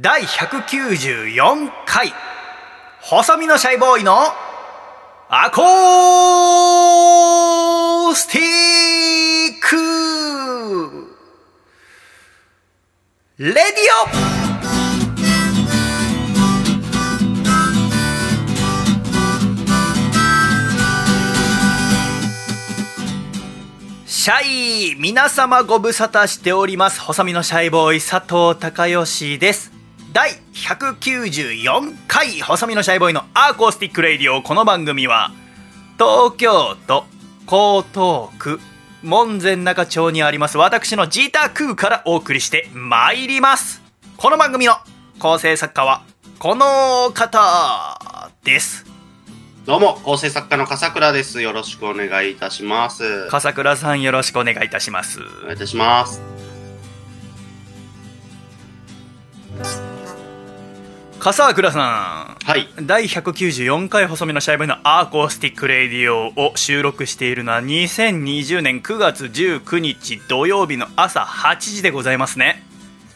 [0.00, 2.14] 第194回。
[3.00, 4.14] 細身のシャイボーイの
[5.28, 8.42] アコースティ
[9.54, 11.16] ック。
[13.38, 14.28] レディオ。
[24.06, 27.00] シャイ皆様ご無沙汰しております。
[27.00, 29.77] 細身のシャイボーイ佐藤孝義です。
[30.12, 35.32] 第194回細身のシャイボーイのアーコースティックレイディオこの番組は
[35.98, 37.04] 東京都
[37.46, 38.58] 江東区
[39.02, 43.82] 門前仲町にあります私の自宅からお送りしてまいります
[44.16, 44.76] この番組の
[45.18, 46.02] 構成作家は
[46.38, 48.86] この方です
[49.66, 51.42] どうも、構成作家の笠倉です。
[51.42, 53.28] よろしくお願いいたします。
[53.28, 56.22] 笠倉さんよろしくお願いいたしますお願いいたします。
[61.20, 62.82] 笠倉さはい。
[62.82, 72.62] ん第194回細身のシャイボーイのアーコースティックレイディオを収録しているのは2020年9月19日土曜日の朝8時でございますね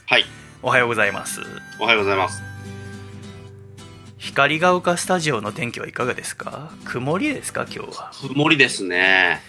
[0.06, 0.25] はい。
[0.62, 1.41] おはようございます
[1.80, 2.42] おはようございます。
[4.19, 6.70] 光が丘スタジオの天気はいかがですか？
[6.84, 8.11] 曇りですか今日は？
[8.28, 9.41] 曇りですね。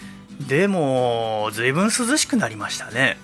[0.48, 3.18] でも随分涼しくなりましたね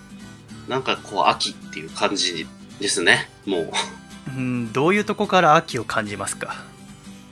[0.67, 2.45] なんかこう、秋っていう感じ
[2.79, 3.29] ですね。
[3.47, 3.71] もう。
[4.35, 6.55] うんどういうとこから秋を感じますか？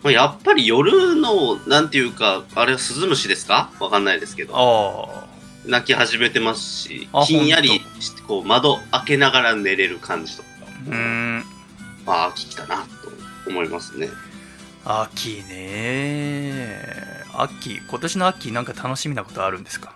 [0.03, 3.71] まあやっぱり夜の、なんていうか、あれはスズムシですか？
[3.79, 5.09] わかんないですけど。
[5.65, 10.49] 泣き始めてますしあ、ひんやりして、こう、窓開けながら寝れる感じとか。
[10.87, 11.43] うーん
[12.05, 14.07] まあ、秋来たな、と思いますね。
[14.85, 16.85] 秋ね
[17.33, 19.95] 秋今年の秋なんか楽しみなことあるんですか？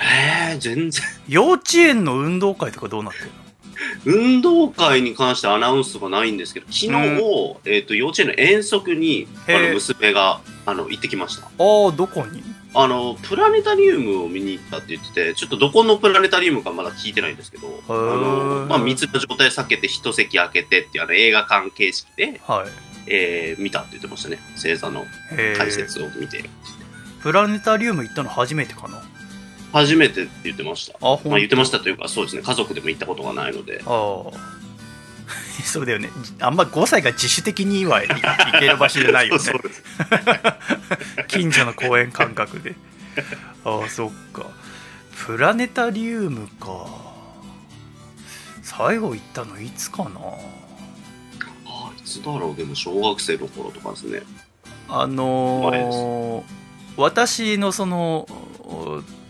[0.00, 1.02] えー、全然。
[1.28, 3.30] 幼稚園の運動会とかどうなってる
[4.04, 11.42] 運動会に関してアナウンスがないんですけど、昨日、えっ、と、幼稚園の遠足に、あの、娘が、あの、行ってきました。
[11.42, 12.42] のああどこに？
[12.76, 18.60] あの、プラネタリウムを見に行ったって言ってて、ちょっとどこのプラネタリウムかまだ聞いてないんですけど、あー。
[18.62, 22.68] の、まあ、密な状態避けて一席空けてっていうあの映画館形式で、はい。
[23.06, 24.38] えー、見たって言ってましたね。
[24.54, 26.48] 星座のへ解説を見て。
[27.22, 29.03] プラネタリウム行ったの初めてかな？
[29.74, 30.96] 初めてって言ってました。
[31.02, 32.42] あまあ、言ってましたというか、そうですね。
[32.42, 33.82] 家族でも行ったことがないので。
[33.84, 34.54] ああ
[35.64, 39.42] そうだよねあんま5歳が自主的にはい行ける場所じゃないよね。
[41.26, 42.76] 近所の公園感覚で
[43.64, 44.46] ああそっか
[45.26, 46.86] プラネタリウムか
[48.62, 50.10] 最後行ったのいつかな？
[51.66, 54.22] あいつだろうでも小学生の頃とかですね。
[54.88, 56.42] あの前ー
[56.96, 58.28] 私のその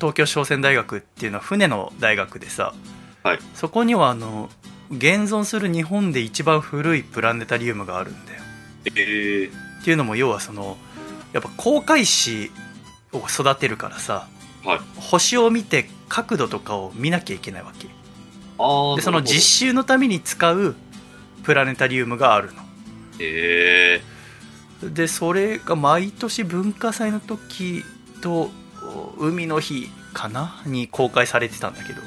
[0.04, 2.74] 東京商船大学っていうのは船の大学でさ、
[3.22, 3.38] はい。
[3.54, 4.50] そこにはあの
[4.90, 8.42] 現存する日本で一番古いプラネタリウムがあるんだよ。
[8.84, 9.50] えー、
[9.80, 10.76] っていうのも要はその
[11.32, 12.52] やっぱ航海士
[13.14, 14.28] を育てるからさ
[14.62, 14.80] はい。
[14.96, 17.86] 星を見て角度とかを見なきゃいけないわけ。
[17.86, 20.76] でその実習のために使う
[21.44, 22.62] プラネタリウムがあるの。
[23.20, 24.02] え
[24.82, 27.82] でそれが毎年文化祭の時
[28.20, 28.63] とお
[29.18, 30.62] 海の日かな？
[30.66, 32.02] に公開されてたんだけど。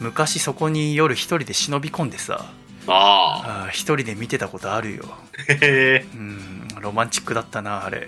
[0.00, 2.46] 昔そこに夜一人で忍び込んでさ。
[2.86, 3.68] ー、ああ。
[3.70, 5.04] 一人で見てたことあるよ。
[5.48, 8.06] へえ、うんロマンチックだったなあれ。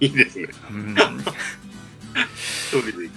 [0.00, 0.48] いいですね。
[0.70, 0.94] うん。
[0.94, 0.98] 一
[2.68, 3.04] 人で。
[3.04, 3.10] うん。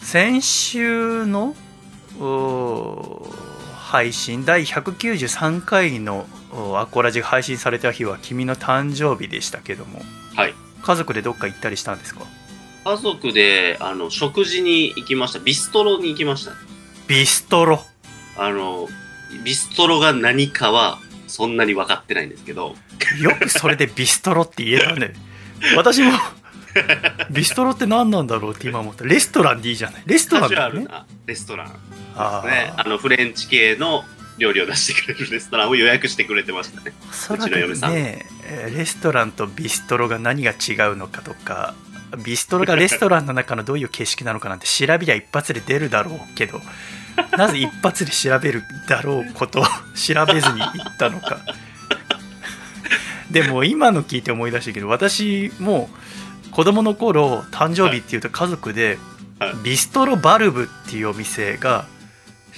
[0.00, 1.56] 先週の
[2.20, 3.26] お
[3.74, 10.02] 配信第193回のおアコラジが配信された日は君の誕生日でしたけども。
[10.34, 10.54] はい。
[10.82, 12.22] 家族でどっか行ったりしたんですか？
[12.84, 15.38] 家族で、あの、食事に行きました。
[15.38, 16.52] ビストロに行きました。
[17.06, 17.80] ビストロ？
[18.36, 18.88] あの、
[19.44, 20.98] ビストロが何かは、
[21.28, 22.74] そんなに分かってないんですけど、
[23.20, 25.14] よくそれでビストロって言えたね。
[25.76, 26.10] 私も
[27.30, 29.04] ビストロって何なんだろうって今思った。
[29.04, 30.02] レストランでいいじゃない。
[30.06, 30.86] レストラカンだよね。
[31.26, 31.66] レストラン。
[32.16, 32.72] あね。
[32.76, 34.04] ああの、フレンチ系の
[34.38, 36.92] 料理を出してくれるレストランを予約してくれてましたね。
[37.08, 37.94] おそらくうちの嫁さん。
[37.94, 41.74] ねえーレストランとビストロが何が違うのかとか
[42.24, 46.60] ビストロがレストランの中のどういう景色なのかなんて調べりゃ一発で出るだろうけど
[47.36, 49.64] なぜ一発で調べるだろうことを
[49.94, 51.38] 調べずに行ったのか。
[53.30, 55.88] でも今の聞いて思い出したけど私も
[56.50, 58.98] 子供の頃誕生日っていうと家族で
[59.38, 59.54] はい。
[59.64, 61.86] ビストロバルブっていうお店が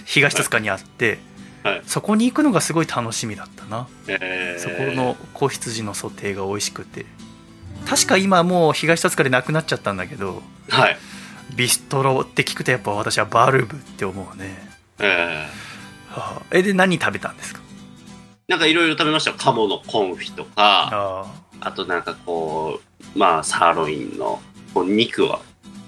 [0.05, 1.19] 東戸塚にあって
[1.64, 1.82] はい。
[1.87, 7.06] そこに行くのがすごい楽しみだったなえー、そこの子羊のソテーが美味しくて
[7.88, 10.96] 確か今もう東戸塚でなくなっちゃったんだけどはい。
[11.56, 14.69] ビストロって聞くとやっぱ私はバルブって思うね
[15.00, 15.49] え
[16.08, 17.61] はあ、えで何食べたんですか？
[18.46, 19.37] なんかいろいろ食べましたよ。
[19.38, 21.26] 鴨のコンフィとか、あ
[21.61, 22.81] あとなんかこ
[23.14, 24.40] う、まあ、サーロインの
[24.75, 25.40] こう肉を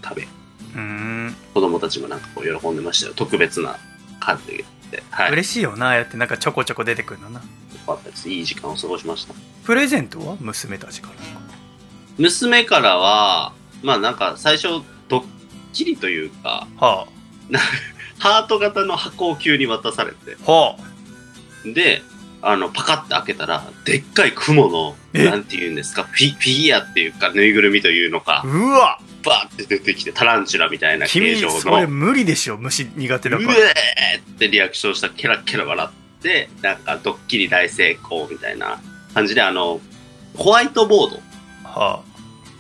[0.03, 0.27] 食べ、あ
[0.75, 3.13] うーん子供たちもなんかこう喜んでましたよ。
[3.15, 3.77] 特別な
[4.19, 4.65] 感じで。
[5.11, 5.33] はい。
[5.33, 7.41] 嬉しいよなああやってなんかちょこちょこ出てくるのな。
[7.41, 7.47] よ
[7.87, 8.29] かったです。
[8.29, 9.35] いい時間を過ごしました。
[9.65, 11.15] プレゼントは娘たちから？
[12.19, 13.53] 娘からは、
[13.83, 15.25] まあなんか最初、ドッ
[15.73, 17.07] キリというか、は
[18.19, 20.51] ハート型の箱を急に渡されて、あ。
[20.51, 20.77] は
[21.65, 22.03] で、
[22.43, 25.25] あの、パカッて開けたら、でっかい雲の、え？
[25.25, 28.43] なんて言うんですか、フィフィギュアっていうか、ぬいぐるみというのか。
[28.45, 33.49] あ、うわバーって出てきて、タランチュラみたいな君形状それの、無理でしょ虫苦手だから。
[33.49, 38.81] うえーってリアクションしたケラケラ笑って、なんかドッキリ大成功みたいな
[39.13, 39.81] 感じで、あの、
[40.37, 41.21] ホワイトボード、
[41.65, 42.03] は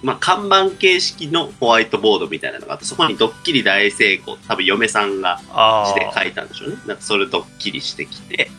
[0.03, 6.77] まあ、看板形式のホワイトボードみたいなのがあって、そこにドッキリ大成功、多分嫁さんがああ字で書いたんでしょうね。
[6.87, 8.51] なんかそれドッキリしてきて、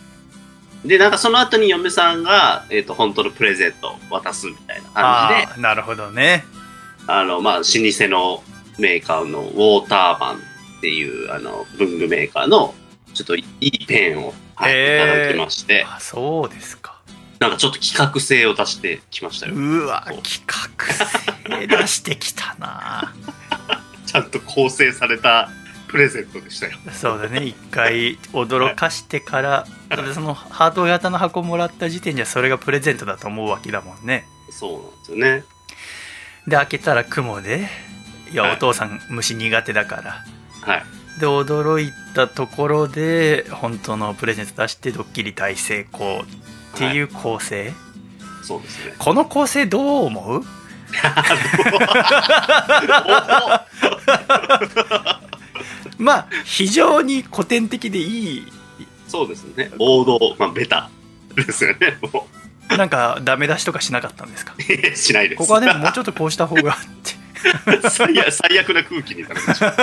[0.85, 6.45] で、なんかその後に嫁さんが、えっ、と、本当のプレゼントを渡すみたいな感じで、ああなるほどね
[7.07, 8.43] あの、まあ、老舗の
[8.77, 12.75] メーカーのウォーターマンっていう、あの、文具メーカーの、
[13.13, 16.97] ちょっといいペンを、はい、いへーただきまして、あそうですか
[17.39, 19.53] なんかちょっと企画性を出してきましたよ。
[19.55, 23.13] うわ企画性出してきたな
[24.05, 25.49] ちゃんと構成された
[25.87, 26.77] プレゼントでしたよ。
[26.91, 35.56] そうだね一回驚かしてからだってそのハート型の箱もらった時点じゃそれがプレゼントだと思うわけだもんねそうなんですよね。
[36.47, 37.67] で開けたら雲で
[38.31, 40.23] いや、はいお父さん虫苦手だから
[40.61, 40.83] はい。
[41.19, 46.25] で驚いたところで本当のプレゼント出してドッキリ大成功っ
[46.77, 47.73] ていう構成、
[48.43, 48.93] そうですね。
[48.99, 50.43] この構成どう思う？
[55.97, 58.47] まあ非常に古典的でいい
[59.07, 59.71] そうですね。
[59.79, 60.89] 王道、まあ、ベタ
[61.35, 61.97] ですよね。
[62.13, 62.27] も
[62.75, 64.53] なんかダメ出しとかしなかったんですか？
[64.57, 65.37] う、しないです。
[65.39, 67.89] ここはでももうちょっとこうした方がって。
[67.89, 69.67] 最悪最悪な空気になるでしょ。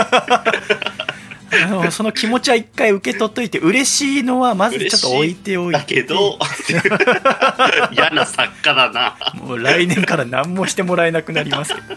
[1.54, 5.78] あのその気持ちは一回受け取っといて嬉しいのはまずちょっと置いておいて。
[5.78, 6.36] だけど、
[7.92, 9.16] 嫌な作家だな。
[9.34, 11.96] もう来年から何もしてもらえなくなりますけど。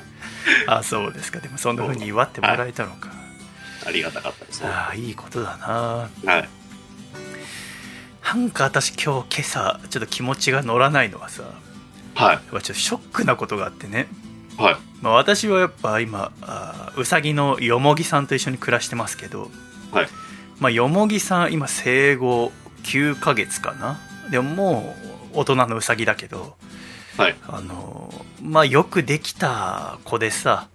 [0.68, 1.40] あそうですか。
[1.40, 3.10] でもそんな風に祝ってもらえたのか、
[3.88, 4.62] ありがたかったです。
[4.62, 4.68] ね。
[4.70, 6.08] ああいいことだな。
[6.32, 6.50] はい。
[8.28, 11.44] なんか私今日今朝ちょっと気持ちが乗らないのはさ
[12.14, 12.34] はい。
[12.34, 14.08] やっぱちょっとショックなことがあってね、
[14.58, 14.76] はい。
[15.02, 19.50] まあ、私はやっぱ今あーうさぎのよもぎさんと一緒に暮らしてますけど、
[19.94, 20.08] はい
[20.60, 22.52] まあ、よもぎさん今生後
[22.84, 23.98] 9ヶ月かな
[24.30, 24.96] でもも
[25.34, 26.58] う大人のうさぎだけど
[27.16, 27.36] はい。
[27.48, 30.68] あのまあよくできた子でさ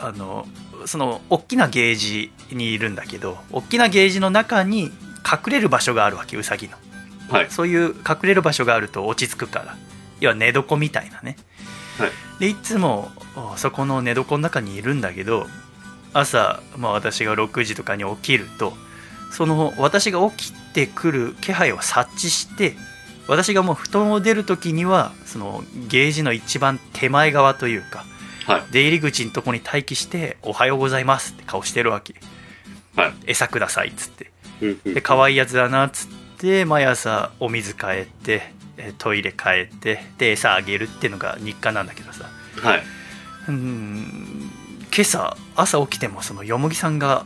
[0.00, 0.48] あの
[0.86, 4.90] その大きなゲージにいるんだけど大きなゲージの中に
[5.24, 6.76] 隠れる場所があるわけうさぎの
[7.30, 7.50] はい。
[7.50, 9.76] そういう隠れる場所があると落ち着くから
[10.20, 11.36] 要は寝床みたいなね、
[11.98, 12.10] はい
[12.40, 15.46] でいつもおそこの寝床の中にいるんだけど
[16.12, 18.72] 朝、まあ、私が6時とかに起きると
[19.30, 22.74] その私が起きてくる気配を察知して
[23.28, 28.04] 私がもう布団を出る時にはそのゲージの一番手前側というか
[28.44, 28.62] はい。
[28.72, 32.16] 出入り口のとこに待機して「おはようございます」って顔してるわけ
[32.96, 33.14] はい。
[33.26, 34.31] 餌くださいっつって
[34.84, 42.24] で可愛いやつだなっつって毎朝お水変えてえトイレ変えてで餌あげるっていうのが日課なんだけどさ
[42.62, 42.82] はい。
[43.48, 44.50] うん
[44.94, 47.24] 今朝朝起きてもそのよもぎさんが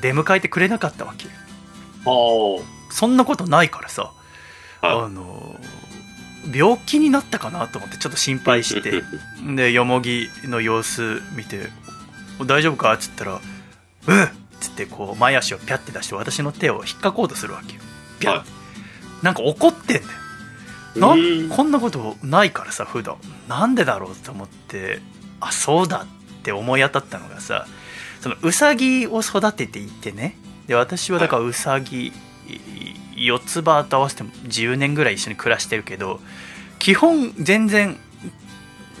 [0.00, 1.26] 出迎えてくれなかったわけ。
[2.90, 4.12] そんなことないからさ、
[4.82, 5.58] はあの
[6.54, 9.02] 病気になったかなと思ってちょっと心配して
[9.56, 11.68] でよもぎの様子見て
[12.46, 13.40] 「大丈夫か?」っつったら
[14.06, 14.28] 「うん!」
[14.76, 17.80] ってこう前足をピャって出して私の手を引っかこうとするわけよ。
[18.20, 19.24] ピャッ、はい。
[19.24, 20.08] なんか怒ってんだよ。
[20.96, 23.16] なうんこんなことないからさ普段。
[23.48, 25.00] なんでだろうと思って
[25.40, 27.66] あそうだって思い当たったのがさ
[28.20, 30.36] そのうさぎを育てていてね。
[30.66, 32.12] で私はだからうさぎ
[33.16, 36.20] 四つ葉と合わせても10年ぐらい一緒に暮らしてるけど
[36.78, 37.96] 基本全然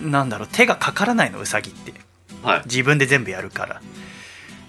[0.00, 1.92] なんだろう手がかからないのうさぎって。
[2.42, 2.62] はい。
[2.64, 3.82] 自分で全部やるから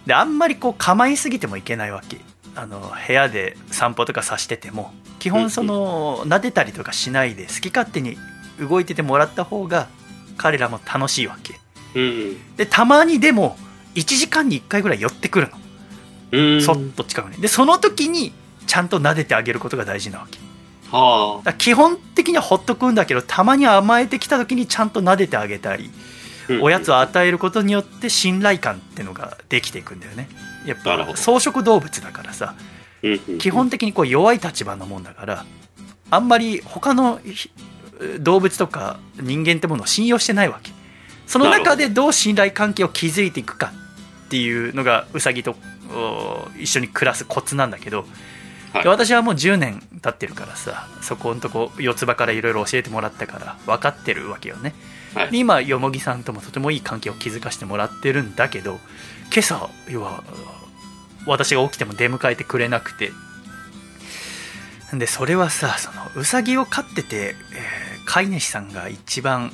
[0.07, 2.17] であんまりこう構いすぎてもいけないわけ。
[2.55, 4.91] あの部屋で散歩とかさしてても。
[5.19, 8.17] 基本その撫でたりとかしないで好き勝手に
[8.59, 9.87] 動いててもらった方が
[10.37, 11.59] 彼らも楽しいわけ。
[11.95, 12.55] うん。
[12.55, 13.57] でたまにでも
[13.95, 15.57] 1時間に1回ぐらい寄ってくるの。
[16.31, 16.61] うん。
[16.61, 17.41] そっと近くに。
[17.41, 18.31] でその時に
[18.65, 20.39] ちゃんと撫でてあげることが大事なわけ。
[20.89, 25.89] はだから基本的にはほっとくんだけどたまに甘えてきた時にちゃんと撫でてあげたり。
[25.91, 26.16] あ。
[26.61, 30.29] おやつを与えることによって信頼感っていうのができていくんだよね。
[30.65, 32.55] やっぱ草食動物だからさ
[33.39, 35.45] 基本的にこう弱い立場のもんだから
[36.09, 37.49] あんまり他のひ
[38.19, 40.71] 動物とか人間ってものを信用してないわけ。
[41.25, 42.09] その中でど。
[42.09, 43.73] う信頼関係を築いていくか
[44.25, 45.55] っていうのがウサギと
[45.91, 48.05] お一緒に暮らすコツなんだけど、
[48.73, 48.83] はい。
[48.83, 54.73] で私はもう10年経ってるからさそこんとこ四つ葉からいろいろ教えてもらったから分かってるわけよね
[55.13, 55.31] はい。
[55.31, 58.79] で今よもぎさんともとてもいい関係を築かせてもらってるんだけど
[59.33, 60.23] 今朝要は
[61.25, 63.11] 私が起きても出迎えてくれなくて。
[64.93, 69.51] でそれはさそのうさぎを飼ってて、えー飼い主さんが一番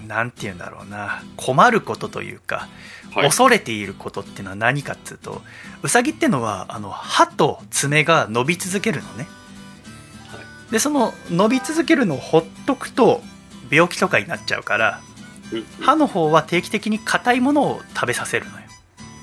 [0.00, 2.68] うんなんて言うんだろうな困ることというか、
[3.14, 3.24] はい。
[3.26, 5.42] 恐れていることっていうのは何かっつうと
[5.82, 9.26] うさぎってのはあの歯と爪が伸び続けるのね、
[10.70, 13.20] でその伸び続けるのをほっとくと
[13.72, 15.00] 病気とかになっちゃうから
[15.80, 18.66] 歯の方は定期的に硬いものを食べさせるのよ。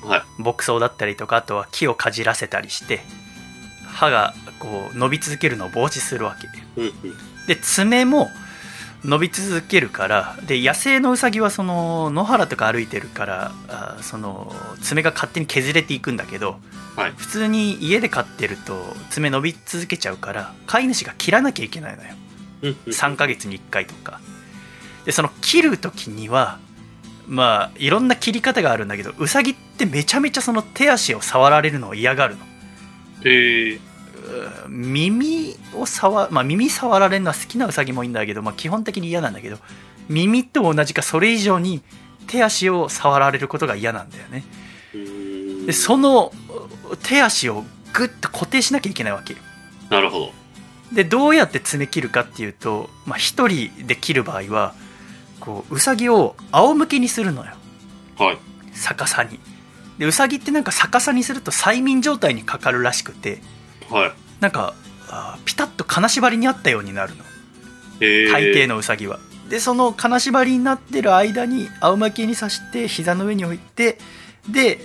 [0.04, 0.42] はい。
[0.42, 3.02] 牧草だったりとかあとは木をかじらせたりして
[3.86, 6.48] 歯がこう伸び続けるのを防止するわけ。
[7.48, 8.30] で爪も
[9.04, 16.60] 伸び続けるからで野生のウサギはその野原とか歩いてるからあその爪が勝手に削れていくんだけど
[16.96, 17.14] はい。
[17.16, 22.10] 普通に家で飼ってると爪伸び続けちゃうから飼い主が切らなきゃいけないのよ。
[22.62, 22.76] うんうん。
[22.94, 24.20] 3ヶ月に1回とか
[25.10, 26.60] でその切る時には
[27.28, 32.46] まあいろんな切り方があるんだけどウサギってめちゃめちゃその手足を触られるのを嫌がるの。
[33.26, 34.68] へえうー。
[34.68, 39.58] 耳を触まあ耳触られるのは好きなウサギもいいんだけど、まあ、基本的に嫌なんだけど
[40.10, 41.82] 耳と同じかそれ以上に
[42.28, 44.44] 手足を触られることが嫌なんだよね。
[45.66, 46.32] でその
[47.02, 47.64] 手足を
[47.94, 49.36] グッと固定しなきゃいけないわけ。
[49.90, 50.34] なるほど。
[50.92, 54.76] でどうやって爪切るかっていうと、まあ、一人で切る場合は
[55.50, 57.54] こうウサギを仰向けにするのよ。
[58.20, 58.38] はい。
[58.76, 59.40] 逆さに。
[59.98, 63.42] でウサギってなんか逆さにすると催眠状態にかかるらしくて。
[63.90, 64.12] はい。
[64.40, 64.76] なんか
[65.08, 67.24] あーピタッと金縛りにあったようになるの。
[68.00, 69.20] 大抵のウサギは。
[69.50, 73.98] でその金縛りになってる間に仰向けにさして膝の上に置いて
[74.48, 74.78] で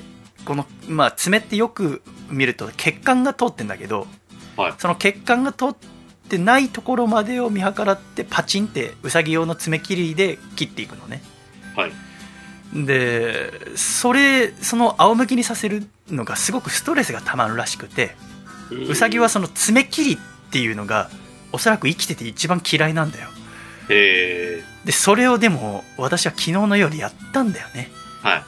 [0.46, 4.06] この、まあ、爪ってよく見ると血管が通ってんだけど、
[4.56, 4.74] はい。
[4.78, 5.74] その血管が通っ
[6.28, 11.22] てないところまでを見計らってパチンってウサギ用の爪切りで切っていくのね。
[11.76, 11.92] はい。
[12.74, 18.16] でそれその仰向けにさせるのがすごくストレスがたまるらしくて
[18.88, 20.18] ウサギはその爪切りっ
[20.50, 21.08] ていうのが
[21.52, 23.28] おそらく生きてて一番嫌いなんだよ。
[23.88, 27.90] へえでそれをでも私は昨日の夜やったんだよね。
[28.22, 28.42] はい。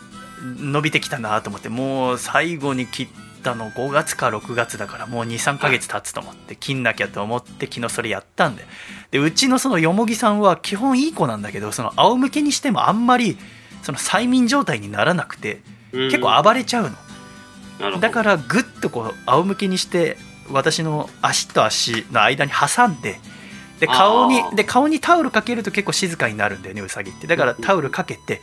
[0.60, 8.64] 伸びてきたなと思ってもう最後に切ったの5月か6月だからもう23ヶ月経つと思って切んなきゃと思って昨日それやったんで。
[9.10, 13.38] でうちのそのよもぎさんは基本いい子なんだけどその仰向けにしてもあんまり
[13.82, 15.60] その催眠状態にならなくて
[15.92, 16.90] 結構暴れちゃう
[17.80, 18.00] の。
[18.00, 20.16] だからグッとこう仰向けにして
[20.50, 23.18] 私の足と足の間に挟んで
[23.80, 27.26] で顔にで顔にタオルかけると結構静かになるんだよねウサギって。
[27.26, 28.40] だからタオルかけて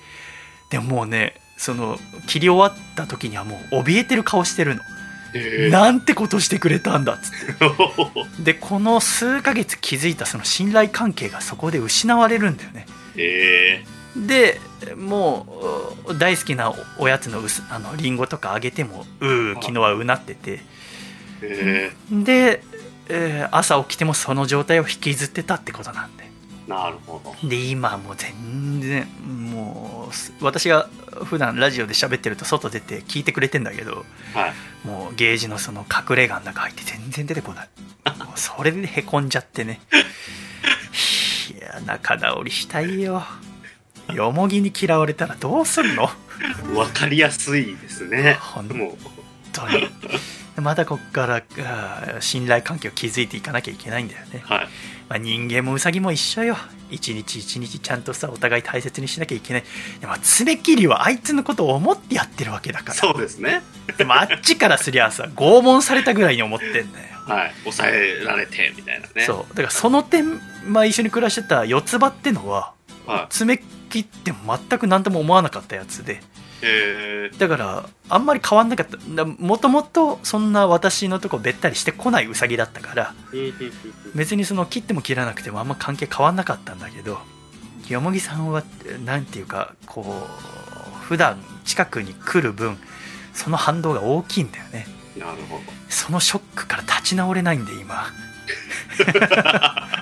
[0.70, 4.82] でももうねその切り終わった時にはもう怯えてる顔してるの、
[5.34, 5.70] へえ。
[5.70, 8.44] なんてことしてくれたんだっつって。
[8.44, 12.86] でこの数ヶ月築いたその信頼関係がそこで失われるんだよね。
[13.16, 13.86] へえ。
[14.18, 14.60] で
[14.98, 20.60] もう大好きなおやつのあのリンゴとかあげてもうー昨日はうなってて。
[21.42, 22.62] へで、
[23.08, 26.23] えー朝起きてもその状態を引きずってたってことなんでえ
[26.68, 27.48] なるほど。
[27.50, 29.06] で今もう全然
[29.52, 30.88] もうす私が
[31.26, 34.88] 普段ラジオで喋ってると外出て聞いてくれてんだけどはい。
[34.88, 37.70] もうゲージのその隠れ家の中入って全然出てこない。
[38.20, 39.82] もうそれでへこんじゃってね。
[41.58, 43.24] いや仲直りしたいよ。
[44.14, 46.10] よもぎに嫌われたらどうすんの？
[46.76, 48.38] わかりやすいですね。
[48.40, 48.68] 本
[49.52, 49.90] 当に
[50.62, 54.44] またこっから信頼関係を築いていかなきゃいけないんだよね。
[54.46, 54.68] はい。
[55.10, 56.58] まあ、人間もウサギも一緒よ。
[56.90, 59.64] 一日一日ちゃんとさお互い大切にしなきゃいけない。
[60.00, 62.94] でも爪切りはあいつのことを思ってやってるわけだから。
[62.94, 63.64] そうですね。
[63.98, 66.86] でもあっちからすりゃさ拷問されたぐらいに思ってんだよ、
[67.26, 67.54] はい。
[67.64, 69.26] 抑えられてみたいなね。
[69.26, 69.56] そう。
[69.56, 72.74] だからその点、まあ、一緒に暮らしてた四つ葉ってのは
[73.06, 73.58] は爪
[73.90, 76.22] 切っても全く何とも思わなかったやつで
[77.38, 79.26] だからあんまり変わんなかった。
[79.26, 83.14] もともとそんな私のとこべったりしてこないウサギだったから
[84.16, 87.20] 別にその切っても切らなくてもあんま関係変わんなかったんだけど
[87.90, 88.64] よもぎさんは
[89.06, 92.78] なんていうかこう普段近くに来る分
[93.34, 94.86] その反動が大きいんだよね。
[95.18, 95.64] なるほど。
[95.90, 98.06] そのショックから立ち直れないんで今。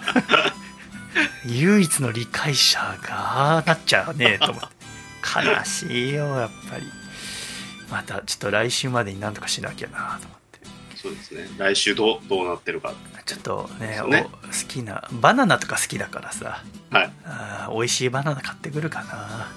[1.45, 4.80] 唯一の理解者がなっちゃうねと思って
[5.21, 6.85] 悲しいよやっぱり
[7.89, 10.59] またちょっと来週までになんとかしなきゃなと思って
[10.95, 11.47] そうですね。
[11.57, 12.93] 来週どう、どうなってるか。
[13.25, 17.11] ちょっとねねお好きなバナナとか好きだからさはい。
[17.23, 19.47] あー美味しいバナナ買ってくるかな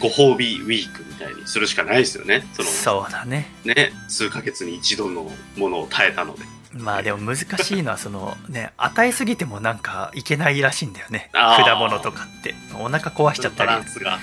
[0.00, 2.44] ご褒美ウィークみたいにするしかないですよね。
[2.54, 6.42] その、そうだねね、数ヶ月に一度のものを耐えたので。
[6.72, 11.30] まあでも難しいのはそのね与えすぎてもなんかいけないらしいんだよね。
[11.32, 11.64] あー。
[11.64, 12.54] 果物とかって。
[12.74, 13.70] お腹壊しちゃったり。
[13.70, 14.18] 難バランスが。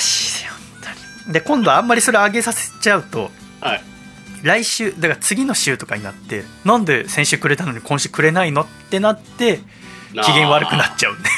[0.00, 0.52] しいよ
[0.82, 0.92] 本
[1.24, 1.32] 当に。
[1.32, 3.30] で今度あんまりそれ上げさせちゃうと
[3.60, 3.82] はい。
[4.42, 9.58] 来週だから次の週とかになってなんで先週くれたのに今週くれないのってなって
[10.12, 11.28] 機嫌悪くなっちゃうんで。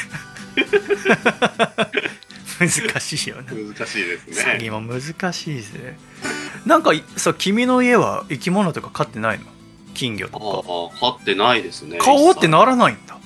[2.59, 3.47] 難しいよね。
[3.51, 4.59] 難しいです詐ね。
[4.61, 5.97] 欺も難しいですね
[6.65, 9.45] なんかさ君の家は生き物とか飼ってないの？
[9.99, 11.97] 金魚あとあ、飼ってないですね。
[11.97, 13.19] か飼おうってならないんだ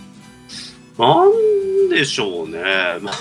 [0.97, 2.59] なんでしょうね。
[3.01, 3.15] まあ、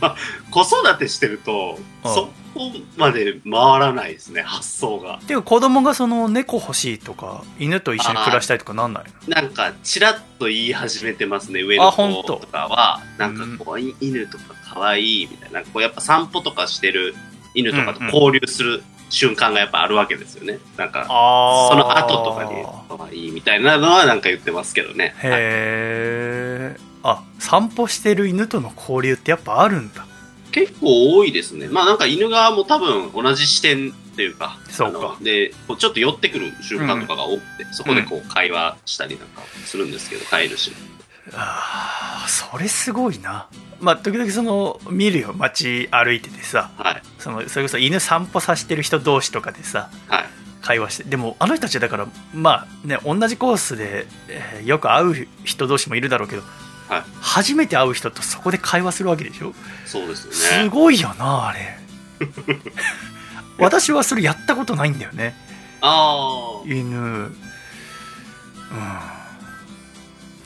[0.00, 0.16] まあ
[0.50, 2.22] 子育てしてると、ああそ
[2.54, 5.20] こまで回らないですね、発想が。
[5.26, 9.34] ていうか子供がその猫欲しいとか犬と一緒に暮らしたいとかなんないの？
[9.34, 13.00] なんか、ちらっと言い始めてますね、上の子ととかは。
[13.16, 15.62] なんかこう、い犬とか可愛いみたいな。
[15.62, 17.14] こう、やっぱ散歩とかしてる
[17.54, 18.82] 犬とかと交流する
[19.12, 20.58] 瞬間がやっぱあるわけですよね。
[20.76, 22.64] なんか、あその後とかに
[22.98, 25.14] 可愛いみたいなのはなんか言ってますけどね。
[25.18, 30.06] はいへえあ散歩してる犬との交流ってやっぱあるんだ
[30.52, 31.66] 結構多いですね。
[31.68, 40.70] まあなんか犬側も多分同じ視点っていうか、そうかで、こうちょっと寄ってくる瞬間とかが多くて、そこでこう会話したりなんかするんですけど、飼い主
[41.26, 41.32] の。
[41.36, 43.48] あーそれすごいな
[43.80, 47.02] まあ時々その見るよ街歩いててさはい。
[47.18, 50.24] そのそれこそ犬散歩させてる人同士とかでさはい。
[50.62, 56.42] 会話してでもあの人たちはだからまあね同じコースで、えーよく会う人同士もいるだろうけど、
[56.88, 59.52] はい初めて会う人とそこで会話するわけでしょ？
[59.86, 60.68] そうですよすね。
[60.68, 61.78] ごいよなあれ
[63.58, 65.34] 私はそれやったことないんだよね
[65.80, 66.66] ああ。
[66.66, 67.36] 犬うん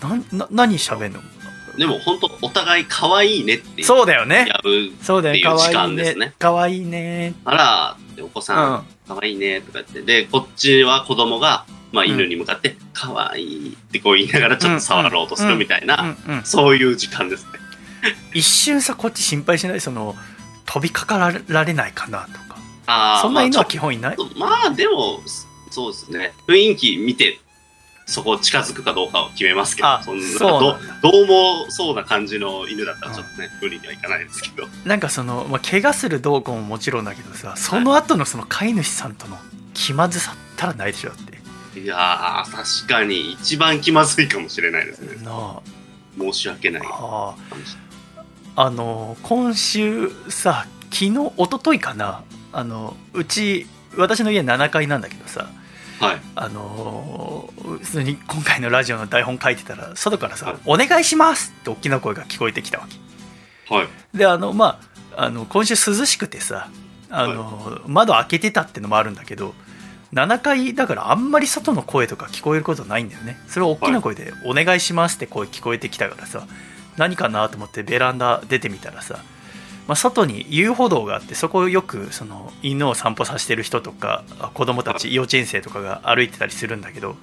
[0.08, 1.20] なんな何喋んの？
[1.76, 4.46] でも本当お互い可愛いねってそうだよね。
[4.48, 4.92] やる。
[5.02, 6.32] そうだよねっていね間ですね。
[6.38, 7.34] かわいいね。
[7.44, 8.84] あらお子うさん、ん。
[9.06, 12.10] 可愛いねとか言って、で、こっちは子供が、まあうん。
[12.12, 17.50] 犬に向かって、可愛いってこう言いながらちょっと触ろうとするみたいな、そういう時間ですね。
[18.32, 19.80] 一瞬さこっち心配しない？
[19.80, 20.16] その
[20.64, 22.56] 飛びかかられないかなとか。
[22.86, 24.16] ああ、そんな犬はまあ基本いない？
[24.16, 25.20] ちょっとまあでも、
[25.70, 26.32] そうですね。
[26.48, 27.38] 雰囲気見て、
[28.06, 30.76] そこ近づくかどうかを決めますけど、あそんなどど
[31.22, 34.68] うもそうな感じの犬だったらちょっとね、無理にはいかないですけど。
[34.84, 39.36] なんかその、まあ、怪我するどうももちろんだけどさその後のその飼い主さんとの
[39.74, 41.18] 気まずさったらないでしょだっ
[41.74, 41.80] て。
[41.80, 45.24] いやー、確かに一番気まずいかもしれないですね。
[45.24, 45.60] な
[46.16, 46.82] 申し訳ない。
[46.88, 47.34] あ
[48.54, 48.70] あ。
[48.70, 52.22] の今週さ昨日一昨日かな。
[52.52, 53.66] あのうち
[53.96, 55.50] 私の家7階なんだけどさ
[56.00, 56.20] はい。
[56.34, 63.88] あの普通に今回のラジオの台本書いてたら外からさはい「お願いします!」って大きな声が聞こえてきたわけはい。
[64.14, 64.80] であのま
[65.16, 66.68] ああの今週涼しくてさ
[67.08, 69.54] あの、窓開けてたってのもあるんだけど
[70.12, 76.46] 7階だからあんまり外の声とか聞こえることないんだよねそれを大きな声で「お願いします」って声聞こえてきたからさ
[76.96, 79.18] 何かなと思ってベランダ出てみたらさ、
[79.86, 87.16] まあ、外に遊歩道があってそこをよくその犬を散歩させてる人とか子供たち幼稚園生とかが歩いてたりするんだけど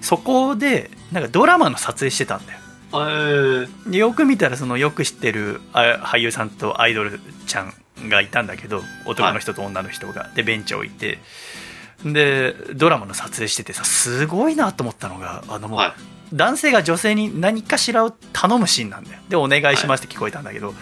[0.00, 2.58] そこでなんかドラマの撮影してたんだよ。
[2.92, 7.72] えー、でよく見たらそのよく知ってるあ俳優さんとアイドルちゃん
[8.08, 11.18] がいたんだけど男の人と女の人が、でベンチ置いて。
[12.04, 15.92] でドラマの撮影しててさすごいなと思ったのがあのもう、はい。
[16.34, 19.20] 男性が女性に何かしらを頼むシーンなんだよ。
[19.28, 20.74] でお願いしますって聞こえたんだけど、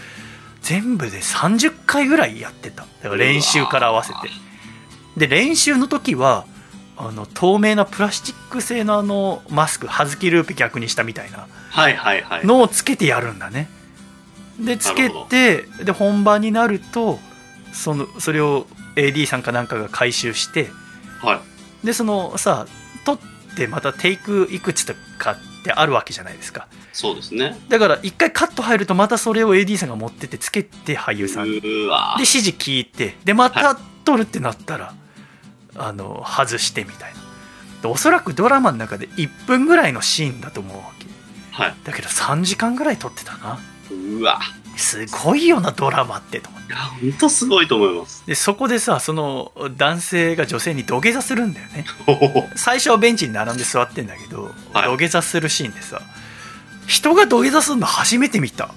[0.63, 2.87] 全部で30回ぐらいやってた。
[3.03, 4.19] だから練習から合わせて。
[5.17, 6.47] で練習の時は
[6.97, 11.47] あの透明なプラスチック製のあのマスクはずきルーペ逆にしたみたいな。
[11.71, 12.47] はいはいはい。
[12.47, 13.69] のをつけてやるんだね。
[14.59, 17.19] でつけてで本番になると
[17.73, 20.71] そのそれを AD さんかなんかが回収して
[21.21, 21.43] は
[21.83, 21.87] い。
[21.87, 22.67] でそのさ
[23.05, 23.19] 撮っ
[23.57, 26.67] てまたテイクいくつとかってあるわけじゃないですか。
[26.93, 27.57] そうですね。
[27.69, 31.69] だから一回カット入るとまたそれを AD さんが持ってってつけて俳優うさんにで
[32.19, 34.95] 指示聞いてでまた撮るってなったら、
[35.77, 37.21] あの外してみたいな。
[37.83, 41.07] でおそらくドラマの中で1分ぐらいのシーンだと思うわけ。
[41.53, 41.75] はい。
[41.85, 43.59] だけど3時間ぐらい撮ってたな。
[43.91, 44.41] うわ
[44.77, 48.25] すごいよなドラマってと思っていや、ほんとすごいと思います。
[48.27, 51.85] でそこでさその男性が女性に土下座するんだよね
[52.57, 56.01] 最初はベンチに並んで座ってんだけど、はい土下座するシーンでさ
[56.87, 58.71] 人が土下座するの初めて見た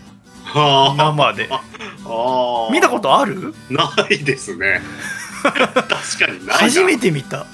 [0.45, 2.71] はあ 生でああ。
[2.71, 3.53] 見たことある？
[3.69, 4.81] ないですね。
[5.43, 5.87] 確か
[6.31, 6.53] にないな。
[6.55, 7.45] 初めて見た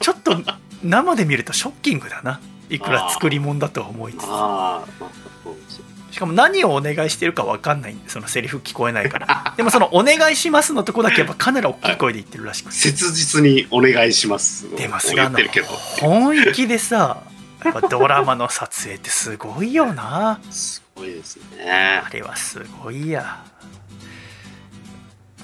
[0.00, 0.36] ちょっと
[0.82, 5.10] 生で見るとショッキングだないくら作り物だとは思いつつああ、まあ、
[5.44, 5.84] そうですよ。
[6.20, 9.54] しかも何をお願いしてるか分かんないんでそのセリフ聞こえないから。
[9.56, 12.76] でもその「お願いします」のとこだけやっぱかなり大きい声で言ってるらしくて。
[12.76, 14.68] 切実にお願いします。
[14.76, 15.68] でもそれ言あのってるけど。
[15.68, 17.22] 本気でさ
[17.64, 20.38] やっぱドラマの撮影ってすごいよな。
[20.50, 22.02] すごいですね。
[22.04, 22.10] あ。
[22.12, 23.42] れはすごいや。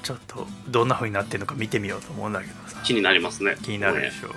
[0.03, 2.81] ちょっとどんな風になってるのか見てみようと思うんだけどさ。
[2.85, 3.57] 気になりますね。
[3.63, 4.29] 気になるでしょ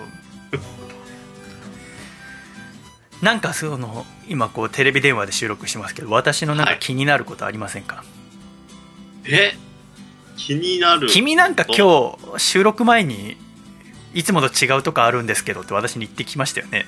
[3.22, 8.04] なんかその今こうテレビ電話で収録してますけど私のなんか気になることありませんか、
[9.26, 9.54] え？
[10.38, 11.08] 気になる。
[11.10, 13.36] 君なんか今日収録前に
[14.14, 16.86] いつもと違うとこあるんですけどって私に言ってきましたよね。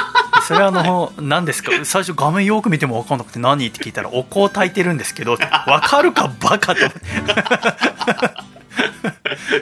[0.48, 1.70] それはあの何ですか？
[1.84, 5.46] 最初画面よく見ても分かんなくて何って聞いたらお香炊いてるんですけど分
[5.86, 6.80] かるかバカと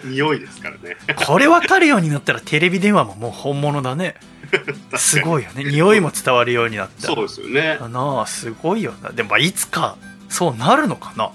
[0.05, 0.97] 匂いですからね。
[1.27, 4.15] これ分かるようになったらテレビ電話ももう本物だね
[4.97, 5.65] すごいよね。
[5.65, 7.07] 匂いも伝わるようになった。
[7.09, 7.79] そうですよね。
[7.91, 9.11] なあすごいよな。
[9.11, 9.97] でもまあいつか
[10.29, 11.31] そうなるのかな？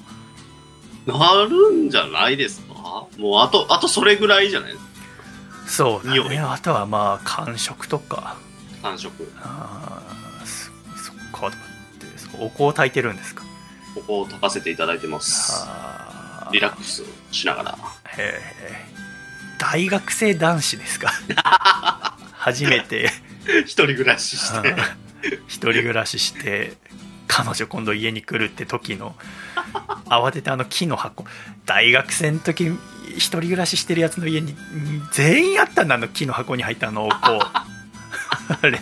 [1.18, 2.74] なるんじゃないですか？
[3.18, 4.74] もうあと、あとそれぐらいじゃない？
[4.74, 4.90] ですか。
[5.68, 6.30] そうだ匂い。
[6.30, 8.36] ねあとはまあ感触とか。
[8.82, 9.32] 感触。
[9.42, 10.02] あ
[10.42, 10.66] あそ
[11.04, 11.58] そっかって。
[12.40, 13.44] お香を炊いてるんですか？
[13.96, 15.66] ここを炊かせていただいてます。
[15.66, 17.78] あリラックスしながら。
[18.18, 18.86] へえ
[19.60, 21.12] 大学生男子ですか？
[22.48, 23.10] 初めて。
[23.66, 24.76] 一人暮らしして。
[25.48, 26.78] 一人暮らしして
[27.28, 29.16] 彼女今度家に来るって時の
[30.06, 31.26] 慌ててあの木の箱。
[31.66, 32.72] 大学生の時
[33.16, 34.56] 一人暮らししてるやつの家に
[35.12, 37.64] 全員あったんだあの木の箱に入ったあのお香
[38.62, 38.80] あれ。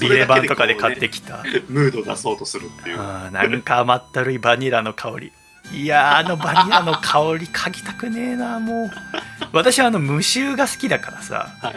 [0.00, 2.96] ビレバンとかで買ってきた、ムード出そうとするっていう。
[2.96, 5.32] なんか甘ったるいバニラの香り。
[5.74, 8.90] いやーあのバニラの香り嗅ぎたくねえなもう。
[9.52, 11.48] 私はあの無臭が好きだからさ。
[11.60, 11.74] はい。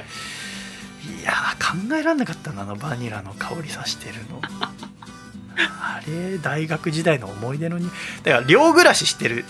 [1.19, 4.41] いやー考えられなかったなあのバニラの香りさしてるの。
[5.57, 7.89] あれ大学時代の思い出のに
[8.23, 9.45] だから寮暮らししてる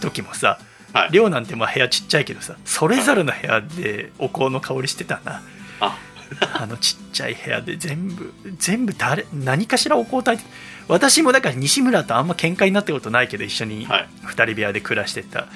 [0.00, 0.58] 時もさ
[0.92, 1.10] はい。
[1.10, 5.42] 寮なんてまあ部屋ちっちゃいけどさそれぞれの部屋でお香の香りしてたな。
[5.80, 5.98] あ、
[6.54, 10.52] あのちっちゃい部屋で全部全部誰何かしらお香炊いて
[10.88, 14.08] 私もだから西村とあんま喧嘩になったことないけど一緒にはい。
[14.26, 15.46] 2人部屋で暮らしてた。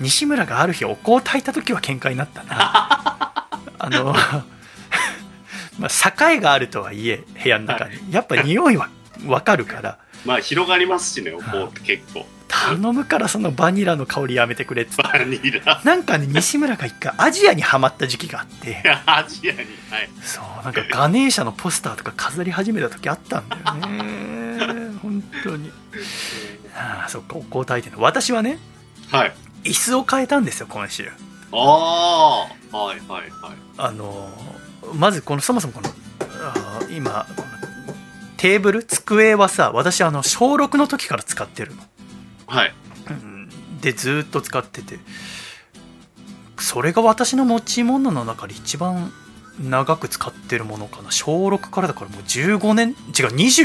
[0.00, 3.46] 西村がある日お香を炊いた時は喧嘩になったな。
[3.78, 4.14] あの
[5.80, 8.88] まあ境があるとはいえ部屋の中にやっぱ匂いは
[9.26, 12.26] 分かるから まあ広がりますしね、お香って結構。
[12.48, 15.80] 頼むからそのバニラの香りやめてくれっつってバニラ。
[15.84, 19.58] なんかね西村が一回アジアにはまった時期があって アジアに。
[19.58, 20.08] はい。
[20.22, 25.70] そうなんかガネーシャのポスターとか飾り始めた時あったんだよね 本当に
[26.74, 28.58] ああそっかお香炊いてるの私はね
[29.10, 29.32] はい。
[29.64, 31.10] 椅子を変えたんですよ今週
[31.52, 32.40] ああ。
[32.76, 33.30] はいはいはい。
[33.78, 34.28] あの
[34.94, 35.90] まずこのそもそもこの
[36.90, 37.48] 今この
[38.36, 41.82] テーブル机はさ私あの小6の時から使ってるの、
[42.46, 42.74] はい。
[43.08, 43.48] うん。
[43.80, 44.98] でずーっと使ってて。
[46.58, 49.12] それが私の持ち物の中で一番
[49.58, 51.10] 長く使ってるものかな。
[51.10, 52.94] 小6からだからもう15年違う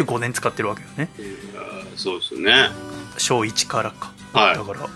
[0.04, 1.10] 25年使ってるわけよね。
[1.20, 1.22] う
[1.94, 2.70] んそうですよね。
[3.18, 4.12] 小1からか。
[4.34, 4.56] はい。
[4.56, 4.64] だ。
[4.64, 4.90] から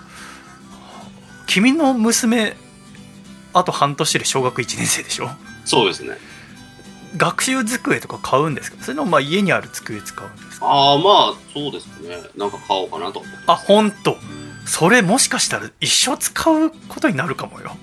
[1.48, 2.56] 君の娘
[3.54, 5.30] あと半年で小学1年生でしょ
[5.66, 6.18] そうですね。
[7.18, 8.78] 学習机とか買うんですか？
[8.84, 10.66] それのまあ家にある机使うんですか？
[10.68, 12.18] ああ、まあ、そうですね。
[12.38, 13.38] なんか買おうかなと思って。
[13.48, 14.16] あ本当
[14.66, 17.76] それもしかしたら一生使うことになるかもよ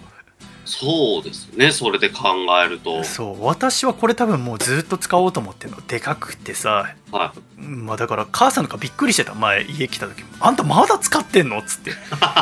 [0.67, 1.71] そうですね。
[1.71, 2.29] それで考
[2.65, 3.05] えると。
[3.05, 7.63] そう私はこれ多分もうずっと使おうと思ってるのでかくてさはい。
[7.63, 11.93] まあだから母さんとかびっくりしてた前家来た時も「あんたまだ使ってんの?」っつって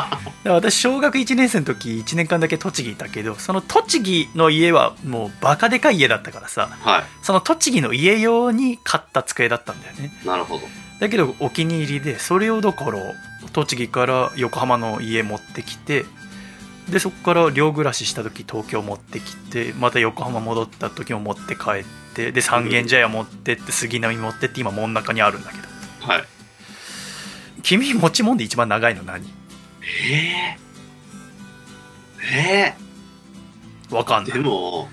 [0.49, 10.27] 私小学1年生の時1年間だけ栃木いたけどその栃木の家はもうバカでかい家だったからさはその栃木の家用に買った机だったんだよねい。
[10.27, 10.67] なるほど。
[10.99, 12.99] だけどお気に入りでそれをだから
[13.53, 16.05] 栃木から横浜の家持ってきて
[16.89, 25.67] でそこから寮暮らしした時東京持ってきてまた横浜戻った時も持って帰ってで三軒茶屋持ってって杉並持ってって今真ん中にあるんだけど。
[26.07, 26.23] はい。
[27.63, 29.25] 君持ち物で一番長いの何？
[29.81, 30.57] ええ
[32.33, 32.75] え
[33.91, 34.33] えわかんない。
[34.33, 34.87] でも、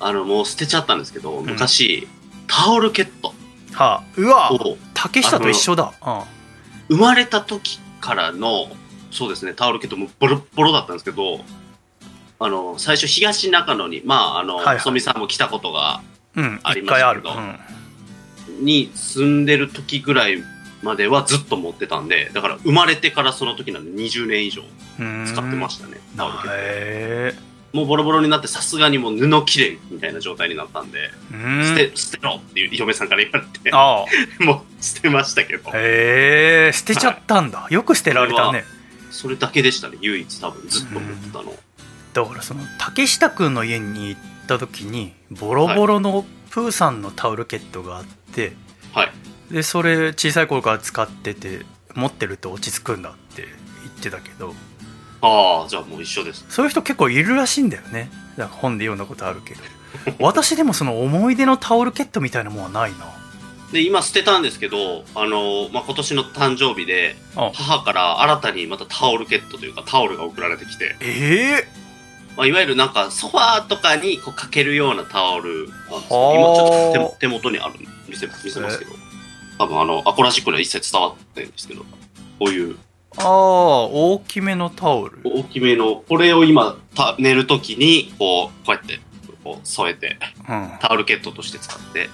[0.00, 2.06] あの、もう捨てちゃったんですけど、昔、
[2.46, 3.34] タオルケット。
[3.72, 4.04] はあ。
[4.16, 4.52] うわ。
[4.52, 5.92] を竹下と一緒だ。
[6.04, 6.96] うん。
[6.96, 8.68] 生まれた時からの、
[9.16, 11.40] そうですね、タオルケットもボロッボロだったんですけど、
[12.38, 14.78] あの、最初東中野に、まあ、あの、はいはい。
[14.78, 16.02] 細見さんも来たことが、
[16.36, 16.60] うん。
[16.62, 20.42] ありましたけどうん、に住んでる時ぐらい
[20.82, 24.62] まではずっと持ってたんで、だから生まれてからその時なんで20年以上
[24.98, 27.46] 使ってまししたね、タオルケット。
[27.72, 31.64] もうボロボロになってさすがにもう布切れみたいな状態になったんで、うん。
[31.64, 34.04] 捨て、捨てろっていう嫁さんから言われて、ああ。
[34.44, 38.75] もう捨てましたけど、へえ捨てちゃったんだ、よく捨てられたね
[39.16, 41.54] それだけでしたね、唯一多分ずっと思ってたの。
[42.12, 48.52] だからその竹下くんの家に行った時にボロボロのプーさんのタオルケットがあって、
[48.92, 49.12] はい。
[49.50, 54.54] でそれ小さい頃から使ってて持ってると落ち着くんだって言ってたけど
[55.22, 56.44] ああ、じゃあもう一緒です。
[56.48, 58.10] そういう人結構いるらしいんだよね
[58.50, 59.60] 本で読んだことあるけど
[60.18, 63.06] 私でもその思い出のタオルケットみたいなもんはないな
[63.76, 67.50] で、今捨てたんですけど、あの、まあ、今年の誕生日で、あ。
[67.52, 71.68] 母から新たにまたタオルケットというかタオルが送られてきて、ええ
[72.38, 76.34] まあ、いわゆるなんかソファーとかにこうかけるようなタオルなんですけど、はあ。
[76.34, 77.74] 今ちょっと手手元にある
[78.08, 78.92] 見せ見せますけど、
[79.58, 81.86] 多分あの、アコラジックには一切伝わってないんですけど、こ
[82.40, 82.76] ういう。
[83.18, 85.20] ああ大きめのタオル。
[85.22, 89.00] 大きめの、これを今た寝るときに、こう、こうやって、
[89.44, 90.72] こう添えて、うん。
[90.80, 92.08] タオルケットとして使って、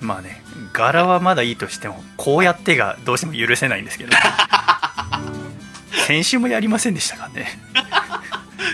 [0.00, 4.10] まあね柄はまだいいとしてもこうやってがどうしても許せないんですけど。
[6.06, 7.58] 先週もやりませんでしたからね。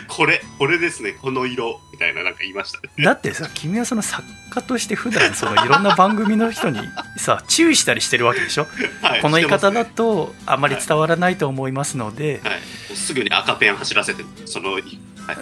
[0.08, 2.90] これ、これですね、この色、みたいななんか言いましたね。
[3.02, 6.80] だってさ君はその作家として普段そのいろんな番組の人に
[7.16, 8.66] さ 注意したりしてるわけでしょ？
[9.00, 9.22] はい。
[9.22, 12.58] この言い方だとあまり伝わらないと思いますので、ねはい。
[12.58, 12.60] も
[12.92, 14.84] うすぐに赤ペン走らせて、その、はい、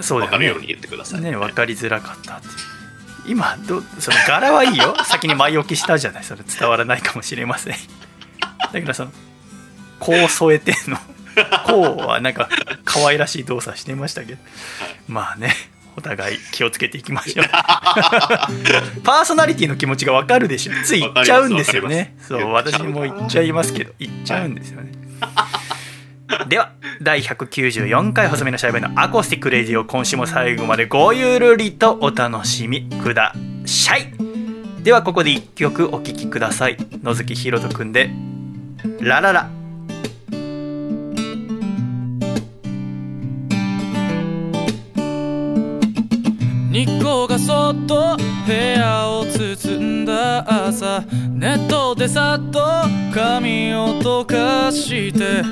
[0.01, 0.27] そうね。
[0.27, 1.21] わかるように言ってください。
[1.21, 2.47] ね分かりづらかったって
[3.26, 4.96] 今どその柄はいいよ。
[5.04, 6.24] 先に前置きしたじゃない。
[6.24, 7.74] それ伝わらないかもしれません。
[8.72, 9.12] だけどその
[9.98, 10.98] こう添えてんの。
[11.66, 12.48] こうはなんか
[12.85, 14.38] 可愛らしい動作してましたけど、
[15.09, 15.54] まあね
[15.96, 17.46] お互い気をつけていきましょう。
[19.02, 20.72] パーソナリティの気持ちが分かるでしょ。
[20.85, 22.16] つい言っちゃうんですよね。
[22.26, 23.92] そう私も言っちゃいますけど。
[23.98, 24.92] 言っちゃうんですよね、
[26.49, 33.35] では第194回細身のシャイボーイのアコースティックレディオ今週も最後までごゆるりとお楽しみくだ
[33.66, 34.12] さい。
[34.83, 36.77] ではここで1曲お聴きください。
[37.03, 38.11] 野月ひろとくんで
[39.01, 39.51] 「ラララ」
[46.71, 48.16] 日光がそっと
[48.47, 51.05] 部屋を包んだ朝。
[51.31, 52.61] ネットでさっと
[53.12, 55.43] 髪を溶かして。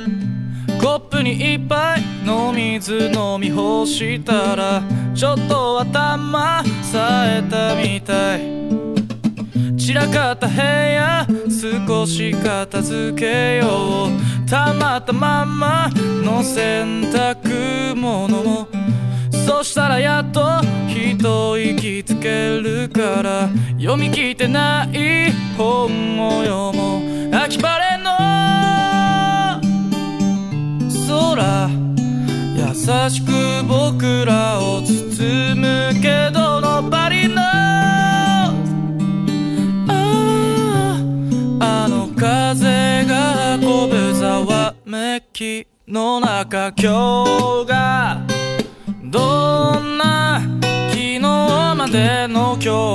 [0.80, 4.82] コップに一杯の水飲み干したら
[5.14, 8.58] ちょっと頭冴えたみたい。
[9.76, 14.48] 散らかった部屋少し片付けよう。
[14.48, 15.90] たまったまんま
[16.24, 18.68] の洗濯物も
[19.46, 23.48] そしたらやっと一息つけるから。
[23.78, 27.34] 読み切ってない本を読もう。
[27.34, 28.10] 秋晴れの
[31.34, 31.68] 空
[32.56, 32.74] 優
[33.10, 33.32] しく
[33.68, 37.82] 僕らを包むけどのバリのあ
[41.60, 47.24] ああの風が運ぶざわめきの中今
[47.64, 48.26] 日が
[49.04, 50.40] どんな
[50.90, 52.94] 昨日までの今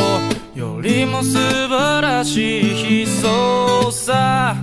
[0.53, 4.55] 日よりも素晴らしい日そさ。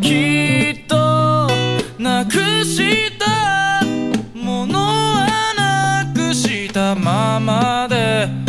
[0.00, 1.13] きっと
[2.04, 2.32] なく
[2.66, 3.82] した。
[4.34, 8.43] ものはなくしたままで。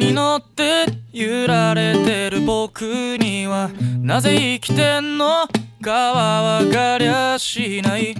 [0.00, 2.82] に乗って揺られてる僕
[3.18, 5.46] にはなぜ生きてんの
[5.82, 8.16] かはわかりゃしない。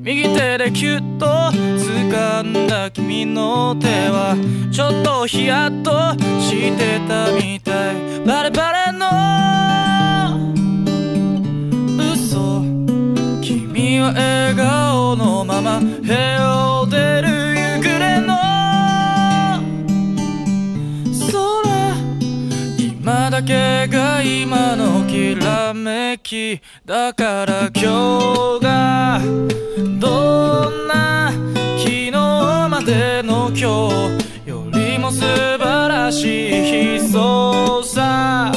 [0.00, 4.36] 右手でキュッと掴んだ君の手は
[4.70, 5.90] ちょっとヒヤッと
[6.40, 8.20] してたみたい。
[8.26, 9.06] バレバレの
[12.12, 12.62] 嘘。
[13.40, 17.51] 君は笑顔のまま部屋を出る
[23.32, 29.20] だけが今のきらめきだから今日が
[29.98, 31.32] どんな
[31.78, 38.51] 昨日までの今日よりも素晴らしい日そうさ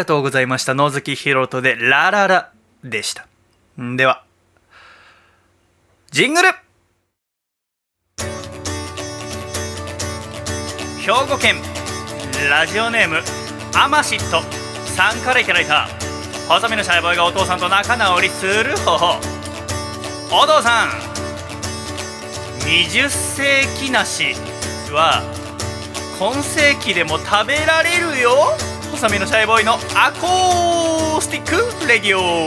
[0.00, 0.74] がとうございました。
[0.74, 3.26] 野月ひろとでラララでした。
[3.78, 4.24] では。
[6.10, 6.48] ジングル。
[11.00, 11.56] 兵庫県。
[12.48, 13.18] ラジオネーム。
[13.74, 14.40] アマシット。
[14.86, 15.86] さんからいただいた。
[16.48, 19.20] 細身のシャイボーイがお父さんと仲直りする方法。
[20.32, 20.88] お父さん。
[22.64, 24.34] 20世紀梨
[24.92, 25.22] は
[26.18, 28.56] 今世紀でも食べられるよ。
[29.00, 32.46] 細身のシャイボーイのアコースティックレディオ。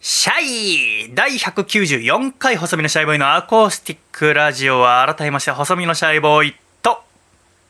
[0.00, 6.63] シャイ第194回細身のシャイボーイのアコースティックラジオは改めまして細身のシャイボーイ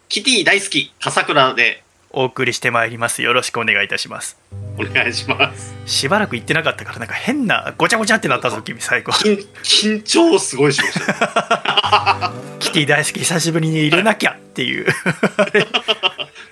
[0.09, 4.39] キティ大好き、笠倉でお送りしてまいりますよろしくお願いいたします
[4.79, 5.75] お願いします。
[5.87, 12.33] しばらく言ってなかったからなんか変なごちゃごちゃってなったぞ君最後緊緊張すごいしました。
[12.61, 14.87] キティ大好き久しぶりに入れなきゃっていう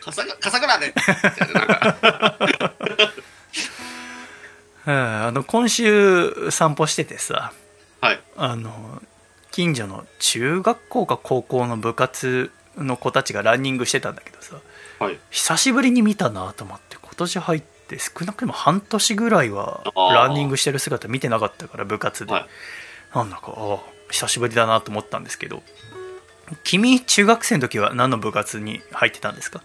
[0.00, 0.24] 笠
[0.60, 0.94] 倉で。
[4.84, 7.52] うんあの今週散歩しててさ
[8.00, 8.20] はい。
[8.36, 9.00] あの
[9.52, 14.56] 近所の中学校か高校の部活の子たちがランニングしてたんだけどさ
[14.98, 15.18] はい。
[15.30, 22.46] 久しぶりに見たなと思って今年入って少なくとも半年ぐらいはランニングしてる姿見てなかったから部活で、はい。
[23.14, 23.78] なんだかああ
[24.10, 25.62] 久しぶりだなと思ったんですけど
[26.64, 29.62] 君中学生の時は何の部活に入ってたんですか？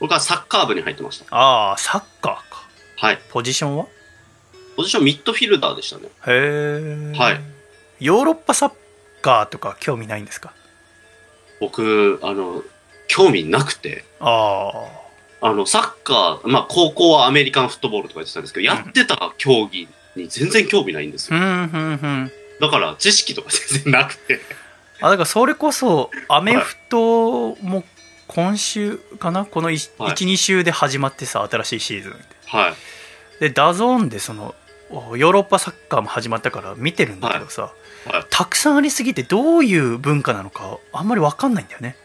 [0.00, 1.26] 僕はサッカー部に入ってました。
[1.30, 2.68] ああサッカーか。
[2.98, 3.18] はい。
[3.30, 3.86] ポジションは？
[4.76, 6.04] ポジションミッドフィルダーでしたね。
[6.26, 7.40] へえ、はい。
[8.00, 8.72] ヨーロッパサッ
[9.20, 10.54] カーとか興味ないんですか？
[11.62, 12.62] 僕、あの、
[13.08, 14.72] 興味なくて、あ
[15.40, 21.38] ああの、サッカー、まあ、高校はアメリカンフットボールとか言ってたんですけど、やってた競技に全然興味ないんですよ。
[21.38, 24.40] だから、知識とか全然なくて。
[25.00, 27.82] あだからそれこそアメフトも
[28.28, 29.44] 今週かな？
[29.44, 30.14] この12、はい。
[30.14, 32.74] 2週で始まってさ新しいシーズンはい。
[33.40, 34.54] でダゾーンでそのお
[34.92, 37.72] ヨーロッパサッカーも始まったから見てるんだけどさ、
[38.06, 38.24] はい。
[38.30, 41.96] たくさんありすぎてどういう文化なのかあんまり分かんないんだよね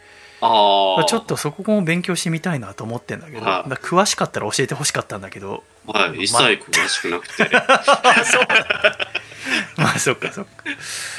[0.41, 1.03] ああ。
[1.05, 1.25] ちょっ。
[1.25, 6.23] とそこも勉強してみたいなと思ってんだけど、はい詳しかったら教えてほしかったんだけどはい。
[6.23, 7.49] 一切詳しくなくて。
[9.77, 10.63] まあそっかそっか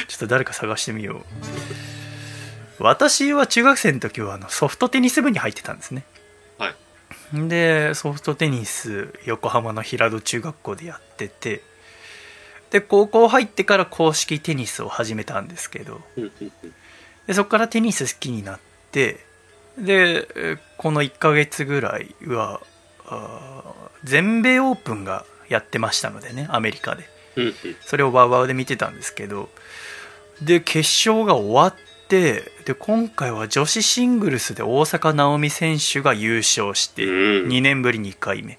[0.06, 1.22] ちょっと誰か探してみよ
[2.78, 6.17] う私は中学生の時はあのソフトテニス部に入ってたんですねはい
[7.32, 11.62] でソフトテニス横浜の平戸中学校でやってて
[12.70, 16.00] で高校入ってから公式テニスを始めたんですけど
[17.26, 18.60] でそこからテニス好きになっ
[18.92, 19.24] て
[19.78, 22.60] でえーこの1ヶ月ぐらいは
[24.04, 27.08] 全米オープンがやってましたのでねアメリカで。
[27.84, 29.48] それをワウワウで見てたんですけど
[30.42, 30.78] で決
[31.08, 31.74] 勝が終わっ
[32.08, 37.48] てで今回は女子シングルスで大坂なおみ選手が優勝してうん。
[37.48, 38.58] 2年ぶり2回目。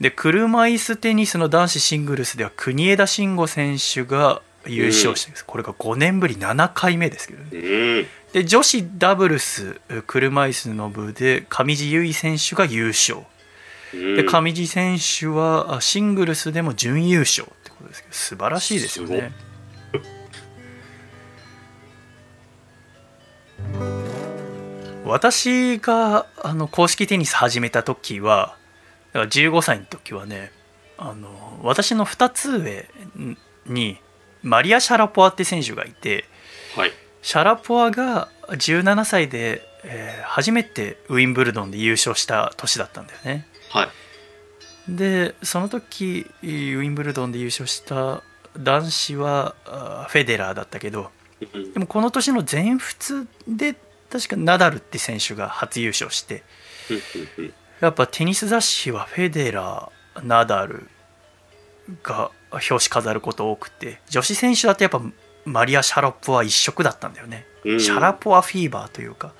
[0.00, 7.48] で車椅子テニスの男子シングルスでは国枝慎吾選手が優勝してるんですこれが5年ぶり7回目ですけどね。
[7.52, 8.06] うん。
[8.32, 13.20] で女子ダブルス車椅子の部で上地結衣選手が優勝。
[13.94, 14.16] うん。
[14.16, 19.32] で上地選手はあシングルスでも準優勝ってことですけど素晴らしいですよね
[25.04, 28.56] 私があの公式テニス始めた時は
[29.12, 30.52] だから15歳の時はね
[30.96, 32.88] あの私の2つ上
[33.66, 33.98] に
[34.42, 36.24] マリア・シャラポワって選手がいて
[36.76, 36.92] はい。
[37.20, 43.88] シャラポワが17歳で、えー初めてウィンブルドンで優勝した年だったんだよねはい。
[44.88, 48.22] でその時ウィンブルドンで優勝した
[48.58, 51.08] 男子はあフェデラーだったけどうん
[51.72, 53.74] でもこの年の全仏で
[54.10, 56.42] 確かナダルって選手が初優勝して
[57.80, 60.88] やっぱテニス雑誌はフェデラーナダル
[62.02, 65.00] が表紙飾ること多くて女子選手だとやっぱ
[65.44, 67.46] マリア・シャラポワ一色だったんだよね。
[67.64, 67.80] うん。
[67.80, 69.32] シャラポワフィーバーというか。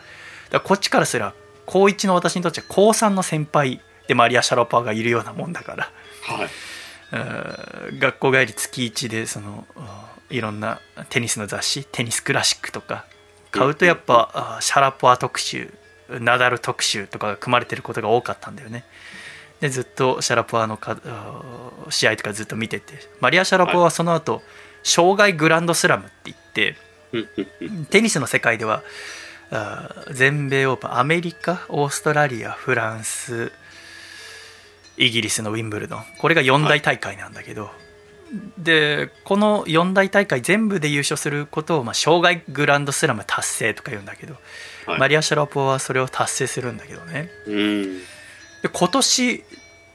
[0.50, 1.34] だこっちからすら
[1.64, 5.90] 高1の私にとっては高3の先輩でマリア・シャラポワがいるようなもんだから。
[6.22, 7.90] はい。
[7.92, 7.98] うん。
[7.98, 9.84] 学校帰り月1でそのうん
[10.32, 13.04] いろんなテニスの雑誌テニスクラシックとか
[13.50, 15.72] 買うとやっぱあシャラポワ特集
[16.08, 18.84] ナダル特集とかが組まれてることが多かったんだよね。
[19.60, 21.42] でずっとシャラポワのかあ
[21.90, 24.42] 試合とかずっと見ててマリア・シャラポワはその後、
[24.82, 26.76] 障害グランドスラムって言って
[27.90, 28.82] テニスの世界では
[30.10, 33.52] 全米オープンアメリカオーストラリアフランス
[34.96, 36.04] イギリスのウィンブルドン。
[36.18, 37.70] これが4大大会なんだけど、
[38.56, 44.36] でこの4大大会全部で優勝することを、まあ、生涯グランドスラム達成とか言うんだけど、
[44.86, 44.98] はい。
[44.98, 47.30] マリア・シャラポワはそれを達成するんだけどね。
[47.46, 47.98] うん。
[47.98, 49.44] で今年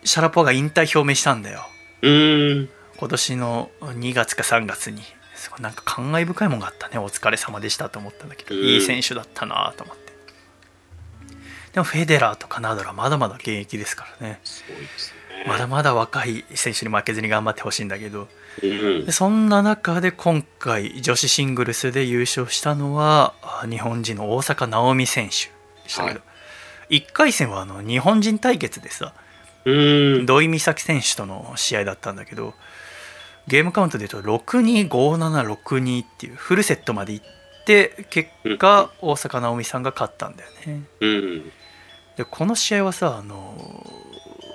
[0.04, 1.68] シャラポワが引退表明したんだよ。
[2.02, 2.70] うん。
[2.98, 5.02] 今年の2月か3月に。
[5.36, 6.98] すごいなんか感慨深いもんがあったね。
[6.98, 8.62] お疲れ様でしたと思ったんだけど、うん。
[8.64, 10.08] いい選手だったなと思って。
[11.74, 14.40] でもフェデラーとかナダルはまだまだ現役ですからね。
[14.44, 15.16] すごいですね。
[15.46, 18.28] まだまだ若い選手に負けずに頑張ってほしいんだけど
[18.64, 19.12] うんで。
[19.12, 25.52] そんな中で今回女子シングルスで優勝したのはあ日本人の大坂なおみ選手
[25.84, 26.22] でしたけど、
[26.90, 29.14] 1回戦はあの日本人対決でさ
[29.66, 30.26] うん。
[30.26, 32.54] 土井美咲選手との試合だったんだけど
[33.48, 37.22] ゲームカウントで言うと625762っていうフルセットまでいっ
[37.66, 41.52] て結果大坂なおみさんが勝ったんだよねうん。
[42.18, 43.86] でこの試合はさあの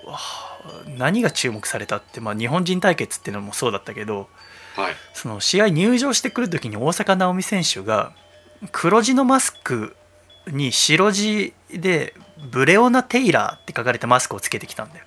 [0.06, 0.51] はあ
[0.96, 4.28] 何が注目されたって、まあ、日本人対決っていうのもそうだったけど
[4.76, 4.94] はい。
[5.12, 8.12] その試合入場してくる時に大坂なおみ選手が
[8.70, 9.96] 黒地のマスク
[10.46, 12.14] に白地で
[12.50, 15.04] ブレオナ・テイラーって書かれたマスクをつけてきたんだよ。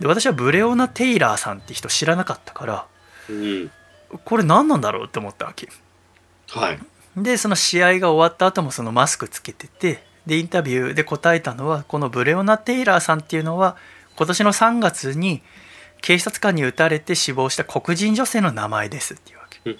[0.00, 2.86] で私はブレオナ・テイラーさんって人知らなかったから
[3.30, 3.70] うん。
[4.24, 5.68] これ何なんだろうって思ったわけ
[6.48, 6.78] はい。
[7.16, 13.76] でその試合が終わった後もそのマスクつけててでインタビューで答えたのはこのブレオナ・テイラーさんっていうのは
[14.16, 15.42] 今年の3月に
[16.00, 19.78] 警察官に撃たれて死亡した黒人女性の名前ですっていうわけ。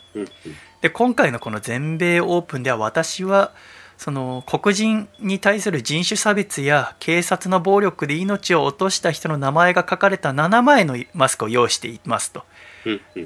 [0.82, 3.52] で今回のこの全米オープンでは私は
[3.96, 12.44] その黒人に対する人種差別や警察の暴力で命を落とした人の名前が書かれた7枚のマスクを用意していますと。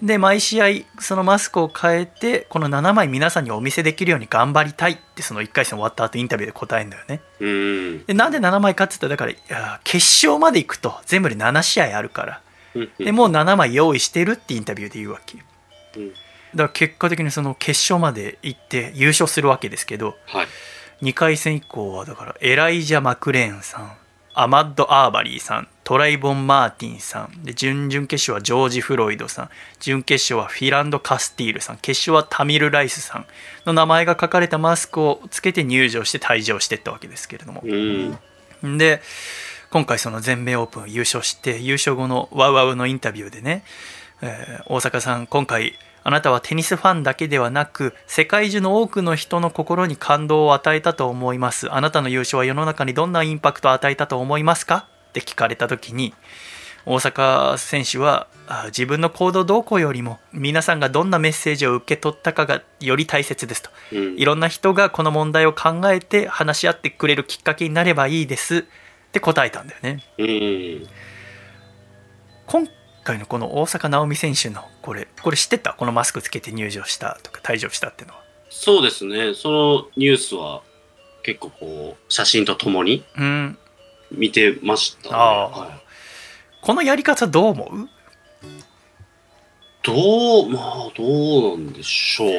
[0.03, 0.67] で毎試合
[0.99, 8.05] そのマスクを変えてこの7枚皆さんにお見せできるように頑張りたいってその1回戦終わった後インタビューで答えるんだよねうん。
[8.07, 12.41] でなんで7枚かって言ったらだから決勝まで行くと全部で7試合あるから
[12.75, 12.91] うん。
[12.99, 15.39] でもう7枚用意してるってインタビューで言うわけ
[15.97, 16.09] うん。
[16.11, 20.47] だから結果的にその決勝まで行って優勝するわけですけどはい。
[21.03, 23.93] 2回戦以降はだからエライジャ・マクレーンさん
[24.35, 27.43] アマッド・アーバリーさんトライボン・マーティンさん。
[27.43, 29.51] で準々決勝はジョージ・フロイドさん。
[29.81, 31.79] 準決勝はフィランド・カスティールさん。
[31.79, 33.27] 決勝はタミル・ライスさん
[33.67, 37.65] の名前が書かれたマスクをつけて入場して退場していったわけですけれども。
[37.65, 38.79] うん。
[38.79, 39.03] で
[39.73, 43.65] 今回その全米オープン優勝して優勝後のワウワウのインタビューでね、
[44.23, 45.75] えー大阪さん今回
[46.05, 51.69] あなたはテニスファンだけではなく世界中の多くの人の心に感動を与えたと思います。
[51.75, 54.87] あなたの優勝は世の中にどんなインパクトを与えたと思いますか？
[55.11, 56.15] って聞かれた時に
[56.87, 64.17] 大坂選手はあ自分の行動動向よりも皆さんがどんなメッセージを受け取ったかがより大切ですとうん。
[64.17, 68.63] いろんな人がこの問題を考えて話し合ってくれるきっかけになればいいですっ
[69.13, 70.87] て答えたんだよねうん。
[72.47, 72.67] 今
[73.05, 75.75] 回のこの大坂なおみ選手のこれこれ知ってた？
[75.75, 79.35] このマスクつけて入場したとか退場したっていうのはそうですね。
[79.35, 80.63] そのニュースは
[81.23, 83.59] 結構こう、写真とともにうん
[84.11, 85.15] 見てましたね。
[85.17, 85.81] はい
[86.63, 87.89] このやり方どう思う？
[89.83, 92.33] どう、まあ、どうなんでしょう。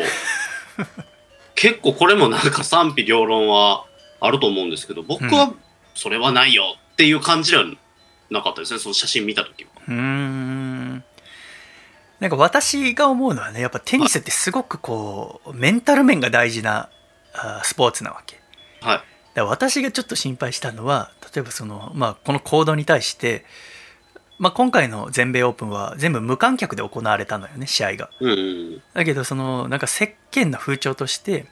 [1.56, 3.86] 結構これもなんか賛否両論は
[4.20, 5.54] あると思うんですけど、僕は
[5.96, 7.66] それはないよっていう感じでは
[8.30, 9.70] なかったですね、その写真見たときは。
[9.88, 11.04] うーん
[12.20, 16.90] なんか私が思うのはねやっぱテニスってすごくこうメンタル面が大事な
[17.34, 18.40] あスポーツなわけ
[18.82, 18.98] はい。
[18.98, 19.06] だか
[19.36, 23.46] ら私がちょっと心配したのは例えばその、まあ、この行動に対して、
[24.38, 28.82] まあ、今回の全米オープンは全部無観客で行われたのよね試合がうんうん。
[28.94, 31.46] だけどそのなんか世間の風潮として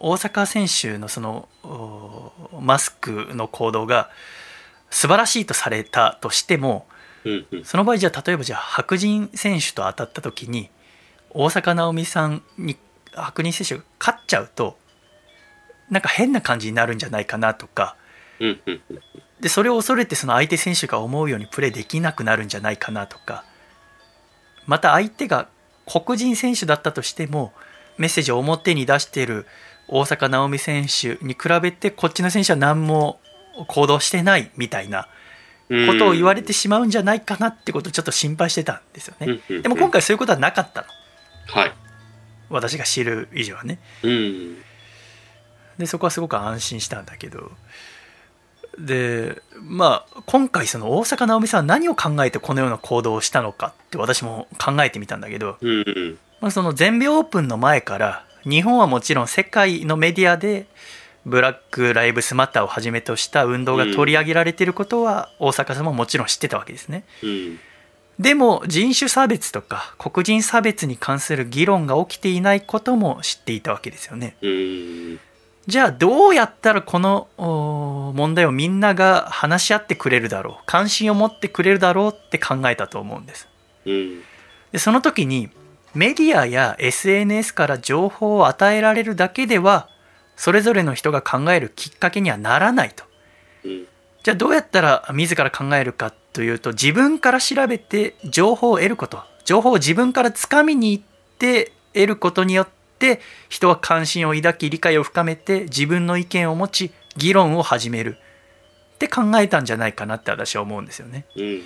[0.00, 4.10] 大坂選手のそのおマスクの行動が
[4.90, 6.86] 素晴らしいとされたとしても
[7.24, 7.64] うんうん。
[7.64, 10.70] その場合じゃあ例えばじゃあ白人選手と当たった時に
[11.30, 12.76] 大坂なおみさんに
[13.12, 14.76] 白人選手が勝っちゃうと
[15.88, 17.96] なんか変な感じになるんじゃないかなとか。
[19.40, 23.44] でそれを恐れてその相手選手が思うようにプレーできなくなるんじゃないかなとか
[24.66, 25.48] また相手が
[25.86, 27.52] 黒人選手だったとしても
[27.98, 29.46] メッセージを表に出している
[29.88, 33.20] 大坂なおみ選手に比べてこっちの選手は何も
[33.66, 35.08] 行動してないみたいな
[35.68, 39.40] ことを言われてしまうんじゃないかなってことをちょっと心配してたんですよね。
[39.62, 40.86] でも今回そういうことはなかったの。
[41.48, 41.72] はい。
[42.48, 43.78] 私が知る以上はね。
[44.02, 44.56] うん。
[45.78, 47.50] でそこはすごく安心したんだけど
[48.78, 56.18] でまあ今回その大坂なおみさんは何を考えてこのような行動をしたのかって私も考えてみたんだけど、うんうん。
[56.40, 60.66] まあ、その全米オープンの前から日本はもちろん世界のメディアで
[61.26, 67.04] ブラック・ライブスマターをはじめとした運動が取り上げられていることは大阪さんももちろん知ってたわけですね。
[67.22, 67.58] うん。
[68.18, 74.36] でも人種差別とか黒人差別に関する議論が起きていないことも知っていたわけですよね。
[74.42, 75.20] うん。
[75.66, 83.48] じゃあどうやったらこのお問題をみんなが話し合ってくれるだろう関心を持ってくれるだろうって考えたと思うんです。
[83.84, 84.22] うん。
[84.72, 85.50] でその時に
[85.94, 89.88] メディアや SNS から情報を与えられるだけでは
[90.36, 93.04] それぞれの人が考えるきっかけにはならないと。
[93.64, 93.86] うん。
[94.22, 101.04] じゃあどうやったら自ら考えるかというと自分から調べて情報を得ること情報を自分からつかみに行っ
[101.38, 102.79] て得ることによって
[103.48, 108.16] 人は関心を抱き理解を深めて自分の意見を持ち議論を始める
[108.94, 111.26] って考えたんじゃないかなって私は思うんですよね。
[111.36, 111.62] うん。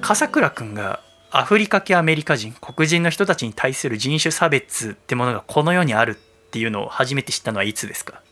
[0.00, 8.22] 笠倉くんがアフリカ系アメリカ人黒人の人たちに対する人種差別ってものがこの世にあるっていうのを初めて知ったのはいつですか？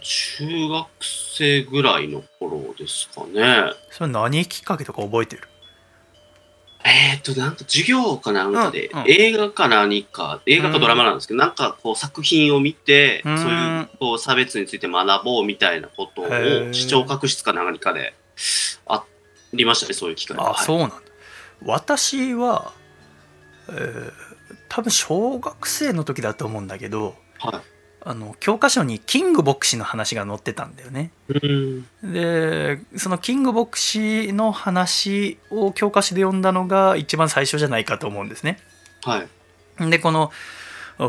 [0.00, 3.72] 中学生ぐらいの頃ですかね。
[3.92, 5.46] それ何きっかけとか覚えてる？
[6.84, 9.04] えっ、と、なんか授業かなんかで、うんうん。
[9.08, 13.38] 映画か何か、映画かドラマなんですけど、なんかこう作品を見て、うん。
[13.38, 16.26] そういうこう差別について学ぼうみたいなことを
[16.72, 18.14] 視聴覚室か何かで
[18.86, 19.04] あ
[19.54, 20.36] りましたね、そういう機会。
[20.36, 20.44] が。
[20.44, 20.64] あ、はい。
[20.64, 20.96] そうなんだ。
[21.62, 22.72] 私は、
[23.70, 24.34] えー
[24.74, 27.62] 多分小学生の時だと思うんだけどは
[28.06, 31.32] あの教科書にキング牧師の話が載ってたんだよねい。
[31.32, 32.12] うん。
[32.12, 38.58] でそのキング牧師の話を教科書で読んだのが一番最初じゃないかと思うんですね
[39.02, 39.24] は
[39.78, 39.90] い。
[39.90, 40.30] でこの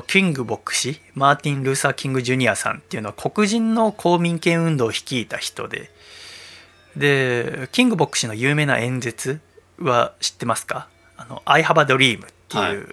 [0.07, 5.91] キング牧師マーティン・ルーサー・キング・ジュニアさんっていうのは黒人の公民権運動を率いた人で
[6.95, 9.41] でキング牧師の有名な演説
[9.77, 10.87] は知ってますか？
[11.17, 12.87] あの I have a dream っていう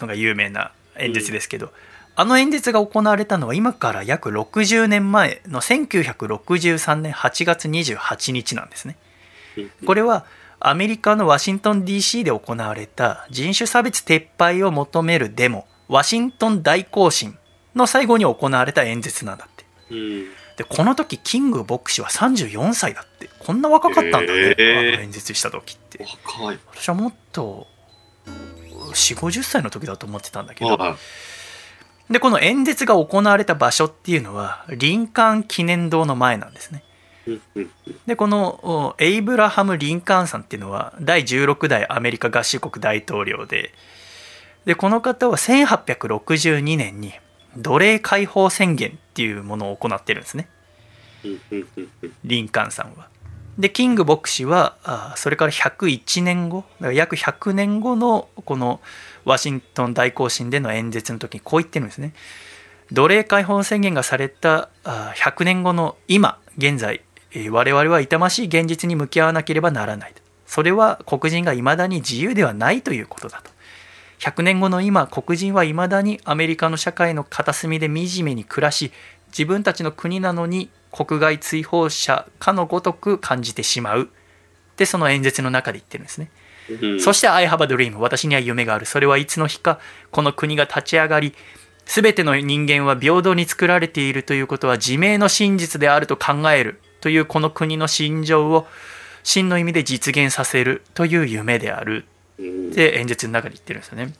[0.00, 1.70] のが有名な演説ですけど、
[2.14, 8.96] あの演説が行われたのは今から約60年前の1963年8月28日なんですね。
[9.86, 10.26] これは
[10.60, 17.36] アメリカのワシントン DC で行われた人種差別撤廃を求めるデモワシントン大行進
[17.74, 20.24] の最後に行われた演説なんだってうん。
[20.56, 26.58] でこの時キング牧師は34歳だってこんな若かったんだね、へーあの演説した時って若い。
[26.72, 27.66] 私はもっと
[28.92, 30.96] 4 5 0歳の時だと思ってたんだけどは
[32.10, 36.84] でこの演説が行われた場所っていうのはリンカーン記念堂の前なんですね。
[38.06, 43.72] でこのおエイブラハム・リンカーンさんっていうのは第16代アメリカ合衆国大統領で
[44.64, 47.12] でこの方は1862年に
[47.56, 50.48] 奴隷解放宣言っていうものを行ってるんですね。
[52.24, 52.94] リンカーンさん。
[52.96, 53.08] は。
[53.58, 58.80] でキング牧師はあそれから101年後約100年後のこの
[59.24, 62.12] ワシントン大行進での演説の時にこう言ってるんですね。
[62.90, 67.00] 奴隷解放宣言がされた100年後の今現在
[67.50, 70.14] 我々は痛ましい現実に向き合わなければならない
[70.46, 73.50] それは黒人が未だに自由ではないということだと。
[74.18, 78.92] 100年後の今黒人は未だにアメリカの社会の片隅で惨めに暮らし
[79.28, 84.02] 自分たちの国なのに国外追放者かのごとく感じてしまう。
[84.02, 86.30] ってその演説の中で言ってるんですね。
[86.70, 87.00] うん。
[87.00, 88.86] そして「I have a dream」私には夢がある。
[88.86, 89.78] それはいつの日か
[90.10, 91.34] この国が立ち上がり
[91.86, 96.80] 全ての人間は平等に作られているということは自明の真実であると考える。
[97.00, 98.66] というこの国の心情を
[99.24, 102.04] 真の意味で実現させるという夢である。
[102.38, 102.70] うん。
[102.70, 104.12] って演説の中で言ってるんですよね。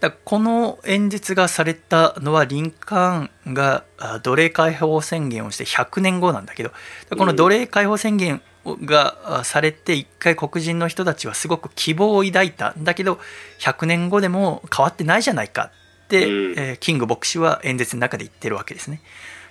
[0.00, 6.70] だこの演説がされたのはリンカーンがあ奴隷解放宣言をして100年後なんだけど
[7.16, 13.18] この奴隷解放宣言があされて一回黒人の人たちはすごく希望を抱いたんだけど
[13.58, 15.70] 100年後でも変わってないじゃないか
[16.04, 19.00] って、うんえーキング牧師は演説の中で言ってるわけですね。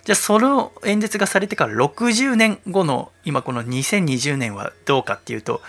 [0.03, 5.61] じゃあその演説がされてから60年後の今この2020年はどうかっていうと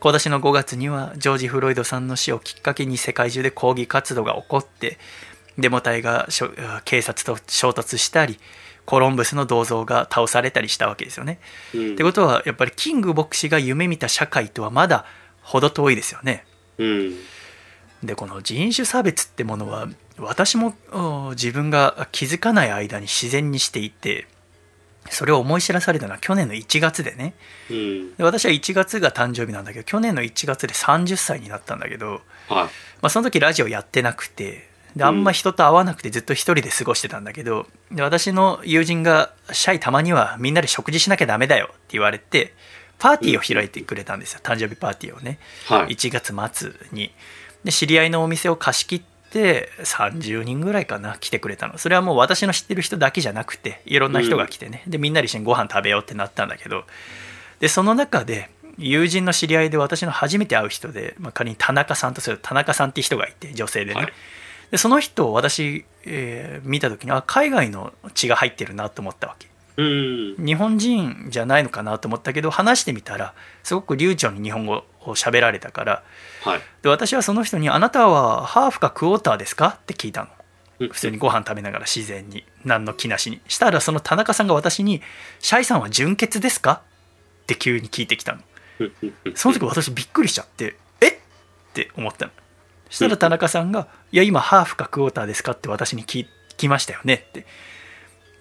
[0.00, 4.98] 今年の5月にはジョージ・フロイドさんの死をきっかけに世界中で抗議活動が起こって
[5.58, 6.28] デモ隊が
[6.84, 8.38] 警察と衝突したり
[8.84, 11.40] コロンブスの銅像が倒されたりしたわけですよね。
[11.74, 15.04] うんってことはやっぱりキング牧師が夢見た社会とはまだ
[15.42, 16.46] 程遠いですよね。
[16.78, 17.14] うん
[18.04, 19.88] でこの人種差別ってものは
[20.18, 24.26] 私もお自分が気づかない間に自然にしていて
[25.10, 27.34] それを思い知らされたのは去年の1月でね。
[27.70, 28.14] うん。
[28.16, 32.20] で私は1月が誕生日なんだけど去年の1月で30歳になったんだけど、はい。
[32.54, 32.70] ま
[33.02, 42.54] あ、その時ラジオやってなくてであんま人と会わなくてずっと一人で過ごしてたんだけどで私の友人が「シャイたまにはみんなで食事しなきゃダメだよ」って言われて
[42.98, 44.40] パーティーを開いてくれたんですよ。
[44.42, 45.38] 誕生日パーティーをね。
[45.66, 45.94] はい。
[45.94, 47.12] 1月末に。
[47.62, 51.78] で知り合いのお店を貸し切って30人ぐらいかな来てくれたの。
[51.78, 56.84] それはもう私の知ってる人だけじゃなくていろんな人が来てね、でみんなで一緒にご飯食べようってなったんだけど。
[57.60, 64.12] でその中で友人の知り合いで私の初めて会う人で、まあ、仮に田中さんとする田中さんって人がいて女性でね、はい。
[64.70, 69.48] でその人を私、えー見た時にあ海外の血が入ってるなと思ったわけ。
[69.78, 70.36] うん。
[70.44, 76.02] 日本人じゃないのかなと思ったけど話してみたらすごく流暢に日本語を喋られたから
[76.50, 76.62] はい。
[76.82, 80.28] で私はその人に「あなたはハーフかクォーターですか?」って聞いたの。
[80.80, 80.88] うん。
[80.90, 83.40] 普通にご飯食べながら自然に何の気なしに。
[83.48, 85.02] したらその田中さんが私に
[85.40, 86.82] 「シャイさんは純血ですか?」
[87.42, 88.40] って急に聞いてきたの。
[89.34, 91.08] その時私びっくりしちゃって「え？
[91.08, 91.14] っ?」
[91.74, 92.32] て思ったの。
[92.90, 97.14] そしたら田中さんが「いや今ハーフかクォーターですか?」って私に聞聞きましたよね。
[97.28, 97.46] って。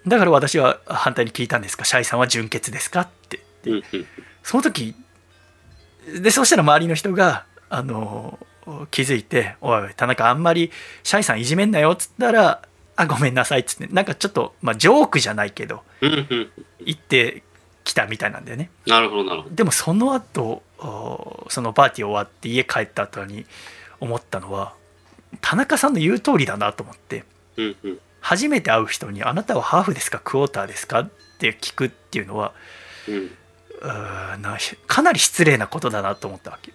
[0.07, 3.01] だから私は反対に聞いたんですかシャイさんは純血ですか？
[3.01, 3.39] って。
[4.43, 4.93] その時
[6.21, 7.45] でそしたら周りの人が
[7.75, 8.39] あの
[8.91, 10.71] 気づいて「おいおい田中あんまり
[11.03, 12.61] シャイさんいじめんなよ」っつったら
[12.95, 16.51] 「あごめんなさい」っつってなんかちょっと、まあ、ジョークじゃないけどうんうん。
[16.85, 17.43] 言って
[17.83, 19.55] きたみたいなんだよねなるほど、なるほど。
[19.55, 23.45] でもその後おそのパーティー終わって家帰った後に
[23.99, 24.73] 思ったのは
[25.41, 27.23] 田中さんの言う通りだなと思って
[27.57, 27.99] うんうん。
[28.21, 30.19] 初めて会う人に「あなたはハーフですか？
[30.23, 32.53] クォーターですか?」って聞くっていうのは
[33.07, 33.31] うん。
[33.81, 33.87] う
[34.39, 34.57] な
[34.87, 36.71] かなり失礼なことだなと思ったわけ。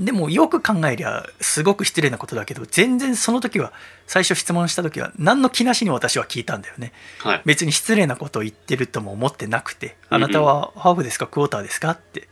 [0.00, 3.72] でもよく考えりゃすごく失礼なことだけど全然その時は
[4.06, 7.42] 最初質問した時は何の気なしに私は聞いたんだよねはい。
[7.44, 11.26] 別に失礼なことを言ってるとも思ってなくて「あなたはハーフですか？
[11.26, 12.28] クォーターですか?」って。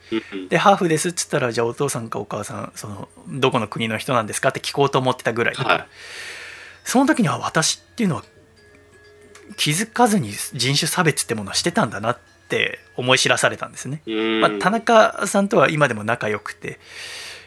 [0.48, 4.48] でハーフですっつったらじゃあお父さんかお母さんそのどこの国の人なんですか？
[4.48, 5.86] って聞こうと思ってたぐらいだから、はい。
[6.84, 8.24] その時には私っていうのは
[9.56, 12.18] 気づかずに人種差別ってものをしてたんだなっ
[12.48, 14.40] て思い知らされたんですね、うん。
[14.40, 16.78] まあ、田中さんとは今でも仲良くて、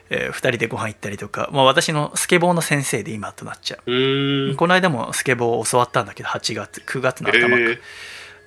[0.09, 4.55] え2人でご飯行ったりとか、まあ、私のスケボーの先生で今となっちゃう、うん。
[4.55, 7.77] この間もスケボーを教わったんだけど8月9月のえ頭か、ー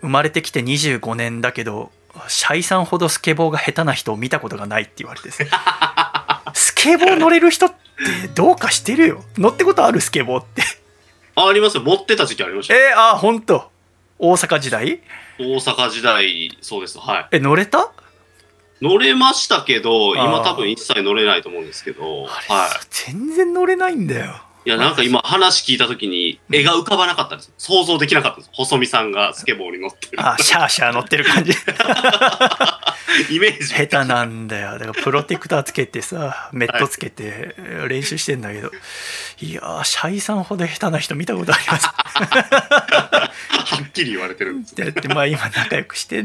[0.00, 1.90] 生まれてきて25年だけど
[2.28, 5.48] シャイさんほどスケボーが下手な人を見たことがないって言われてですね
[6.52, 7.76] スケボー乗れる人って
[8.34, 10.62] どうかしてるよ乗ってことあるスケボーって
[11.36, 11.82] あ、ありますよ。
[11.82, 12.80] 持ってた時期ありましたよ。
[12.80, 13.70] えー、あ本当
[14.24, 15.00] 大阪時代？
[15.38, 16.98] 大阪時代、そうです。
[16.98, 17.28] はい。
[17.32, 17.92] え乗れた？
[18.80, 24.68] 乗れましたけど、今多分一切乗れないと思うんですけど、は全然乗れないんだよい。
[24.68, 27.52] いや、なんか今話聞いた時に絵が浮かばなかったです。
[27.58, 28.50] 想像できなかったです。
[28.52, 30.26] 細見さんがスケボーに乗ってる。
[30.26, 31.52] あシャーシャー乗ってる感じ
[33.30, 33.68] イメージ。
[33.74, 37.54] 下手なんだよだからプロテクターつけてさメットつけて
[37.88, 38.70] 練習してんだけど、
[39.40, 43.30] い、やーシャイさんほど下手な人見たことありますは
[43.82, 44.74] っきり言われてるんです。
[44.74, 46.24] だってまあ今仲良くして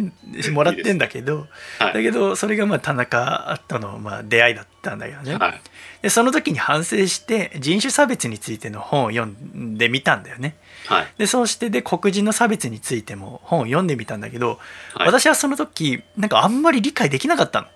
[0.52, 1.48] もらってんだけど
[1.80, 1.94] はい。
[1.94, 5.62] だけどそれがまあ田中とのまあ出会いだったんだけどね、はい。
[6.02, 10.56] でその時に反省して人種差別についての本を読んでみたんだよね
[10.88, 11.08] はい。
[11.18, 14.60] でそうしてで黒人の差別についても本を読んでみたんだけど、
[14.95, 15.08] はい。
[15.08, 17.68] 私はその時なんかあんまり理解できなかったの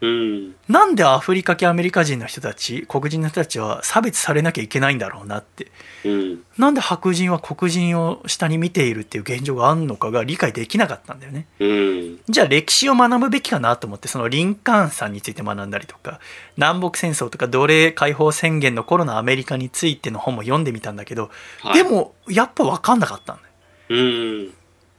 [0.00, 0.54] うん。
[0.68, 5.70] なんでアフリカ系アメリカ人の人たち黒人の人たちは差別されなきゃいけないんだろうなって
[6.04, 6.42] うん。
[6.58, 12.20] なんで白人は黒人を下に見ているっていう現状があるのかが理解できなかったんだよねうん。
[12.28, 16.20] じゃあ歴史を学ぶべきかなと思ってそのリンカーンさんについて学んだりとか
[16.56, 21.30] 南北戦争とか奴隷解放宣言の頃のアメリカについての本も読んでみたんだけど、
[21.60, 21.74] はい。
[21.74, 23.48] で、もやっぱ分かんなかったんだよ
[23.90, 24.52] うん。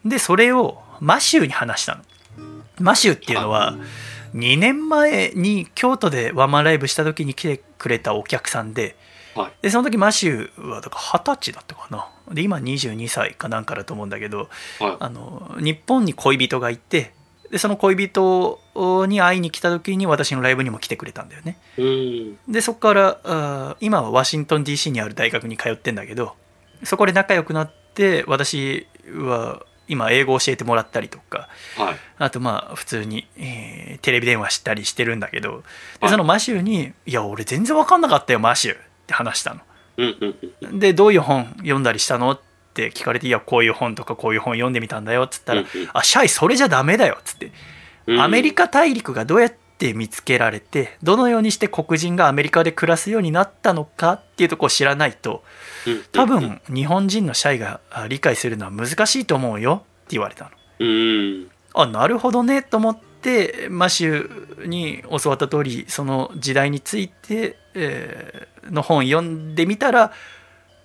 [0.05, 2.03] でそれをマシューに話したの
[2.79, 3.75] マシューっていうのは
[4.35, 8.95] 2年前に京都でワンマンライブした時に来てくれたお客さんで
[9.35, 9.51] はい。
[9.61, 14.97] でその時マシューはだから二十歳だったかなで今22歳かなんかだと思うんだけどはい。
[14.99, 17.13] あの日本に恋人がいて
[17.49, 18.59] でその恋人
[19.07, 22.37] に会いに来た時に私のライブにも来てくれたんだよねうん。
[22.49, 26.35] でそこからあー今はワシントン DC にある大学に通ってんだけど
[26.83, 31.49] そこで仲良くなって私は今英語を教えてもらったりとか。
[31.77, 31.95] はい。
[32.17, 35.51] あとまあ普通に、えーテレビ電話したりしてるんだけど。
[35.51, 35.61] はい。
[36.03, 39.59] でそのマシューに「いや俺全然分かんなかったよマシュー」って話したの。
[40.79, 42.39] でどういう本読んだりしたのっ
[42.73, 47.51] て聞かれて「いやこういう本とかこういう本読んでみたんだよ」っつったらうんうん「あシャイそれじゃダメだよ」っつって。
[48.07, 48.21] うん。
[48.21, 55.43] アメリカ大陸がどうやって見つけられてどのようにして黒人がアメリカで暮らすようになったのかっていうところを知らないと
[55.87, 60.51] うん多分日本人のシャイがあ理解するのは難しいと思うよって言われたの。
[60.79, 61.51] うん。
[61.73, 70.11] あなるほどねと思ってマシューに教わった通りその時代について、えーの本読んでみたら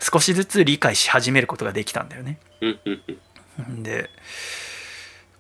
[0.01, 2.39] 少しずつ理解し始めることができたんだよね。
[3.83, 4.11] で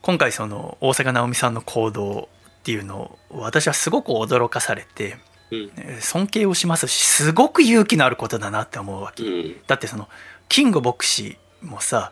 [0.03, 2.29] 今回その大坂なおみさんの行動
[2.67, 5.19] っていうのを私はすごく驚かされて
[5.53, 5.71] うん。
[5.77, 9.23] えー尊敬をしますしすごく勇気のあることだなって思うわけ。
[9.23, 9.57] うん。
[9.69, 10.09] だってその
[10.49, 12.11] キング牧師もさ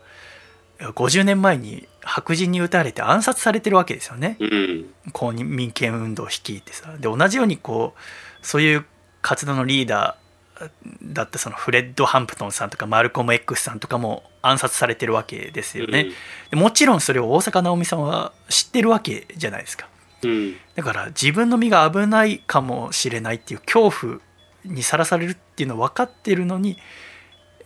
[0.78, 4.36] 50年前に白人に撃たれて暗殺されてるわけですよね。
[4.38, 4.94] うん。
[5.12, 6.94] 公民権運動を率いてさ。
[6.98, 8.84] で同じようにこうそういう
[9.22, 10.70] 活動のリーダー
[11.02, 16.10] だったそのフレッド・ハンプトンさんとかマルコム X さんとかも暗殺されてるわけですよね、
[16.50, 19.88] でもちろんそれを大坂なおみさんは知ってるわけじゃないですか
[20.26, 20.56] うん。
[20.74, 24.20] だから自分の身が危ないかもしれないっていう恐怖
[24.64, 26.78] にさらされるっていうのは分かってるのに、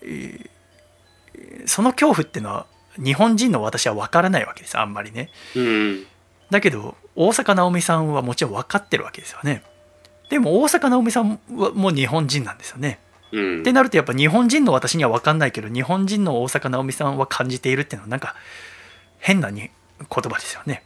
[0.02, 0.50] えー
[1.66, 5.30] その恐怖っていうのは日本人の私は分からないわけですあんまりね。
[5.54, 6.06] うん。
[6.50, 9.62] だけど大坂なおみさんはもちろん分かってるわけですよね。
[10.30, 12.98] でも大坂なおみさんはもう日本人なんですよね。
[13.32, 13.61] うん。
[13.61, 18.34] ってなるとやっぱ日本人の私には分かんないけど日本人の大坂なおみさんは感じているっていうのはなんか
[19.18, 19.70] 変なに言
[20.09, 20.82] 葉ですよね。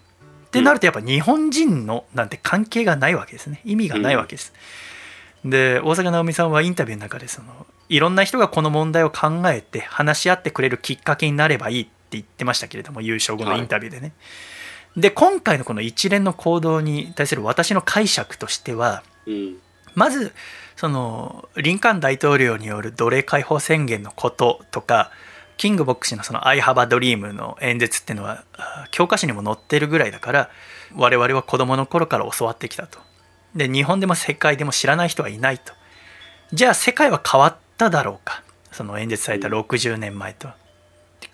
[0.52, 4.52] ってなるとやっぱ日本人のなんて関係がないわけですね意味がないわけです。
[5.46, 14.12] で大坂なおみさんはインタビューの中でそのいろんな人がこの問題を考えて話し合ってくれるきっかけになればいいって言ってましたけれども優勝後のインタビューでね。
[14.94, 19.56] で今回のこの一連の行動に対する私の解釈としてはうん
[19.94, 20.32] まず
[20.76, 25.10] そのリンカーン大統領による奴隷解放宣言のこととか
[25.56, 30.50] キング牧師のその「I have a dream」の演説っていうのはあ教科書にも載ってるぐらいだから
[30.94, 32.98] 我々は子供の頃から教わってきたと。
[33.54, 35.72] で日本でも世界でも知らない人はいないと。
[36.52, 38.42] じゃあ世界は変わっただろうか。
[38.72, 40.48] その演説された60年前と。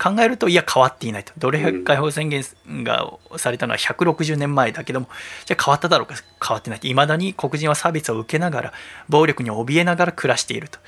[0.01, 1.33] 考えるといや変わっていないと。
[1.37, 2.43] 奴隷解放宣言
[2.83, 5.09] がされたのは160年前だけども
[5.45, 6.15] じゃあ変わっただろうか。
[6.45, 8.73] 変わってないいまだに黒人は差別を受けながら
[9.07, 10.79] 暴力に怯えながら暮らしていると。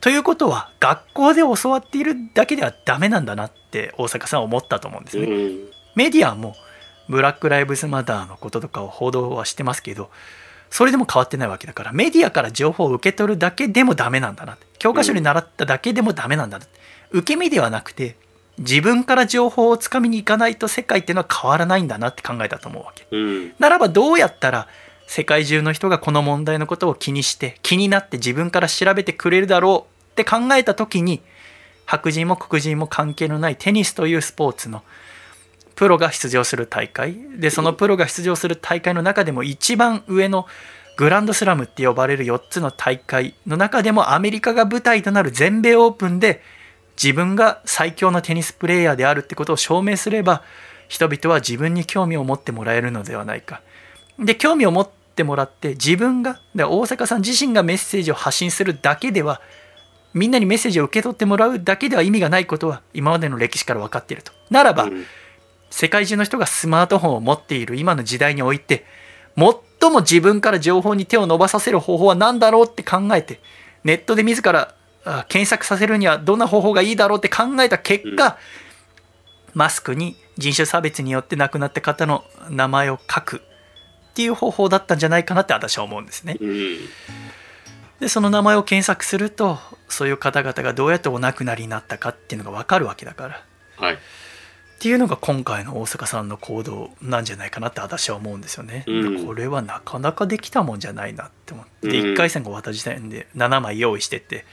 [0.00, 5.26] ということは学校で教わっているだけではダメなんだなって大阪さんは思ったと思うんですうね。
[5.26, 5.58] ん。
[5.94, 6.54] メディアも
[7.08, 10.10] ブラック・ライブズ・マターのこととかを報道はしてますけど
[10.70, 16.74] それでも変わってないわけだからメディアから情報を受け取るだけでもダメなんだな教科書に習っただけでもダメなんだなって。
[17.10, 18.16] 受け身ではなくて
[18.58, 23.06] 自分から情報をつかみに行かないと世界っていうのは変わらないんだなって考えたと思うわけ。
[23.10, 23.54] うん。
[23.58, 24.66] ならばどうやったら
[25.06, 31.22] 世界中の人がこの問題のことを気にして気になって自分から調べてくれるだろうって考えた時に
[31.84, 34.82] 白人も黒人も関係のないテニスというスポーツの
[35.76, 40.46] プロが出場する大会でそのプロが出場する大会の中でも一番上の
[40.96, 46.40] グランドスラムって呼ばれる4つの大会の中でもアメリカが舞台となる全米オープンで
[47.00, 50.42] 自分が最強のテニスプレーヤーであるってことを証明すれば
[50.88, 53.60] 人々は自分に興味を持ってもらえるのではないか。
[54.18, 59.40] で興味を持ってもらって自分がで大阪さん自身がメッセージを発信するだけでは
[60.14, 64.32] みんなにメッセージを受け取ってもらうだけでは意味がないことは今までの歴史から分かっていると。
[64.50, 65.04] ならば、うん。
[65.70, 68.86] 世界中の人がスマートフォンを持っている今の時代において
[69.36, 73.40] 最も自分から情報に手を伸ばさせる方法は何だろうって考えて
[73.84, 78.38] ネットで自らあ検索させるにはどんな方法がいいだろうって考えた結果、
[79.54, 83.42] マスクに人種差別によって亡くなった方の名前を書く
[84.16, 86.38] っていう方法だったんじゃないかなって私は思うんですね。
[86.40, 86.78] うん
[88.00, 89.58] でその名前を検索すると
[89.88, 93.42] そういう方々がどうやってお亡くなりになったかっていうのが分かるわけだから。
[93.76, 93.98] はいっ
[94.78, 98.84] ていうのが今回の大阪さんの行動なんじゃないかなって私は思うんですよね。
[98.86, 104.44] うんこれはなかなかできたもんじゃないなって思って、でうん1回戦が終わった時点で7枚用意してって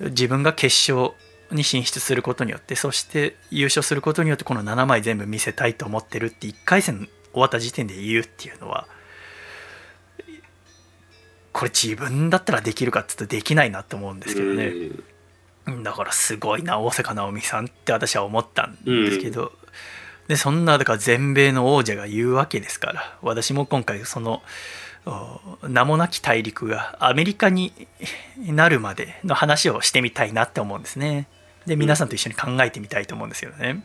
[0.00, 1.14] 自分が決勝
[1.50, 8.86] に進出することによってそして優勝することによってこの7枚全部見せたいと思ってるって1回戦終わった時点で言うっていうのは
[11.52, 14.72] これ自分だったらできるかって言うとできないなって思うんですけどね。
[15.66, 15.82] うん。
[15.82, 19.52] だからすごいな大坂なおみさんって私は思ったんですけど、
[20.28, 24.42] でそんなだから全米の王者が言うわけですから私も今回その
[25.06, 27.72] お名もなき大陸がアメリカに
[28.38, 31.26] なるまでの話をしてみたいなって思うんですね。
[31.66, 33.82] で皆さんと一緒に考えてみたいと思うんですよね。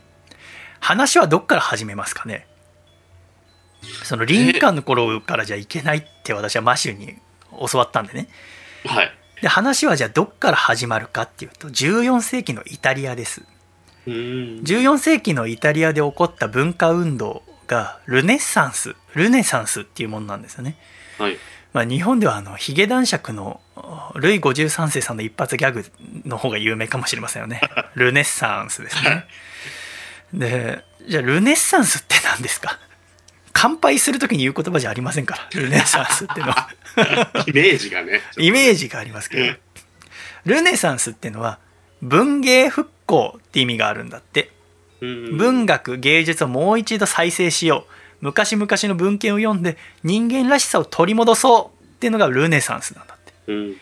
[0.78, 2.46] 話はどっから始めますかね？
[4.04, 7.16] そのリンカーンの頃からじゃいけないって私はマシューに
[7.70, 8.28] 教わったんでね。
[8.84, 9.12] はい。
[9.42, 13.42] で話はじゃあどっから始まるかっていうと14世紀のイタリアです。
[14.06, 14.12] うん。
[14.64, 20.76] 14世紀のイタリアで起こった文化運動がルネッサンスルネサンスっていうものなんですよね、
[21.18, 21.36] はい。
[21.72, 23.60] まあ、日本ではあのヒゲ男爵の
[24.14, 25.84] ルイ53世さんの一発ギャグ
[26.24, 27.60] の方が有名かもしれませんよね。
[27.94, 29.26] ルネッサンスですね。
[30.32, 32.78] でじゃあルネッサンスって何ですか？
[33.58, 36.68] 乾杯する時に言う言葉じゃありませんから ルネッサンスっていうのは。
[37.46, 39.56] イメージがねイメージがありますけど
[40.44, 41.58] ルネサンスっていうのは
[42.02, 44.50] 文芸復興って意味があるんだって。
[45.00, 45.36] うん。
[45.36, 47.92] 文学芸術をもう一度再生しよう。
[48.20, 53.32] 昔々の文献を読んで人間らしさを取り戻そうっていうのがルネサンスなんだって。
[53.48, 53.76] うん。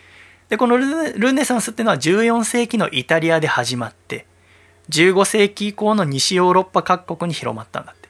[0.49, 4.25] でこのルネルネサンスっていうのは14世紀のイタリアで始まって
[4.89, 8.04] 15世紀以降の西ヨーロッパ各国に広まったんだって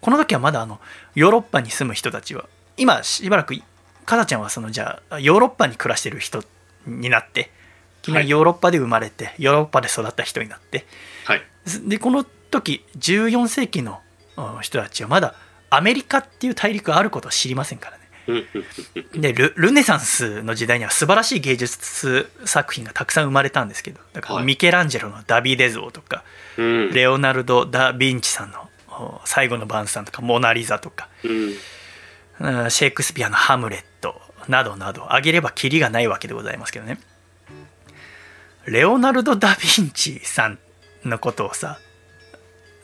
[0.00, 0.80] この時はまだあの
[1.14, 2.46] ヨーロッパに住む人たちは
[2.76, 3.54] 今しばらく
[4.04, 6.42] かなちゃんはそのじゃあヨーロッパに暮らしてる人
[6.86, 7.50] になって
[8.02, 10.86] 君ははいヨーロッパで生まれて、ヨーロッパで育った人になって
[11.24, 11.42] はい。
[11.86, 14.00] でこの時14世紀の
[14.36, 15.34] うん人たちはまだ
[15.68, 18.44] アメリカっていう大陸があることを知りませんからね
[19.14, 26.24] でルルネサンスの時代には素晴らしい芸術作品がたくさん生まれたんですけどだからはいミケランジェロの「ダビデ像」とか、
[26.56, 26.90] うん。
[26.92, 28.67] レオナルド・ダ・ヴィンチさんの
[28.98, 31.54] お「最後の晩餐」とか「モナ・リザ」とかうん。
[32.40, 36.98] うんシェイクスピアの「ハムレット」などなど挙げればキリがないわけでございますけどね。
[38.66, 40.58] レオナルド・ダ・ヴィンチさん
[41.04, 41.80] のことをさ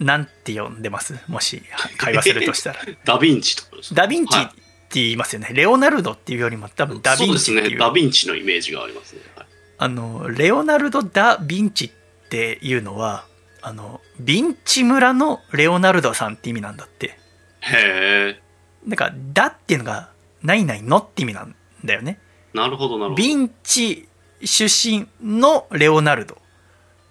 [0.00, 1.14] なんて呼んでます？
[1.28, 1.62] もし
[1.98, 2.80] 会話するとしたら。
[3.04, 4.02] ダヴィンチとかですか？
[4.02, 4.44] ダ・ヴィンチはい。
[4.46, 7.52] って言いますよね、レオナルドっていうよりも多分ダ・ヴィンチっていう。
[7.52, 7.78] そうですね。
[7.78, 9.20] ダヴィンチのイメージがありますね。
[9.36, 9.46] はい。
[9.78, 13.24] あのレオナルド・ダ・ヴィンチっていうのは
[13.66, 17.18] あのヴィンチ村のレオナルドさんって意味なんだって。
[17.60, 18.40] へえ。
[18.86, 20.10] だから「ダ」っていうのが
[20.44, 22.20] 「ないないの」って意味なんだよね。
[22.52, 23.22] なるほど、なるほど。
[23.22, 24.06] ヴィンチ
[24.44, 26.36] 出身のレオナルド。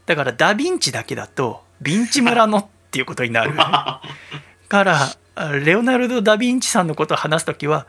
[0.06, 3.54] だからダ・ヴィンチだけだとヴィンチ村のっていうことになる
[4.70, 5.00] から
[5.34, 7.88] あレオナルド・ダ・ヴィンチさんのことを話す時は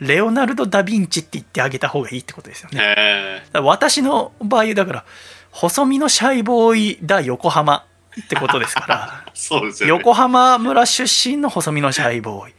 [0.00, 3.44] レオナルド・ダ・ヴィンチって言ってあげた方がいいってことですよね。
[3.52, 5.04] 私の場合だから
[5.50, 7.84] 細身のシャイボーイだ横浜
[8.20, 9.24] ってことですから。
[9.34, 9.98] そうですよね。
[9.98, 12.54] 横浜村出身の細身のシャイボーイ。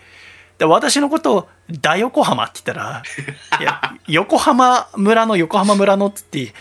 [0.57, 3.03] で私のことを「だ横浜」って言ったら
[3.61, 6.51] 「いや 横浜村の横浜村の」っつって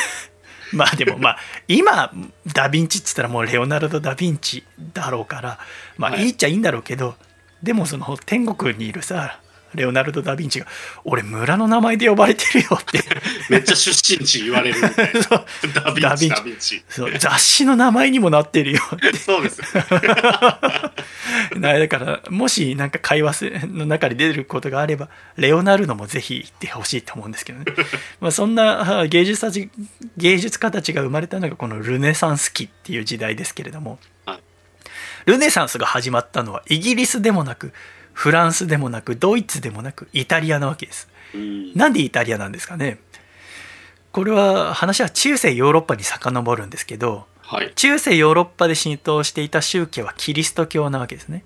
[0.72, 2.10] まあでもまあ今
[2.46, 4.64] ダ・ヴィンチっつったらもうレオナルド・ダ・ヴィンチ
[4.94, 5.58] だろうから
[5.98, 6.24] まあはい。
[6.24, 7.14] いいっちゃいいんだろうけど、
[7.62, 9.38] でもその天国にいるさ
[9.74, 10.66] レオナルド・ダ・ヴィンチが
[11.04, 13.02] 「俺村の名前で呼ばれてるよ」って。
[13.50, 15.20] めっちゃ出身地言われるみたいな。
[15.20, 15.44] ダ
[15.94, 16.84] ヴィンチ、ダヴィンチ。
[16.88, 17.18] そう。
[17.18, 19.16] 雑誌の名前にもなってるよって。
[19.16, 19.60] そうです。
[21.58, 27.64] なだからもしなんか会話すの中で出ることがあればレオナルドもぜひ言ってほしいと思うんですけどね。
[28.20, 29.70] まあそんなあ芸術たち
[30.16, 34.40] 芸術家たちが生まれたのがこのルネサンス期っていう時代ですけれども、はい。
[35.26, 37.72] ルネサンスが始まったのはイギリスでもなく
[38.16, 42.98] フランスでもなくドイツでもなくイタリアなわけですうんなんでイタリアなんですかね？
[44.12, 47.70] これは話は中世ヨーロッパに遡るんですけどはい。
[47.76, 51.44] 中世ヨーロッパで浸透していた宗教はキリスト教なわけですね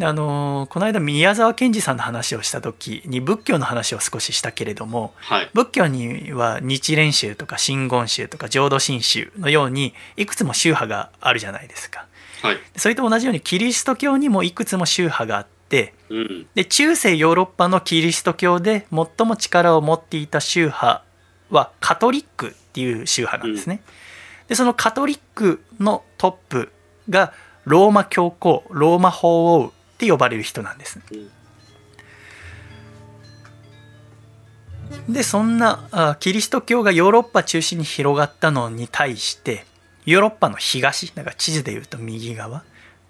[0.00, 5.50] あのーこの間宮沢賢治さんの話をした時に仏教の話を少ししたけれどもはい。
[5.54, 12.06] 仏教には日蓮宗とか真言宗とか浄土真宗のようにいくつも宗派があるじゃないですか
[12.42, 12.56] はい。
[12.76, 15.61] それと同じようにキリスト教にもいくつも宗派があって
[16.10, 16.46] うん。
[16.54, 21.02] で中世ヨーロッパのキリスト教で最も力を持っていた宗派
[21.50, 23.82] はカトリックっていう宗派なんですね。
[24.48, 26.72] でそのカトリックのトップ
[27.08, 27.32] が
[27.64, 31.00] ローマ教皇ローマ法王って呼ばれる人なんです。
[35.08, 39.64] でそんなあキリスト教がヨーロッパ中心に広がったのに対して
[40.04, 42.62] ヨーロッパの東だから地図でいうと右側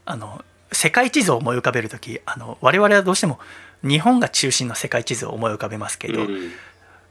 [0.04, 3.38] あの世界地図を思い浮かべる時あの我々はどうしても
[3.82, 6.52] 日本が中心の世界地図を思い浮かべますけど、うん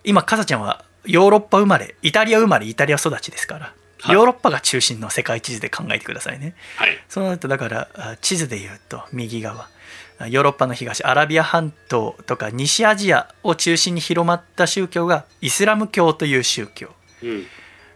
[0.03, 3.65] 今かさちゃんはヨーロッパ生まれイタリア生まれイタリア育ちですから、
[4.01, 6.97] はいヨーロッパが中心の世界地図で考えてくださいねはい。
[7.07, 9.69] そうなるとだからあ地図で言うと右側
[10.17, 16.89] あヨーロッパの東アラビア半島とか西アジアを中心に広まった宗教がイスラム教という宗教
[17.21, 17.45] うん。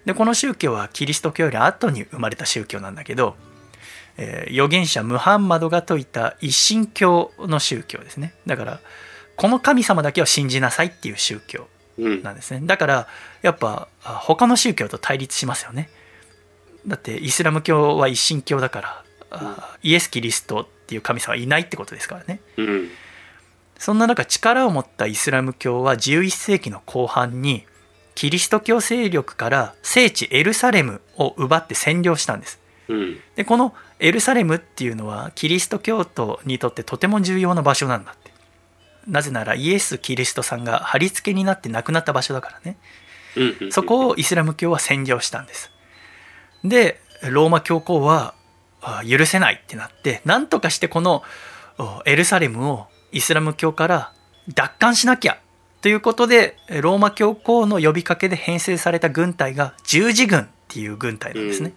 [0.05, 3.36] でこの宗教はキリスト教より後に生まれた宗教なんだけど、
[4.18, 8.80] えー預言者ムハンマドが説いた一神教の宗教ですねだから
[9.36, 12.24] この神様だけを信じなさいっていう宗教うん。
[12.24, 13.07] なんですねだから
[13.41, 15.89] やっぱあ他の宗教と対立しますよね
[16.88, 22.89] だってイスラム教は一神教だからあイエス・キリストっていう神様はいないってことですからねうん。
[23.78, 27.66] そんな中力を持ったイスラム教は11世紀の後半に
[28.13, 32.64] キリスト教勢力から聖地エルサレムを奪って占領したんですうん。
[33.36, 38.33] でこのエルサレムっていうのはキリスト教徒にとってとても重要な場所なんだって。
[39.07, 42.77] なぜならイエス・キリストさんが貼り付けになって亡くなった場所だからね。
[43.36, 43.71] うん。
[43.71, 45.71] そこをイスラム教は占領したんです。
[46.63, 48.33] でローマ教皇は
[48.81, 51.23] あ許せないってなって何とかしてこの
[51.77, 54.13] おエルサレムをイスラム教から
[54.53, 55.38] 奪還しなきゃ
[55.81, 61.73] ということでローマ教皇の呼びかけで編成された軍隊が十字軍っていう軍隊なんですね、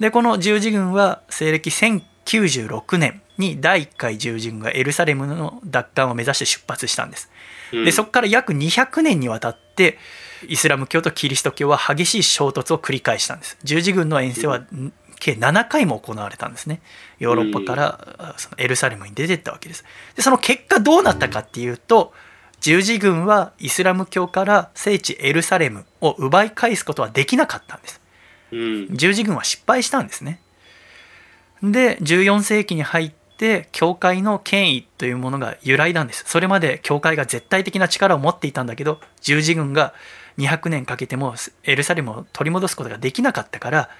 [0.00, 7.30] でこの十字軍は西暦96年に第1回十字軍がエルサレムの奪還を目指して出発したんです。
[7.72, 7.84] うん。
[7.84, 9.98] でそこから約200年にわたって
[10.48, 13.58] イスラム教とキリスト教は激しい衝突を繰り返したんです。
[13.62, 14.92] 十字軍の遠征はん。
[15.18, 16.82] 計7回も行われたんですね。
[17.18, 19.82] ヨーロッパからあそのエルサレムに出てったわけです。
[20.14, 22.12] でその結果どうなったかっていうと
[22.60, 28.00] 十字軍はイスラム教から聖地エルサレムを奪い返すことはできなかったんです。
[28.00, 28.05] うん
[28.50, 30.40] 十字軍は失敗したんですね。
[31.62, 36.24] で14世紀に入って教会の権威というものが揺らいだんです。
[36.26, 39.94] それまで教会が絶対的な力を持っていたんだけど十字軍が
[40.38, 41.34] 200年かけても
[41.64, 43.90] エルサレムを取り戻すことができなかったから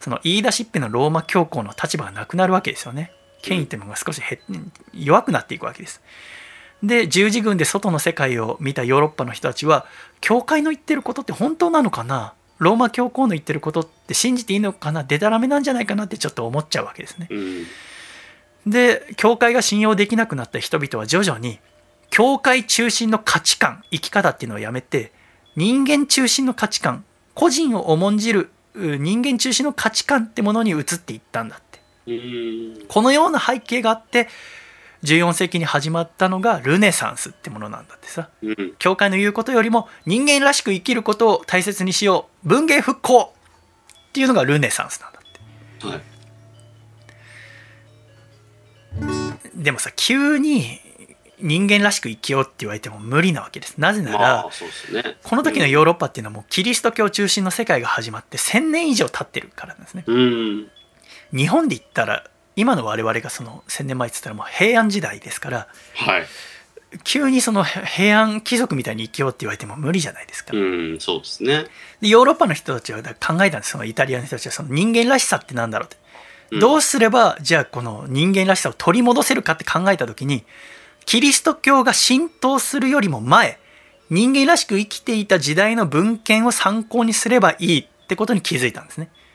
[0.00, 3.12] その言い出しっぺのローマ教皇の立場がなくなるわけですよね。
[3.42, 6.02] 権威というものが少し減弱くなっていくわけです。
[6.82, 9.86] で十字軍で外の世界を見たヨーロッパの人たちは
[10.20, 12.34] 教会の言ってることって本当なのかな？
[12.58, 17.28] ローマ教皇の言ってることって信じていいのかなでたらめなんじゃないかなってちょっと思っちゃうわけですね。
[17.30, 17.66] うん。
[18.66, 21.60] で教会が信用できなくなった人々は徐々に
[22.10, 25.12] 教会中心の価値観生き方っていうのをやめて
[25.54, 27.04] 人間中心の価値観
[27.34, 31.80] 個人を重んじるう人間中心の価値観ってものに移っていったんだって。
[32.06, 32.86] うん。
[32.88, 34.28] このような背景があって
[35.06, 38.28] 14世紀に始まったのがルネサンスってものなんだってさ。
[38.42, 38.74] うん。
[38.78, 43.32] 教会の言うことよりも人間らしく生きることを大切にしよう文芸復興
[44.08, 45.22] っていうのがルネサンスなんだっ
[45.80, 45.86] て。
[45.86, 46.02] はい。
[49.54, 50.80] でもさ急に
[51.40, 53.76] 人間らしく生きようって言われても無理なわけです。
[53.78, 55.16] なぜなら、まあね。
[55.22, 60.04] この時のヨーロッパっていうのはもうキリスト教中心の世界が始まって1000年以上経ってるからなんですね。
[60.06, 60.70] うん。
[61.34, 62.24] 日本で言ったら
[62.56, 66.26] 今の我々がその1000年前って言ったらもう平安時代ですからはい。
[67.04, 71.66] 急にその平安貴族みたいに生きようって言われても無理じゃないですか、うんそうですね。
[72.00, 73.70] でヨーロッパの人たちは考えたんです。
[73.70, 75.96] そのイタリアの人たちはその人間らしさってなんだろうって、
[76.52, 76.60] うん。
[76.60, 80.44] どうすればじゃあこの人間らしさを取り戻せるかって考えた時に
[81.04, 83.58] キリスト教が浸透するよりも前
[84.08, 89.10] 人間らしく生きていた時代の文献を参考にすればいいってことに気づいたんですね。
[89.20, 89.25] うん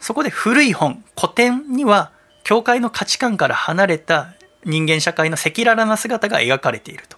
[0.00, 2.10] そこで古い本古典には
[2.44, 4.34] 教会の価値観から離れた
[4.64, 7.16] 人間社会の赤裸々な姿が描かれていると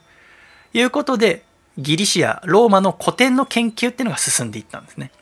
[0.73, 1.45] いうことで
[1.79, 5.13] ギリシアローマの古典の研究っていうのが進んでいったんですね。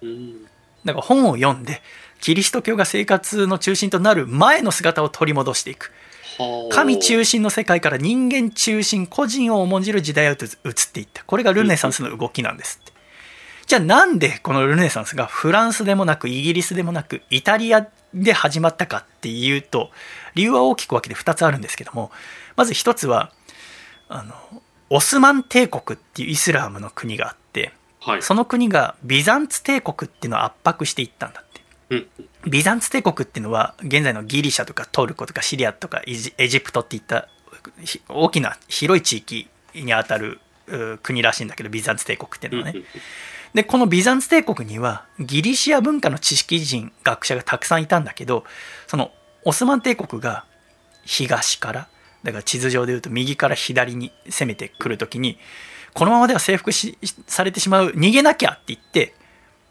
[0.00, 0.44] うん。
[0.84, 1.82] だから本を読んで
[2.20, 5.92] キリスト教が生活の中心となる前の姿を取り戻していく。
[6.38, 6.74] はあ。
[6.74, 10.52] 神中心の世界から人間中心個人を重んじる時代へと移っ
[10.92, 11.24] ていった。
[11.24, 12.80] これがルネサンスの動きなんです
[13.66, 19.90] じゃあなんでこのルネサンスがフランスでもなくイギリスでもなくイタリアで始まったかっていうと
[20.34, 22.10] 理由は大きく分けて2つあるんですけども
[22.56, 23.32] まず1つは
[24.08, 24.34] あの
[24.90, 27.72] オスマン帝国っていうイスラームの国があって
[28.04, 28.22] はい。
[28.22, 31.60] その国がビザンツ帝国っていうのを圧迫していったんだって。
[31.90, 32.50] うん。
[32.50, 37.28] ビザンツ帝国っていうのは現在のギリシャとかトルコとかシリアとかエジエジプトっていった
[37.82, 42.82] ひ大きな広い地域にあたるう国らしいんだけどビザンツ帝国っていうのはね
[43.54, 48.44] でこのビザンツ帝国にはギリシア文化の知識人学者がたくさんいたんだけど
[48.88, 49.12] その
[49.44, 50.44] オスマン帝国が
[51.04, 51.88] 東から
[52.24, 55.38] だから地図上でいうと右から左に攻めてくるときに
[55.92, 59.14] このままでは征服されてしまう逃げなきゃって言ってだか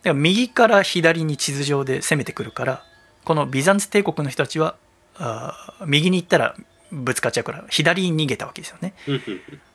[0.09, 2.84] ら右から左に地図上で攻めてくるから
[3.25, 4.77] このビザンツ帝国の人たちは
[5.17, 6.55] あ右に行ったら
[6.91, 8.93] ぶつかっちゃうから左に逃げたわけですよね。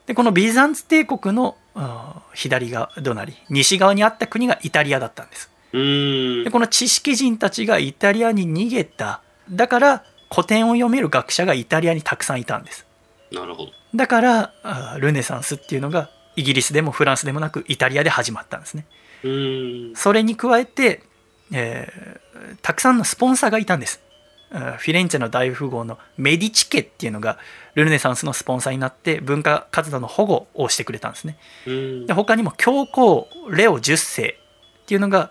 [0.09, 1.57] でこのビザンツ帝国の
[2.35, 5.51] 左側隣西側にあった国がイタリアだったんです。
[5.73, 6.45] うん。
[6.45, 9.23] でこの知識人たちがイタリアに逃げた。
[9.51, 10.05] だから
[10.35, 12.87] 古典を読める学者がイタリアにたくさんいたんです。
[13.31, 13.73] なるほど。
[13.95, 14.53] だから
[14.99, 18.87] ルネサンスっていうのがイギリスでもフランスでもなくイタリアで始まったんですね。
[19.23, 19.93] うん。
[19.95, 21.03] それに加えて、
[21.53, 22.29] えー
[22.63, 24.01] たくさんのスポンサーがいたんです
[24.51, 27.39] フィレンツェの大富豪のメディチ家っていうのが
[27.75, 31.39] ルネサンスのスポンサーになって文化活動の保護をしてくれたんですね。
[31.67, 32.07] うん。
[32.07, 34.37] で他にも教皇レオ10世
[34.83, 35.31] っていうのが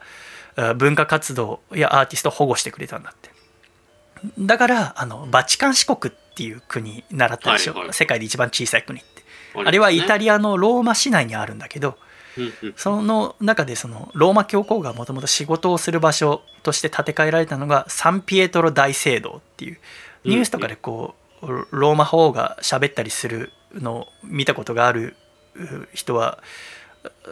[0.55, 3.31] あ文化活動やアーティストを保護してくれたんだって。
[4.39, 7.93] だからあのバチカン四国っていう国習ったでしょ、はいはい。
[7.93, 9.17] 世界で一番小さい国って。
[9.55, 11.97] あれはイタリリアのローマ市内にあるんだけど
[12.75, 19.77] その中でそのローマ教皇がもともと仕事をする場所として建て替えられたのがサンピエトロ大聖堂っていう
[20.23, 25.15] ニュースとかでこうローマ法王が喋ったりするのを見たことがある
[25.55, 26.39] う人は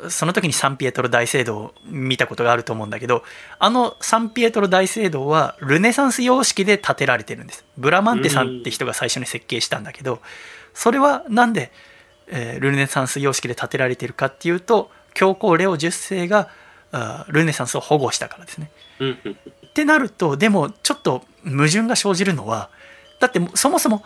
[0.09, 3.23] その時にサンピエトロ大聖堂を見たことがあると思うんだけど
[3.59, 7.65] あのサンピエトロ大聖堂はルネサンス様式で建てられてるんです。
[7.77, 10.21] ブラマンテさんって人が最初に設計したんだけど
[10.73, 11.71] それはなんで、
[12.27, 16.49] えールネサンス様式で建てられてるかっていうと教皇レオ10世が
[17.27, 18.69] ルネサンスを保護したからですね。
[19.67, 22.69] ってなるとでもちょっと矛盾が生じるのは
[23.19, 24.03] だってそもそも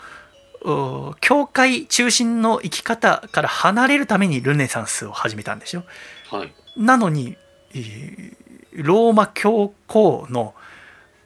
[0.61, 5.83] お教会中心の生き方から離れるためにルネサンスを始めたんでしょ
[6.31, 6.53] はい。
[6.75, 7.37] なのに
[7.73, 8.35] えー
[8.71, 10.53] ローマ教皇の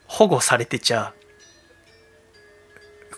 [0.07, 1.13] 保護されてちゃ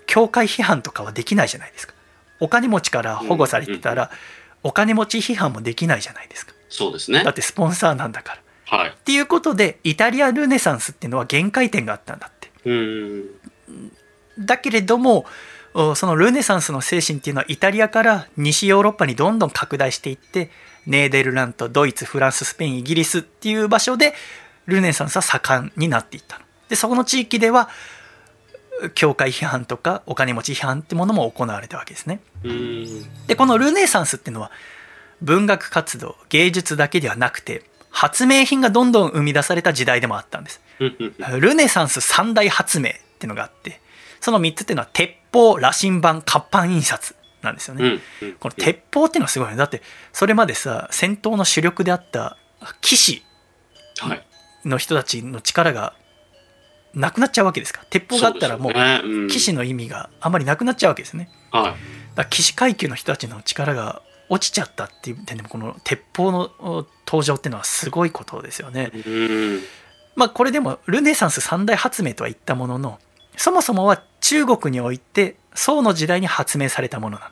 [0.07, 1.93] 教会批判とかはできないじゃないですか
[2.39, 4.11] お金持ちから保護されてたら
[4.63, 7.33] お金持ち批判もできないじゃないですかそうですねだっ。
[7.33, 8.89] てスポンサーなんだからはい。
[8.89, 13.25] っていうことでイタリアルネサンスっていうのは限界点があったんだってうーん。
[14.39, 15.25] だけれども
[15.73, 20.49] おそのルネサンスの精神っていうのはイタリアから西ヨーロッパにどんどん拡大していって
[20.87, 24.13] ネーデルラントドイツフランススペインイギリスっていう場所で
[24.67, 27.69] ルネサンスは盛んになっていったのでそこの地域では
[28.93, 32.19] 教会批判とかお金持ち批判ってものも行われたわけですね。
[33.27, 34.51] でこのルネサンスっていうのは
[35.21, 40.61] 文学活動芸術だけではなくて発明品がどんどん生み出された時代でもあったんです。
[41.39, 43.79] ルネサンス三大発明っていうのがあって
[44.19, 47.99] その3つっていうのは鉄砲羅針盤活版印刷なんですよね、
[48.39, 49.55] この鉄砲っていうのはすごいね。
[49.55, 52.37] だってそれまでさ戦闘の主力であった
[52.81, 53.23] 騎士
[53.99, 54.25] はい。
[54.65, 55.93] の人たちの力が
[56.95, 57.81] なくなっちゃうわけですか？
[57.81, 61.29] ら鉄砲があったらもう騎士の意味があんまりなくなっちゃうわけですね。
[61.51, 61.63] はい。
[61.63, 61.77] だか
[62.15, 68.91] ら騎士階級の人たちの力が落ちちゃったっていう点でもこの鉄砲のお登場っていうのはすごいことですよね。
[70.15, 72.99] まあこれでもルネサンス三大発明とは言ったものの
[73.37, 77.31] そもそもは中国において宋の時代に発明されたものなの。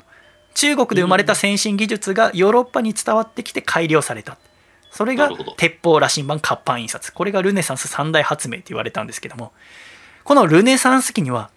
[0.54, 4.38] 中国で生まれた先進技術がヨーロッパに伝わってきて改良された
[4.94, 7.14] それが鉄砲羅針盤活版印刷。
[7.14, 9.52] これがルネサンス三大発明って言われたんですけども。
[10.24, 11.50] このルネサンス期には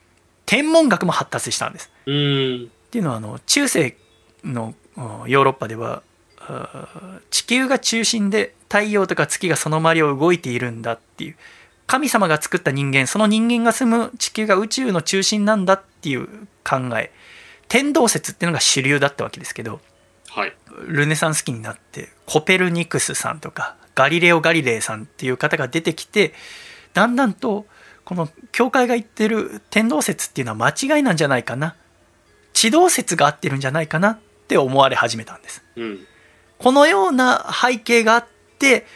[0.46, 1.90] 天文学も発達したんです。
[2.02, 2.66] ってい
[3.00, 3.94] うのはあの中世
[4.42, 6.02] のおヨーロッパでは
[6.40, 11.36] あ地球が中心で太陽とか月がその周りを動いているんだっていう。
[11.86, 16.26] 神様が作った人間その人間が住む地球が宇宙の中心なんだっていう
[16.64, 17.12] 考え。
[17.68, 19.80] 天動説っていうのが主流だったわけですけど
[20.30, 20.52] はい。
[20.86, 26.34] ルネサンス期になってコペルニクスさんとかガリレオ・ガリレイさんっていう方が出てきて
[26.94, 27.66] だんだんと
[28.04, 31.74] この教会が言ってる天動説っていうのは間違いなんじゃないかな
[32.52, 34.18] 地動説が合ってるんじゃないかなっ
[34.48, 35.98] て思われ始めたんですうん。
[36.58, 38.26] このような背景があっ
[38.58, 38.86] て、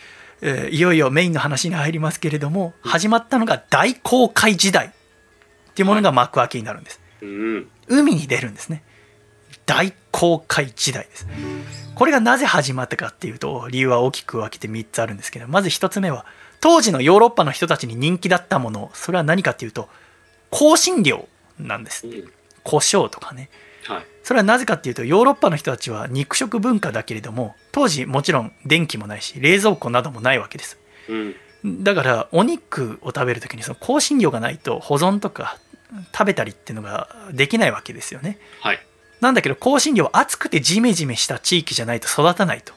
[0.40, 4.90] えーいよいよメインの話に入りますけれども始まったのが大航海時代っ
[5.74, 7.68] ていうものが幕開けになるんですうん。
[7.88, 8.82] 海に出るんですね
[9.70, 11.28] 大航海時代です
[11.94, 16.26] これがなぜ始まったかっていうと理由は大きく分けて3つあるんですけどまず1つ目は
[16.60, 19.88] 当時のヨーロッパの人たちに人気だったものそれは何かっていうと
[20.50, 21.28] 香辛料
[21.60, 22.32] なんですうん。
[22.64, 23.48] 胡椒とかね
[23.84, 24.06] はい。
[24.24, 30.78] それはなぜかっていうとヨーロッパの人たちは肉食文化だけれども当時もちろん電気もないし冷蔵庫などもないわけです
[31.08, 31.14] う
[31.68, 31.84] ん。
[31.84, 35.58] だからお肉を食べる時にその香辛料がないと保存とか
[36.12, 38.84] 食べたりっていうのができないわけですよねはい。
[39.20, 42.72] なんだけど香辛料は暑くてジメジメした地域じゃないと育たないと。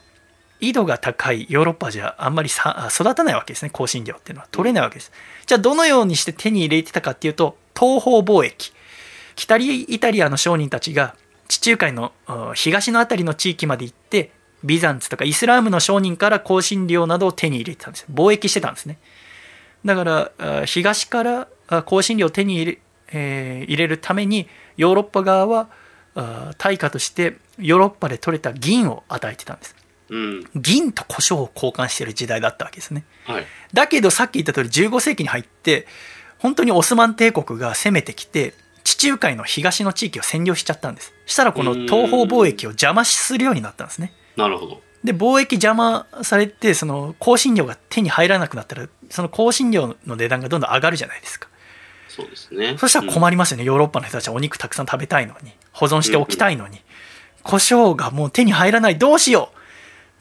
[0.60, 4.48] 緯度が高いヨーロッパじゃあんまりさ育たないわけですね香辛料っていうのは。
[4.52, 5.12] 取れないわけです。
[5.46, 8.72] じゃあどのようにして手に入れてたかっていうと東方貿易。
[9.36, 11.16] 北イタリアの商人たちが
[11.48, 12.14] 地中海の
[12.56, 14.32] 東のあたりの地域まで行って
[14.64, 18.06] ビザンツとかイスラームの商人から香辛料などを手に入れてたんです。
[18.12, 19.00] 貿易してたんですね。
[19.84, 22.80] だから東から香辛料を手に入れ,、
[23.12, 24.48] えー入れるために
[24.78, 25.68] ヨーロッパ側は
[26.58, 29.76] 対価としてヨーロッパで取れた銀を与えてたんです
[30.10, 30.50] うん。
[30.56, 33.46] 銀と胡椒を交換している時代だったわけですねはい。
[33.74, 35.88] だけどさっき言った通り15世紀に入って
[36.40, 38.54] 本当にオスマン帝国が攻めてきて
[38.84, 44.82] 地中海の東の地域を占領しちゃったんですしたらこの東方貿易を邪魔するようになったんですねなるほど。
[45.04, 51.50] で貿易邪魔されてその香辛料が手に入らなくなったらその香辛料の値段がどんどん上がるじゃないですか
[52.16, 52.76] そうですね。
[52.78, 55.52] そしたら困りますよね、ヨーロッパの人たちはお肉たくさん食べたいのに。
[55.72, 56.82] 保存しておきたいのに、
[57.42, 59.00] 胡椒がもう手に入らない。
[59.00, 59.52] どうしよ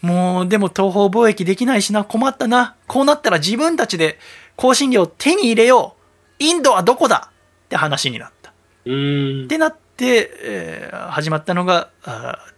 [0.02, 0.06] う。
[0.06, 2.04] もうでも東方貿易できないしな。
[2.04, 2.76] 困ったな。
[2.86, 4.18] こうなったら自分たちで
[4.56, 5.96] 香辛料を手に入れよ
[6.40, 6.42] う。
[6.42, 7.30] インドはどこだ？
[7.66, 8.50] って話になった。
[8.50, 8.52] っ
[8.84, 11.90] てなって、えー始まったのが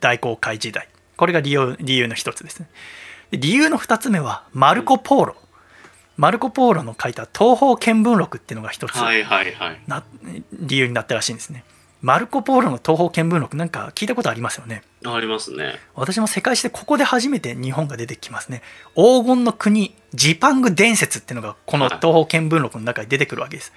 [0.01, 0.89] 大航海時代。
[1.16, 2.69] これが理由理由の一つですね。
[3.32, 5.36] で理由の二つ目はマルコ・ポーロ
[6.16, 9.81] マルコ・ポーロの書いた東方見聞録っていうのが一つはいはいはい。
[9.86, 10.05] な
[10.53, 11.65] 理由になったらしいんですね。
[12.03, 14.82] マルコ・ポーロの東方見聞録なんか聞いたことありますよね。
[15.05, 15.81] ありますね。
[15.95, 18.62] 私も世界史でここで初めて日本が出てきますね。
[18.95, 23.73] 黄金の国ジパング伝説っていうのがこの東方見聞録の中に出てくるわけです。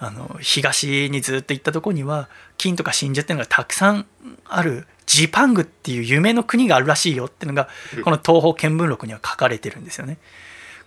[0.00, 4.06] あの東にずっと行ったところには金とか真珠っていうのがたくさん
[4.44, 7.68] あるジパングっていう夢の国があるらしいよっていうのが
[8.04, 10.18] この東方見聞録には書かれてるんですよね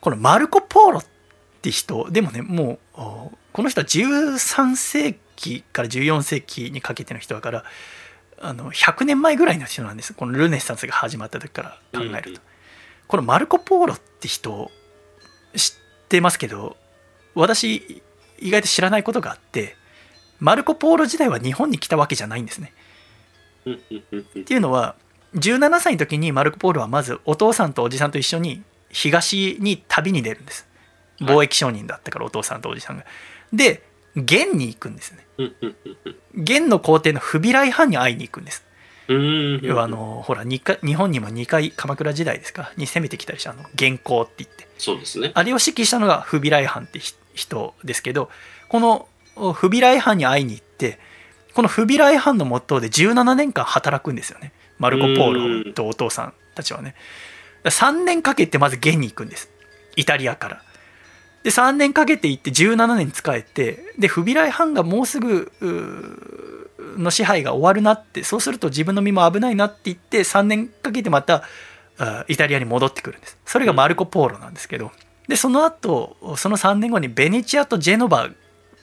[0.02, 1.06] このマルコ・ポーロっ
[1.61, 7.64] って人でもねもうおこの人は13世紀から14世紀にかけての人だから
[8.40, 10.15] あの100年前ぐらいの人なんです。
[10.15, 12.41] このルネッサンスが始まった時から考えると、
[13.07, 14.72] このマルコ・ポーロって人
[15.56, 16.76] 知ってますけど
[17.36, 18.02] 私
[18.40, 19.76] 意外と知らないことがあって
[20.40, 22.73] マルコ・ポーロ時代は日本に来たわけじゃないんですね。
[23.68, 24.95] っていうのは
[25.36, 30.68] 17歳の時にマルコ・ポーロはまずお父さんとおじさんと一緒に東に旅に出るんです。
[31.19, 33.05] 貿易商人だったからお父さんとおじさんが。
[33.53, 33.84] で
[34.15, 35.26] 元に行くんですね。
[36.34, 38.65] 元の皇帝のフビライ・ハンに会いに行くんです。
[39.07, 40.61] 要はあのほら日
[40.95, 42.72] 本にも2回鎌倉時代ですか？
[42.77, 44.68] に攻めてきたりしたあの元寇って言って。
[44.77, 45.31] そうですね。
[45.34, 48.30] あれを指揮したのがフビライ・ハンってひ人ですけど
[48.69, 49.07] この
[49.53, 50.99] フビライ・ハンに会いに行って
[51.53, 54.53] このフビライ・ハンの元で17年間働くんですよね。
[54.80, 56.95] マルコ・ポーロとお父さんたちはね
[57.63, 59.49] 3年かけてまず元に行くんです。
[59.95, 60.63] イタリアから。
[61.43, 65.51] で3年かけて行って17年使えてでフビライ・ハンがもうすぐ
[66.97, 71.43] の支配が終わるなってそうすると自分の身も危ないなって言って3年かけてまた
[72.27, 73.38] イタリアに戻ってくるんです。
[73.45, 74.91] それがマルコ・ポーロなんですけど。
[75.27, 78.29] でその後その3年後にベネチアとジェノバ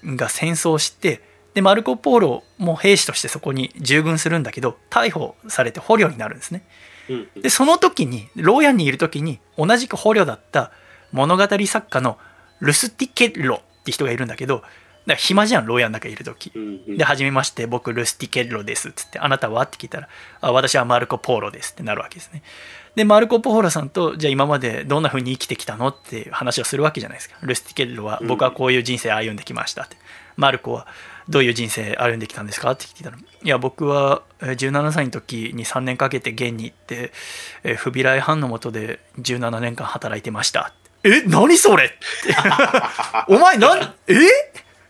[0.05, 1.21] が戦争して
[1.55, 6.65] でマルコ・ポーロも兵士としてそこに従軍するんだけど逮捕されて捕虜になるんですね。
[7.41, 10.73] でその時に牢屋にいる時に同じく捕虜だった
[11.13, 12.19] 物語作家の
[12.61, 14.63] ルスティケッロって人がいるんだけど
[15.09, 16.53] だから暇じゃん牢屋の中いる時
[16.87, 18.93] で、はじめまして、僕、ルスティケッロです。
[18.93, 19.63] つって、あなたは？
[19.63, 20.09] って聞いたら、
[20.43, 22.43] あ私はマルコ・ポーロですってなるわけですね。
[22.95, 25.89] で、マルコ・ポーロさんと、じゃあ今までどんな風に生きてきたの？
[25.89, 27.39] っていう話をするわけじゃないですか。
[27.41, 29.97] ルスティケッロは、僕はこういう人生歩んできましたって。
[30.37, 30.87] マルコは、
[31.29, 32.71] どういう人生歩んできたんですか？
[32.73, 37.13] って聞いたら、いや、僕はえー17歳の時に3年かけて現に行って、
[37.65, 40.73] えー不備来藩のもとで17年間働いてました。
[41.05, 41.85] え、何それ？
[41.87, 41.95] って。
[43.29, 44.15] お前、なん、え？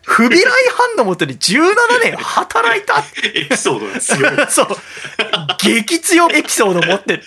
[0.05, 3.03] 不備来藩のもとで17年働いた？
[3.35, 4.47] エピソードが強い。
[4.51, 4.69] そう。
[5.61, 7.23] 激強エピソード持ってる。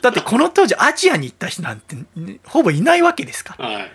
[0.00, 3.68] だってこの当時アジアに行った人なんてねほぼいないわけですから。
[3.68, 3.92] はい。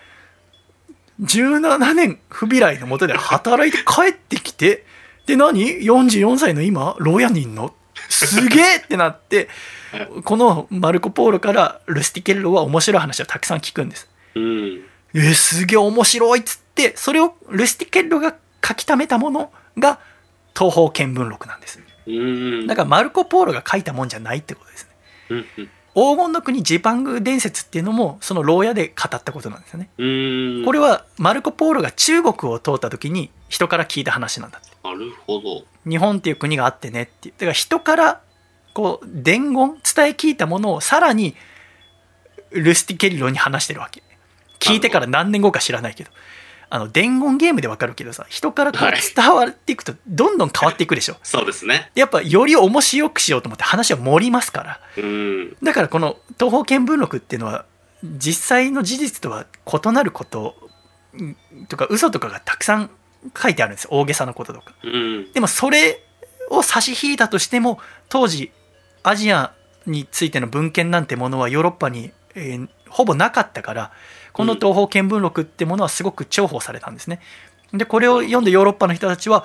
[1.22, 4.84] 17年不備来のもとで働いて帰ってきて、
[5.26, 7.74] で何 ?44 歳の今、牢屋にいんの？
[8.08, 9.48] すげえってなって、
[10.24, 14.08] このマルコ・ポーロからルスティケッロは面白い話をたくさん聞くんです。
[14.34, 14.84] うん。
[15.14, 18.34] えーすげえ面白いっつって、それをルスティケッロが
[18.66, 20.00] 書き溜めたものが
[20.58, 21.80] 東方見聞録なんです。
[22.06, 22.66] うん。
[22.66, 24.90] だからマルコ・ポーロが書いたもんじゃないってことですね。
[25.30, 29.88] うんうん黄金の国ジパング伝説っていうのもその牢屋で語ったことなんですよね。
[29.96, 30.64] うん。
[30.64, 34.60] これはマルコ・ポーロが中国を通った時に人から聞いた話なんだ。
[34.82, 35.62] なるほど。
[35.88, 37.34] 日本っていう国があってねっていう。
[37.34, 38.20] だから人から
[38.74, 41.36] こう伝言、伝え聞いたものをさらに
[42.50, 44.02] ルスティケリロに話してるわけ。
[44.58, 46.10] 聞いてから何年後か知らないけど。
[46.70, 51.16] あの伝言ゲームでわかるけどさ、人からこうはい伝わっていくとどんどん変わっていくでしょ？
[51.22, 51.90] そうですね。
[51.94, 54.80] でやっぱより面白くしようと思って話を盛りますから。
[54.96, 55.56] うん。
[55.62, 57.64] だからこの東方見聞録っていうのは
[58.02, 60.54] 実際の事実とは異なること
[61.16, 62.90] んとか嘘とかがたくさん
[63.40, 65.32] 書いてあるんですよ大げさなこととかうん。
[65.32, 66.02] でもそれ
[66.50, 67.78] を差し引いたとしても
[68.08, 68.52] 当時
[69.02, 69.54] アジア
[69.86, 73.90] についての文献なんてものはヨーロッパに、えーほぼなかったから
[74.32, 77.20] この東方見聞録ってものはすごく重宝されたんですね。
[77.72, 79.44] でこれを読んでヨーロッパの人たちは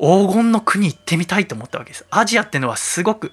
[0.00, 2.04] 黄金の国行ってみたいと思ったわけです。
[2.10, 3.30] アジアっていうのはすごく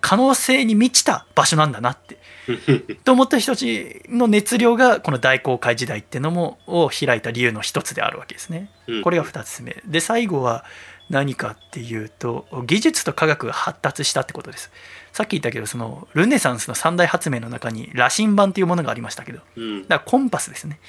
[0.00, 2.18] 可能性に満ちた場所なんだなって。
[3.02, 8.70] と思った人たちの熱量がこの大航海時代っていうのもを開いた理由の一つであるわけですね。
[8.86, 9.02] うん。
[9.02, 9.82] これが2つ目。
[9.84, 10.64] で最後は
[11.10, 14.70] 何かっていうと技術と科学が発達したってことです。
[15.14, 19.82] さっき言ったけどそのルネサンスの三大発明の中に羅針盤というものがありましたけどうん。
[19.82, 20.80] だからコンパスですね。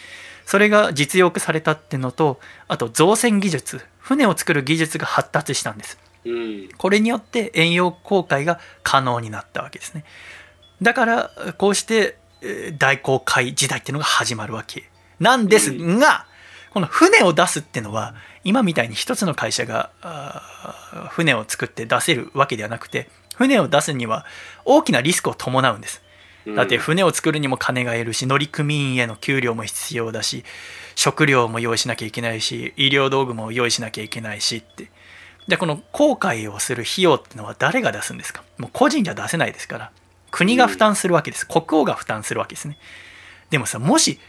[0.47, 5.99] それが実用化されたってのとあと造船技術船を作る技術が発達したんです。
[6.25, 6.69] うん。
[6.75, 10.03] これによって遠洋航海が可能になったわけですね。
[10.81, 14.89] だからこうしてえー大航海時代っていうのが始まるわけ。
[15.19, 16.25] なんですが、
[16.71, 19.91] この船を出すっていうのは今みたいに一つの会社が
[21.11, 24.25] 船を作って出せるわけではなくて船を出すには
[24.63, 26.01] 大きなリスクを伴うんです。
[26.55, 30.43] だって船を作るにも金がいるし乗組員への給料も必要だし
[30.93, 34.91] 食料も用意しなきゃいけないし医療道具も用意しなきゃいけないしって。
[35.47, 38.43] でこの航海をする費用ってのは誰が出すんですか？
[38.57, 39.91] もう個人じゃ出せないですから。
[40.31, 41.47] 国が負担するわけです。
[41.47, 42.77] 国王が負担するわけですね。
[43.49, 44.19] でもさもし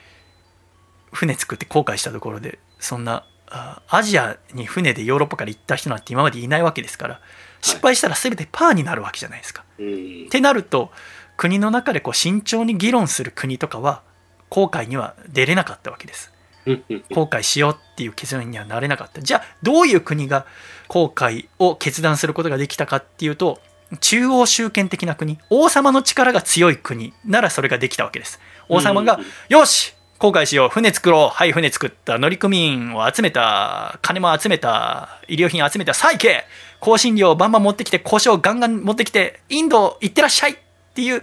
[1.12, 7.20] 船作って航海したところでそんなあアジアに船でヨーロッパから行った人なんて今までいないわけですから
[7.60, 9.64] 失敗したら全てパーになるわけじゃないですか。
[9.78, 10.24] うん。
[10.26, 10.30] っ。
[10.30, 10.90] てなると
[11.36, 14.02] 国の中でこう慎重に議論する国とかは
[14.48, 16.32] 航海には出れなかったわけです。
[16.66, 16.84] うん。
[16.88, 19.22] うん航海しようっていう結論にはなれなかった。
[19.22, 20.46] じゃあどういう国が
[20.88, 23.60] 航海を決断することができたかっていうと
[24.00, 28.40] 中央集権的な国王様の力が強い国ならそれができたわけです。
[28.68, 36.44] 王様がよし航海しよう船作ろうはい船作った乗組員を集めた金も集めた医療品集めたさあ行け
[36.86, 40.56] 香辛料バンバン持ってきて胡椒ガンガン持ってきてインド行ってらっしゃいっ
[40.94, 41.22] ていう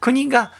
[0.00, 0.52] 国が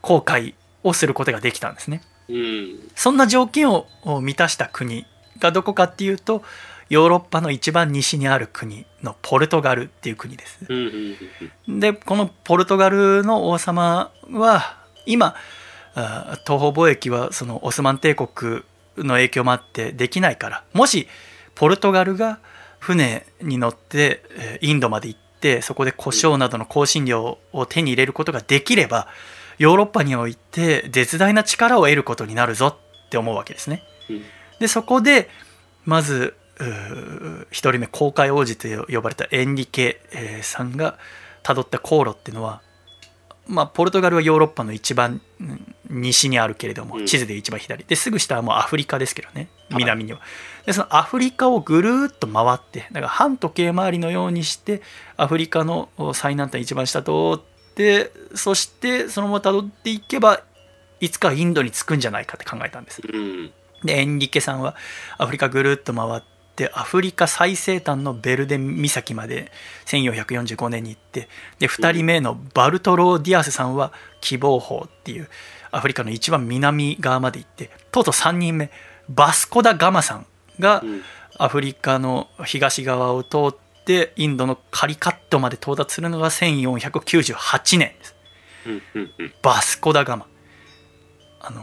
[0.00, 2.00] 航海をすることができたんですね。
[2.30, 2.90] うん。
[2.94, 3.86] そんな条件を
[4.22, 5.04] 満たした国
[5.38, 6.42] がどこかっていうと
[6.88, 10.66] ヨーロッパの一番西にある国のポルトガルっていう国です。
[11.68, 15.34] でこのポルトガルの王様は今
[15.94, 18.62] あ東方貿易はそのオスマン帝国
[18.96, 21.08] の影響もあってできないからもし
[21.54, 22.38] ポルトガルが
[22.80, 29.06] 船に乗ってえーインドまで行ってそこで胡椒などの香辛料を手に入れることができれば
[29.58, 33.82] ヨーロッパにおいて絶大な力を得ることになるぞって思うわけですね。
[34.08, 34.22] うん
[34.58, 35.30] でそこで
[35.86, 40.98] まずうー一人目航海王子と呼ばれたエンリケえーさんが
[41.42, 42.60] たどった航路っていうのは、
[43.46, 50.20] まあ、ポルトガルはヨーロッパの一番うん西にあるけれどもうん地図で一番左ですぐ下はもうアフリカですけどねはい南には。
[50.64, 54.82] でそのアフリカをぐるーっと回ってだから反時計回りのようにして
[55.16, 57.40] アフリカの最南端一番下通っ
[57.74, 60.42] てそしてそのままたどっていけば
[61.00, 63.02] いつかインドに着くんじゃないかって考えたんです。
[63.04, 63.52] うん
[63.82, 64.76] でエンリケさんは
[65.16, 66.26] アフリカぐるっと回って
[66.74, 69.50] アフリカ最西端のベルデ岬まで
[69.86, 71.28] 1445年に行って
[71.58, 75.28] で2人目のバルトロー・ディアスさんは喜望峰っていう
[75.70, 78.70] アフリカの一番南側まで行ってとうとう3人目
[79.08, 80.26] バスコ・ダ・ガマさん
[80.58, 81.02] がうん。
[81.40, 88.14] アフリカの東側を通ってインドのカリカットまで到達するのが1498年です。
[89.40, 90.26] バスコ・ダ・ガマ。
[91.40, 91.62] あの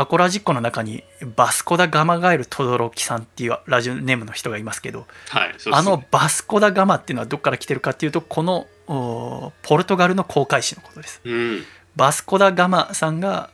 [0.00, 1.04] アコラジッコの中に
[1.36, 5.76] バスコ・ダ・ガマガエル・トドロキさんっていうラジオネームの人がいますけどはいそうですね。
[5.76, 11.20] あのバスコ・ダ・ガマっていうのはどこから来てるかっていうとこのおポルトガルの航海士のことです。
[11.22, 11.64] うん。
[11.96, 13.50] バスコ・ダ・ガマさんが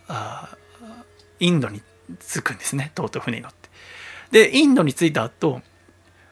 [1.40, 1.82] インドに
[2.20, 3.68] 着くんですねとうとう船に乗って。
[4.30, 5.62] でインドに着いた後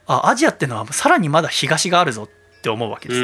[0.07, 3.20] あアジアってのはさらにまだ東があるぞって思うわけです、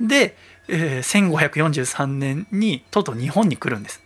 [0.00, 0.08] うん。
[0.08, 4.02] で、えー1543年にとうとう日本に来るんです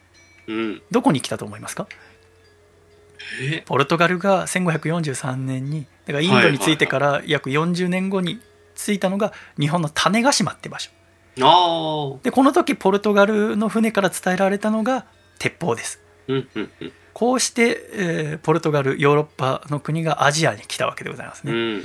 [0.47, 0.82] うん。
[0.90, 1.86] どこに来たと思いますか？
[3.40, 3.62] え？
[3.66, 8.40] ポルトガルが1543年にだからインドに着いてから約40年後に
[8.74, 10.90] 着いたのが日本の種子島って場所。
[12.23, 15.06] でこの時ポルトガルの船から伝えられたのが
[15.39, 16.01] 鉄砲です。
[16.28, 16.93] うんうんうん。
[17.12, 21.85] こうして、えーポルトガルヨーロッパの国がアジアに来たわけでございますね、うん。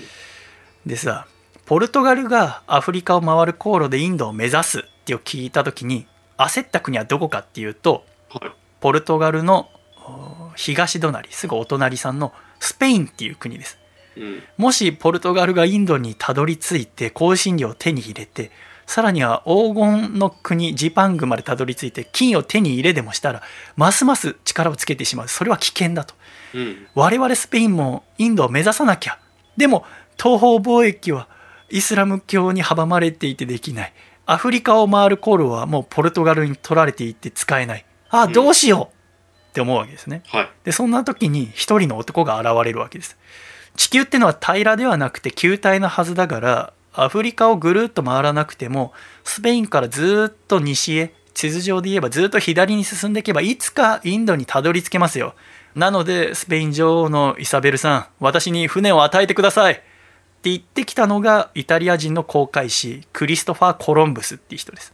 [0.85, 1.25] でさ
[1.65, 6.05] ポルトガルがアフリカを回る航路でインドを目指すって聞いた時に
[6.37, 8.03] 焦った国はどこかっていうとはい
[8.79, 13.77] ポルトガルのお東隣すぐお隣さんのスペインっていう国です。
[14.17, 14.43] うん。
[14.57, 18.51] もしポルトガルがインドにたどり着いて香辛料を手に入れて
[18.85, 23.41] さらには黄金の国ジパングまでたどり着いて金を手に入れでもしたら
[23.75, 25.27] ますます力をつけてしまう。
[25.27, 26.13] それは危険だと。
[26.53, 26.87] うん。
[26.95, 29.19] 我々スペインもインドを目指さなきゃ。
[29.55, 29.85] でも
[30.21, 31.27] 東方貿易は
[31.69, 33.93] イスラム教に阻まれていてできない。
[34.25, 38.95] アフリカを回る航路はもうポルトガルに取られていて使えないああどうしよう
[39.51, 40.23] って思うわけですね。
[40.27, 40.49] はい。
[40.63, 43.17] でそんな時に一人の男が現れるわけです。
[43.75, 48.93] 地球ってのは平らではなくて球体のはずだからアフリカをぐるっと回らなくても
[49.23, 55.33] スペインからずっと西へ地図上で言えばずっと左に進んでいけばいつかインドにたどり着けますよ。
[55.73, 59.73] なのでスペイン女王のイサベルさん私に船を与えてください。
[59.73, 59.75] っ
[60.41, 64.91] て言ってきたのがイタリア人の航海士クリストファー・コロンブスっていう人です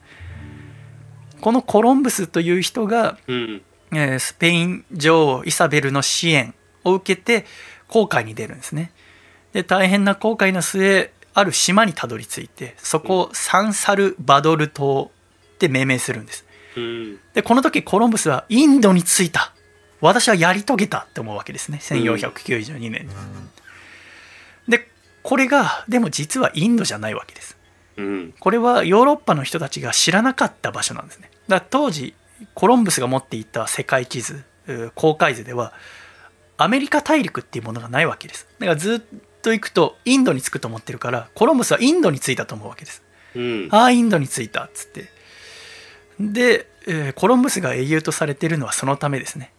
[1.42, 3.62] このコロンブスという人がうん。
[3.92, 6.54] えースペイン女王イサベルの支援
[6.84, 7.46] を受けて
[7.88, 8.92] 航海に出るんですね。
[9.54, 15.12] で大変な航海の末ある島にたどり着いてそこをサンサルバドル島
[15.56, 16.46] って命名するんです。
[16.76, 17.20] うん。
[17.34, 19.54] でこの時コロンブスはインドに着いた。
[20.00, 21.80] 私はやり遂げたって思うわけですね。
[21.82, 23.08] 1492年。
[23.08, 23.10] に、
[24.68, 24.88] で
[25.24, 27.57] これがでも実はインドじゃないわけです
[27.98, 28.34] うん。
[28.40, 31.30] これはヨーロッパの人たちが知らなかった場所なんですね。
[31.48, 32.14] だ当時
[32.54, 34.44] コロンブスが持っていた世界地図
[34.96, 35.74] 航海図では
[36.58, 38.48] アメリカ大陸っていうものがないわけです。
[38.60, 43.04] だからずっと行くとインドに着くと思ってるからコロンブスはインドに着いたと思うわけです。
[43.36, 43.70] うん。
[43.72, 45.10] ああインドに着いたっつって。
[46.20, 49.52] で、えーコロンブスが英雄とされているのはそのためですね。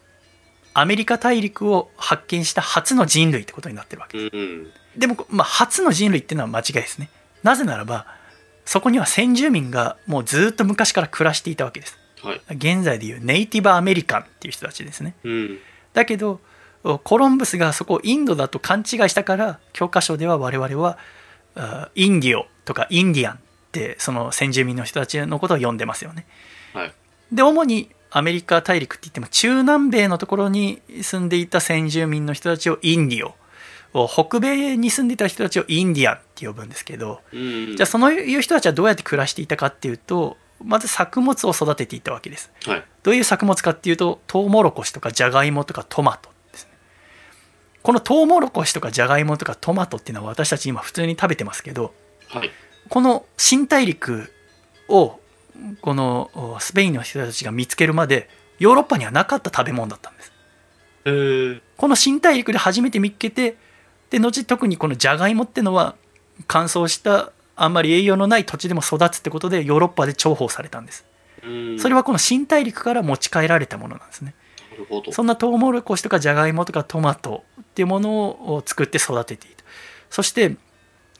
[0.74, 4.69] アメリカ大陸を発見した初の人類ってことになってるわけうん。
[4.97, 7.10] でも、まあ、初の人類っていうのは間違いですね。
[7.43, 8.06] なぜならば、
[8.69, 11.99] そこには先住民がもうずっと昔から暮らしていたわけです。
[12.23, 12.40] はい。
[12.51, 15.59] 現在でいうネイティブアメリカンっていう人たちですねうん。
[15.95, 16.39] だけど
[17.03, 20.99] コロンブスがそこをインドだと勘違いしたから教科書では我々は
[21.55, 23.39] あインディオとかインディアンっ
[23.73, 26.27] てその先住民の人たちのことを呼んでますよね
[26.74, 26.93] はい。
[27.32, 33.35] で主にアメリカ大陸って言っても中南米のところに住んでいた先住民の人たちをインディオ
[33.93, 37.77] 北米に住んでいた人たちをインディアンって呼ぶんですけどうん。
[37.77, 42.85] じゃあそのいう人たちはどうやって暮らしていたかっていうとまず作物を育てていったわけですはい。
[43.02, 46.70] どういう作物かっていうとトウモロコシとかジャガイモとかトマトですね
[47.82, 51.94] このトウモロコシとかジャガイモとかトマトっていうのは私たち今普通に食べてますけど
[52.28, 52.51] はい。
[52.89, 54.32] この新大陸
[54.89, 55.19] を
[55.81, 58.28] このおスペインの人たちが見つけるまで
[58.59, 60.32] ヨーロッパにはなかった食べ物だったんです
[61.05, 61.60] えー。
[61.77, 63.56] この新大陸で初めて見つけて
[64.10, 65.97] で後特にこのジャガイモってのは
[66.47, 71.05] 乾燥したあんまり栄養のない土地でも育つってことでヨーロッパで重宝されたんです
[71.44, 71.78] うん。
[71.78, 74.35] それはこの新大陸から持ち帰られたものなんですね。
[75.10, 79.64] そんなトウモロコシとかジャガイモとかトマトっていうものを作って育てていた
[80.09, 80.56] そして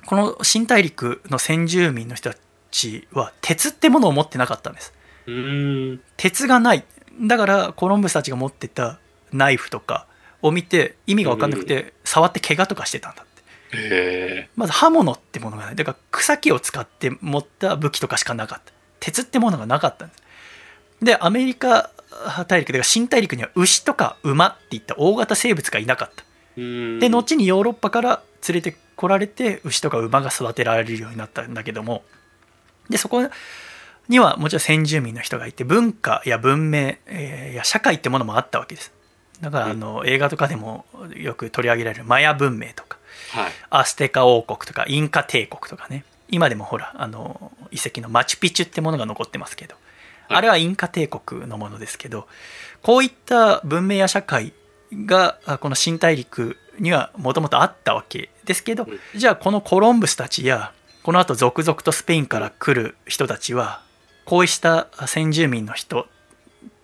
[0.07, 2.39] この新大陸の先住民の人た
[2.71, 4.95] ちは鉄ってものを持ってなかったんです
[5.27, 6.01] うん。
[6.17, 6.85] 鉄がない
[7.21, 9.01] だからコロンブスたちが持ってた
[9.33, 10.07] ナイフとか
[10.43, 13.43] を見て意味が分かんなくて触って怪我とかしてたんだって。
[13.73, 18.73] へまず刃物ってものがないだから草木を使って持った武器とかしかなかった。
[19.01, 20.23] 鉄ってものがなかったんです。
[21.03, 21.91] でアメリカ
[22.49, 26.25] 大陸で新大陸には牛とか馬っていった大型生物がいなかった。
[26.57, 32.03] で後にヨーロッパから連れてこられて牛とか馬が育てられるようになったんだけども。
[32.89, 33.29] でそこ
[34.09, 38.91] にはもちろん先住民の人がいて文化や文明、えーや社会ってものもあったわけです
[39.41, 40.85] だからあの映画とかでも
[41.17, 42.99] よく取り上げられるマヤ文明とか
[43.33, 43.53] はい。
[43.71, 46.05] アステカ王国とかインカ帝国とかね。
[46.31, 49.75] 今でもほらあの遺跡のマチュピチュってものが残ってますけど
[50.29, 50.37] はい。
[50.39, 52.27] あれはインカ帝国のものですけど
[52.83, 54.53] こういった文明や社会
[54.93, 59.19] があこの新大陸にはもともとあったわけですけどうん。
[59.19, 63.83] じゃあこのコロンブスたちやこのあと続々とスペインから来る人たちは
[64.25, 66.07] こうした先住民の人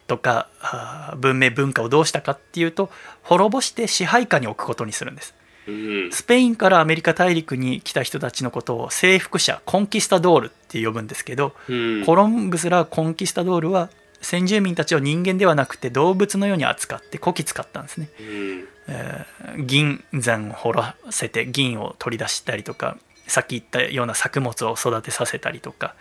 [0.06, 2.90] とかあ文明文化をどうしたかっていうと
[3.22, 5.34] 滅ぼして支配下に置くことにするんです
[5.66, 5.70] う
[6.08, 6.12] ん。
[6.12, 12.04] スペインからアメリカ大陸に来た人たちのことを征服者コンキスタドールって呼ぶんですけど、うん。
[12.04, 13.88] コロンブスらコンキスタドールは
[14.20, 18.68] 先住民たちを人間ではなくて動物のように扱ってこき使ったんですね、うん。
[18.88, 25.94] えー銀山を掘らせて銀を取り出したりとかさっき言ったような作物を育てさせたりとか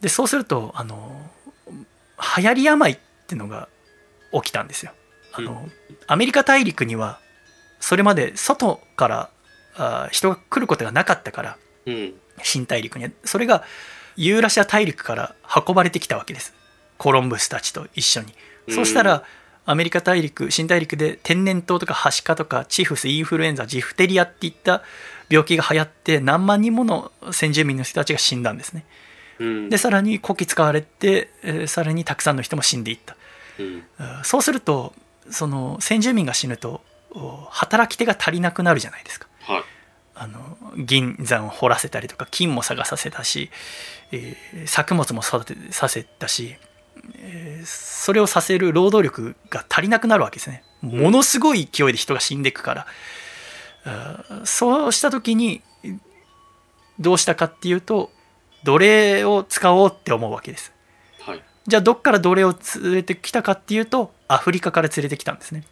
[0.00, 1.30] でそうするとあの
[2.36, 3.68] 流行り病っていうのが
[4.32, 4.92] 起きたんですよ。
[5.32, 5.68] あの、
[6.06, 7.20] アメリカ大陸には
[7.80, 9.30] それまで外から
[9.76, 12.14] あー人が来ることがなかったからうん。
[12.42, 13.10] 新大陸に。
[13.24, 13.64] それが
[14.16, 15.34] ユーラシア大陸から
[15.66, 16.54] 運ばれてきたわけです。
[16.98, 18.32] コロンブスたちと一緒に、
[18.68, 18.74] うん。
[18.74, 19.24] そしたら
[19.66, 24.82] アメリカ大陸新大陸で天然痘とかはしかとかチフスインフルエンザジフテリアっていった
[25.28, 28.86] 病気が流行って何万人もの先住民の人たちが死んだんですね
[29.38, 29.68] うん。
[29.70, 33.16] でさらにこき使われて、えーさらにたくさんの人も死んでいった。
[33.58, 33.66] うん。
[33.66, 33.84] うん。
[34.24, 34.92] そうすると
[35.30, 39.28] その先住民が死ぬとお働き手が足りなくなるじゃないですか。
[39.40, 39.62] はい。
[40.14, 43.50] あの銀山を掘らせたりとか金も探させたし、
[44.12, 46.56] えー作物も育てさせたし、
[47.18, 50.62] えーそれをさせる労働力が足りなくなるわけですね。
[50.80, 52.86] ものすごい勢いで人が死んでいくから、
[53.84, 55.62] あーそうした時に
[56.98, 58.10] どうしたかっていうと
[58.66, 60.72] 奴隷を使おうって思うわけです
[61.20, 61.42] はい。
[61.66, 65.64] じゃあどっから奴隷を連れてきたかっていうとアフリカから連れてきたんですね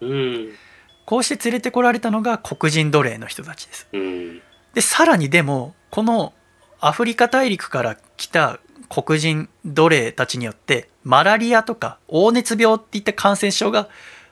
[0.00, 0.48] うん。
[1.06, 4.42] こうして連れてこられたのが黒人奴隷の人たちですうん。
[4.74, 6.32] でさらにでもこの
[6.80, 8.58] アフリカ大陸から来た
[8.88, 13.88] 黒人奴隷たちによってマラリアとか黄熱病っていった感染症が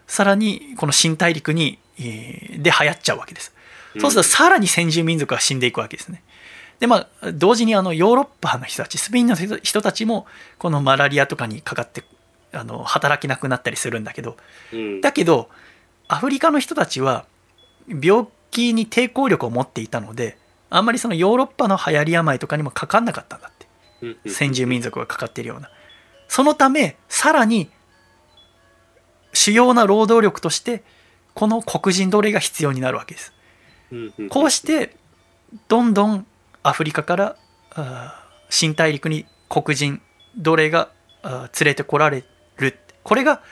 [0.06, 3.52] さらにこの新大陸に、えーで流行っちゃうわけです
[4.00, 6.22] そうするとさらに先住民族が死んでいくわけですね
[6.80, 10.26] でまあ同時にあのヨーロッパの人たちスペインの人人たちも
[10.58, 12.04] このマラリアとかにかかって
[12.52, 14.36] あの働けなくなったりするんだけど
[14.72, 15.00] うん。
[15.00, 15.48] だけど
[16.06, 17.26] アフリカの人たちは
[17.88, 20.38] 病気に抵抗力を持っていたので
[20.70, 23.66] あんまりそのヨーロッパの流行り病とかにもかかんなかったんだって。
[24.00, 25.70] うん先住民族がかかっているような。
[26.28, 27.68] そのためさらに
[29.32, 30.84] 主要な労働力として
[31.34, 33.32] この黒人奴隷が必要になるわけです。
[34.28, 34.94] こうして
[35.68, 36.26] どんどん
[36.62, 37.36] アフリカから
[38.50, 40.00] 新大陸に黒人
[40.36, 40.90] 奴隷が
[41.24, 42.24] 連れてこられ
[42.58, 43.42] るこれが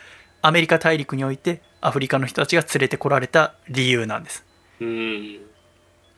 [0.43, 4.45] アメリカ大陸においてアフリカの人たちが連れてこられた理由なんです
[4.81, 5.39] うん。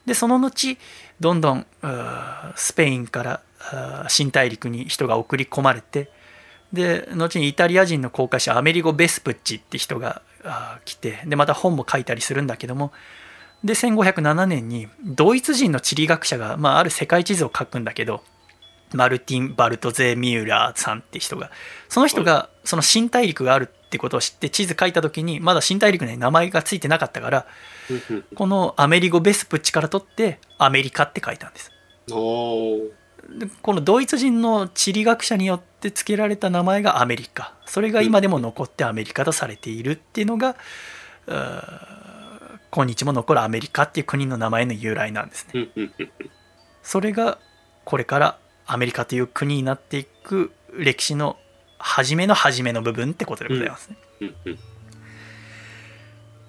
[0.06, 0.76] でその後
[1.20, 1.66] どんどん
[2.56, 6.10] スペインから新大陸に人が送り込まれて
[6.72, 12.92] で後にイタリア人の航海士アメリゴ・ベスプッチって人があ来てでまた本も書いたりするんだけども
[13.64, 18.22] で1507年にドイツ人の地理学者が、まあ、ある世界地図を書くんだけど
[18.94, 21.50] マルティン・バルトゼ・ミューラーさんって人が
[21.88, 27.46] その人がその新大陸があるってことを知って地図書いた時にまだ新大陸に名前がついてなかったから
[28.34, 31.72] このアメリゴ・ベスプッチから取ってアメリカって書いたんです。
[33.60, 37.54] このドイツ人の地理学者によって付けられた名前がアメリカ。
[37.66, 40.56] それが今でも残ってアメリカとされているっていうのが、
[42.70, 45.68] 今日も残るアメリカっていう国の名前の由来なんですね
[46.82, 47.38] それが
[47.84, 51.36] これからアメリカという国になっていく歴史の
[51.78, 53.96] 初めの初めの部分ってことでございますね、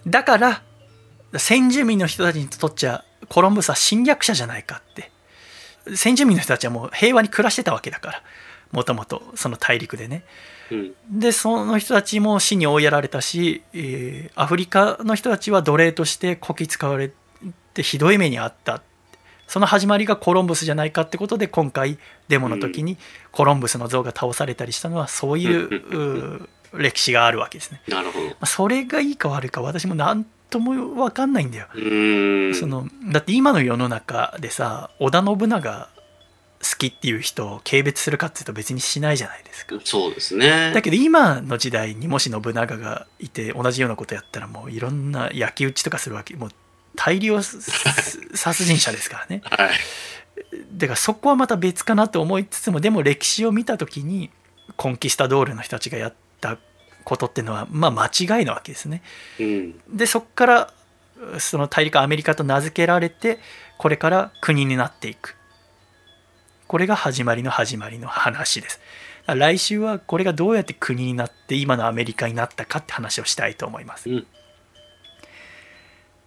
[0.08, 0.64] だから
[1.38, 5.12] 先住民の人たちにとっちゃコロンブスは侵略者じゃないかって
[5.96, 8.24] 先住民の人たちはもう平和に暮らしてたわけだから
[8.72, 10.24] もともとその大陸でね
[10.72, 17.12] うんでその人たちも死に追いやられたし、えーアフリカの人たちは奴隷としてこき使われ
[17.74, 18.82] てひどい目にあった
[19.48, 21.98] その始まりがコロンブスじゃないかってことで今回
[22.28, 22.98] デモの時に
[23.32, 27.82] コロンブスの像が倒されたりしたのはそういうう歴史があるわけですね。
[27.88, 28.28] なるほど。
[28.28, 31.68] まあそれがいいか悪いか私も何とも分かんないんだよ。
[32.54, 35.90] そのだって今の世の中でさ織田信長
[36.61, 39.80] 好きっていう人を軽蔑するかっていうと別にしないじゃないですか。
[39.84, 40.72] そうですね。
[40.73, 46.49] だけど今の時代にもし信長がいて同じようなことやったらもういろんな焼き討ちとかするわけもう
[46.95, 49.69] 大量殺人者ですからね はい。
[50.73, 54.30] だからそこはまた別かなと思いつつもでも歴史を見た時に
[54.76, 56.57] コンキスタドールの人たちがやった
[57.06, 59.02] ことっていうのはまあ間違いなわけですね
[59.40, 59.80] うん。
[59.90, 60.73] でそこから
[61.38, 63.40] その大陸アメリカと名付けられて
[63.77, 65.36] これから国になっていく
[66.70, 68.80] これが始まりの始まりの話です。
[69.26, 74.28] 来週はこれがどうやって国になって今のアメリカになったかって話をしたいと思います、うん。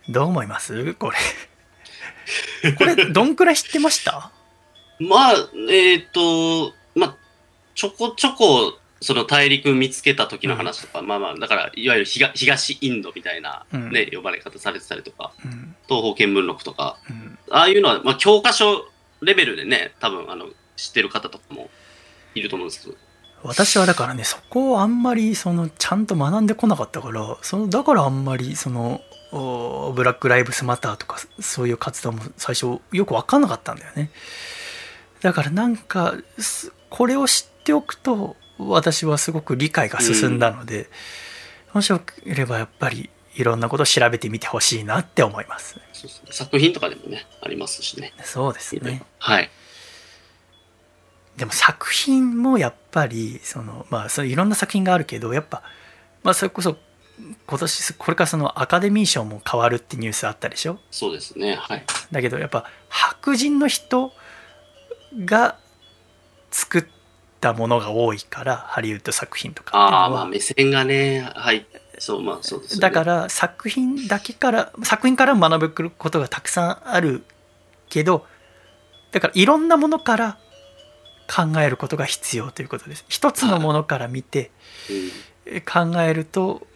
[0.09, 0.94] どう思います？
[0.94, 2.74] これ。
[2.74, 4.32] これどんくらい知ってました？
[4.98, 5.35] まあ、
[5.70, 7.16] えっ、と、まあ、
[7.77, 13.90] ちょこちょこ、その大陸見つけた時の話とか、まあまあ、だから、いわゆる東東インドみたいな、うん。
[13.93, 15.77] ね、呼ばれ方されてたりとか、うん。
[15.89, 17.39] 東方見聞録とか、うん。
[17.52, 18.89] ああいうのは、まあ、教科書
[19.23, 21.70] レベルでね、多分、あの、知ってる方とかも
[22.35, 22.97] いると思うんですけど、
[23.44, 29.01] 私はだからねそこをあんまりそのちゃんと学んでこなかったからそのだからあんまりその
[29.32, 34.11] おブラック・ライブスマターとかそういう活動も最初よく分かんなかったんだよね。
[35.23, 40.89] だからなんかすこれを知っておくと私はすごく理解が進んだので、
[41.73, 48.12] もしよければやっぱりいろんなことを調べてみてほしいなって思いますそうですね作品とかでもね、ありますしね。
[48.22, 49.50] そうですねはい。
[51.36, 55.62] でも作品もやっぱりそのまあそういろんな作品があるけどやっぱ
[56.22, 56.76] まあそれこそ
[57.46, 60.78] 今年これからそのアカデミー賞も変わるってニュースあったでしょ？
[60.90, 61.54] そうですね。
[61.54, 61.84] はい。
[62.10, 64.12] だけどやっぱ白人の人
[65.24, 65.56] が
[66.50, 66.84] 作っ
[67.40, 71.66] たものが多いからハリウッド作品とかああ、はまあ、目線がね、はい。
[72.02, 72.80] そう、まあ、そうですよね。
[72.80, 77.22] だから作品だけから作品から学ぶことがたくさんある
[77.88, 78.26] けど
[79.12, 80.38] だからいろんなものから
[81.32, 83.04] 考えることが必要ということです。
[83.08, 84.50] 一つのものから見て
[85.46, 86.66] うん、考えると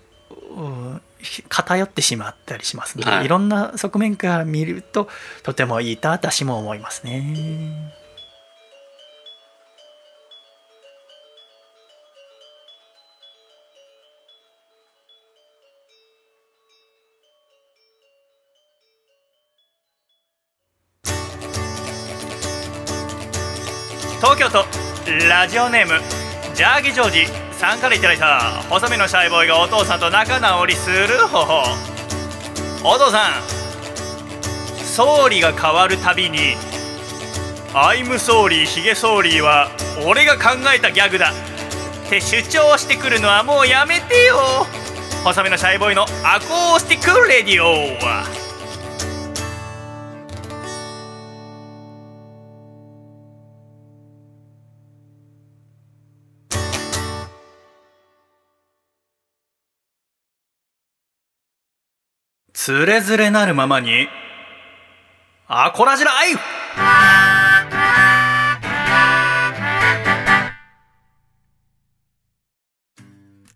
[0.56, 1.00] うん
[1.48, 3.24] 偏ってしまったりしますので、はい。
[3.24, 5.08] い、ろんな側面から見ると
[5.42, 7.95] とてもいいと私も思いますね
[25.47, 26.01] ラジオネーム
[26.56, 27.27] ジャーギジョージ。
[27.52, 31.62] さんからいただいた細身のシャイボーイがお父さんと仲直りする方法。
[32.82, 33.31] お父さん
[34.77, 36.56] 総理が変わるたびに
[37.74, 39.70] 「I'm 総理ヒゲ総理は
[40.05, 41.31] 俺が考えたギャグだ」
[42.06, 44.66] って主張してくるのはもうやめてよ。
[45.23, 48.45] 細身のシャイボーイのアコースティックレディオは。
[62.66, 64.09] つれづれなるままに
[65.47, 66.40] アコラジライフ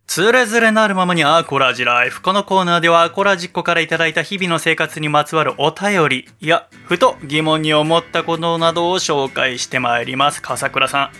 [0.06, 2.22] つれづれなるままにアコラジライフ。
[2.22, 10.40] このコーナーではアコラジっ子からいただいた日々の生活にまつわるお便りや、ふと疑問に思ったことなどを紹介してまいります。
[10.40, 11.10] 笠倉さ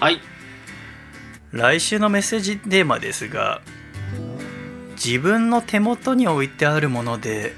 [0.00, 0.14] はい。
[0.14, 0.20] ん。
[1.52, 3.60] 来週のメッセージテーマですが
[5.04, 7.52] 自分の手元に置いてあるもので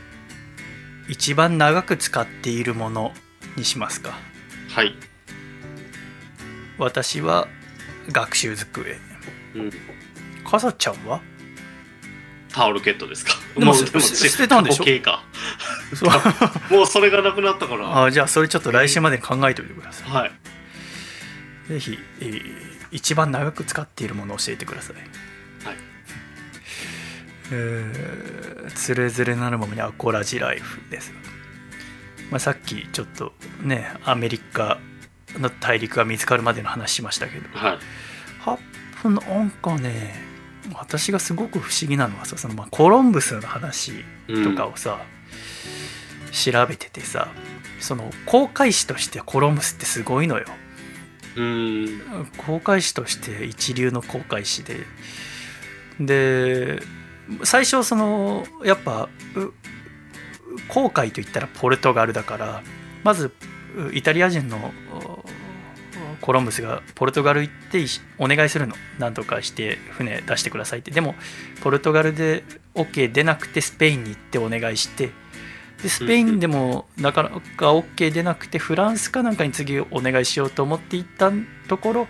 [1.09, 3.13] 一番長く使っているもの
[3.57, 4.19] にしますか？
[4.69, 4.95] はい。
[6.79, 7.47] 私は
[8.11, 8.97] 学習机
[9.55, 9.71] うん。
[10.45, 11.21] かさちゃんは？
[12.53, 13.33] タオルケットですか？
[13.57, 15.03] でもう捨捨てたんでしょ？
[15.03, 15.23] か。
[16.71, 18.05] もうそれがなくなったから。
[18.05, 20.33] あじゃあそれちょっと来週までに考えておいてくださいはい。
[21.69, 24.97] ぜひ、えー一番長く使っているものを教えてください。
[27.53, 31.13] えーつれづれなるままにアコラジライフです、
[32.31, 33.33] まあ、さっきちょっと
[33.63, 34.79] ねアメリカ
[35.39, 37.79] の大陸が見つかるまでの話しましたけどはい。
[38.41, 38.59] ハッ
[39.03, 40.15] プなんかね
[40.75, 43.93] 私がすごく不思議なのはさそのまあコロンブスの話
[44.27, 44.99] とかをさ、
[46.33, 47.29] 調べててさ
[47.79, 50.45] その航海士としてコロンブスってすごいのよ
[51.37, 52.27] うーん。
[52.37, 54.79] 航海士として一流の航海士で
[56.01, 56.83] で
[57.45, 59.53] 最初そのやっぱう
[60.69, 62.63] 航海といったらポルトガルだから
[63.05, 63.33] まず
[63.93, 64.73] イタリア人の
[66.21, 67.85] コロンブスがポルトガル行って
[68.19, 68.75] お願いするの。
[68.99, 70.91] 何とかして船出してくださいって。
[70.91, 71.15] でも
[71.63, 72.43] ポルトガルで
[72.75, 75.11] OK 出なくてスペインに行ってお願いして。
[75.83, 81.31] でスペインでもなかなか OK 出なくてフランスかなんかに次お願いしようと思って行った
[81.69, 82.09] ところ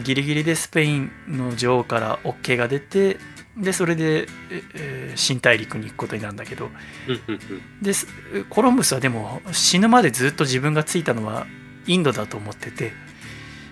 [0.00, 3.16] ギリギリでスペインの女王から OK が出て
[3.56, 6.70] でそれで、ええー新大陸に行くことになるんだけど。
[7.08, 7.82] うんうんうん。
[7.82, 8.06] です
[8.48, 11.46] コロンブスはでも死ぬまでずっと自分が着いたのは
[11.86, 12.92] インドだと思ってて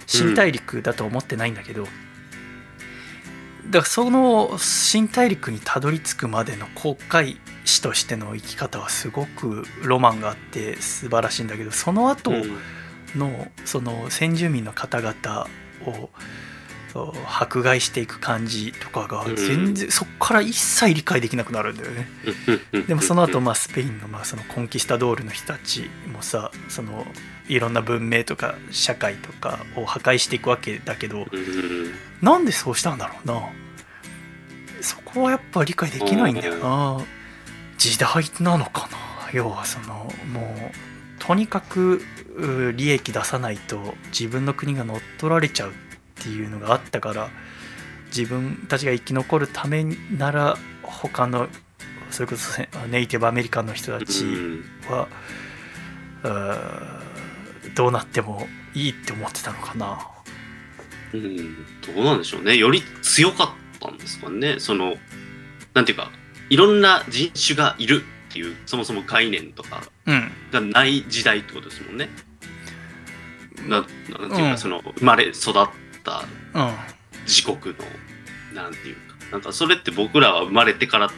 [0.07, 12.59] 新大陸だと思ってないんだけど、だからその新大陸にたどり着くまでの航海士としての生き方はすごくロマンがあって素晴らしいんだけどその後うん。
[13.17, 15.47] のその先住民の方々
[15.87, 16.11] を
[16.94, 22.09] お迫害していく感じとかがうん全然、そこから一切理解できなくなるんだよね。
[22.73, 22.86] うん。
[22.86, 27.06] でもその後まあスペインのまあそのコンキスタドールの人たちもさその
[27.48, 31.39] いろんな文明とか社会とかを破壊していくわけだけどうん。
[31.39, 33.40] うんなんでそうしたんだろうな。
[34.81, 37.05] そこはやっぱ理解できないんだよな。
[37.78, 38.09] 時代
[38.40, 38.98] なのかな。
[39.32, 40.74] 要はそのもう
[41.19, 42.02] とにかく
[42.36, 45.70] う利益出さないと自分の国が乗っ取られちゃう。
[45.70, 45.73] っ
[46.23, 47.31] ていうのがあったから
[48.07, 51.49] 自分たちが生き残るためなら他の
[52.11, 55.09] それこそせネイティブアメリカンの人たちうんは、
[56.23, 59.99] うーどうなってもいいって思ってたのかな
[61.12, 61.36] うん
[61.95, 62.57] どうなんでしょうね。
[62.57, 64.57] より強かったんですかね。
[64.59, 64.97] その、
[65.74, 66.11] なんていうか、
[66.51, 72.09] いろんな人種がいるっていう、そもそも概念とかうんがない時代ってことですもんね。
[73.66, 75.69] ななんていうか、うんその、生まれ育っ
[76.09, 76.24] た
[76.60, 76.74] うん。
[77.26, 77.85] 自国の、
[78.55, 79.01] なんていうか、
[79.32, 81.10] なんかそれって僕らは生まれてから、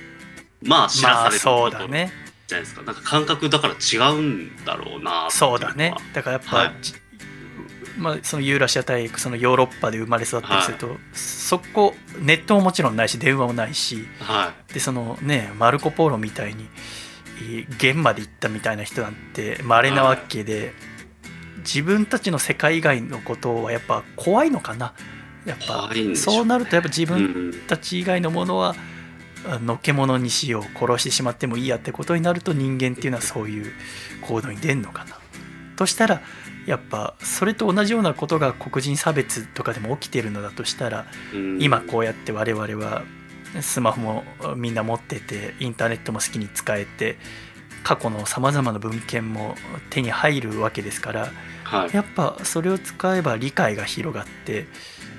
[0.63, 2.13] まあ知らまあされることそうだね。
[2.47, 2.83] じゃないですか。
[2.83, 6.03] なんか感覚だから違うんだろうなそうだねのは。
[6.13, 6.75] だからやっぱ、はい。
[6.83, 6.95] じ
[7.99, 16.65] まあ、そのユーラシア大陸そのヨーロッパで生まれ育ったりすると、そこネットももちろんないし電話もないしはでそのねマルコ・ポーロみたいに
[17.43, 20.73] い現場で行ったみたいな人なんて稀なわけで、
[21.61, 24.95] 自分たちの世界以外のことはやっぱ怖いのかな？
[25.47, 28.75] やっぱそうなるとやっぱ自分んたち以外のものは
[29.49, 33.73] あのけ者にしよう殺してしまってもいいやってことになると人間っていうのはそういう
[34.23, 35.17] 行動に出んのかな？
[35.77, 36.21] としたら
[36.67, 41.63] やっぱそれと同じようなことが黒人差別とかでも起きてるのだとしたらうん。
[41.63, 43.03] 今こうやって我々は
[43.63, 44.25] スマホも
[44.57, 47.17] みんな持っててインターネットも好きに使えて
[47.83, 49.55] 過去のさまざまな文献も
[49.91, 51.33] 手に入るわけですから
[51.65, 51.95] はい。
[51.95, 54.67] やっぱそれを使えば理解が広がって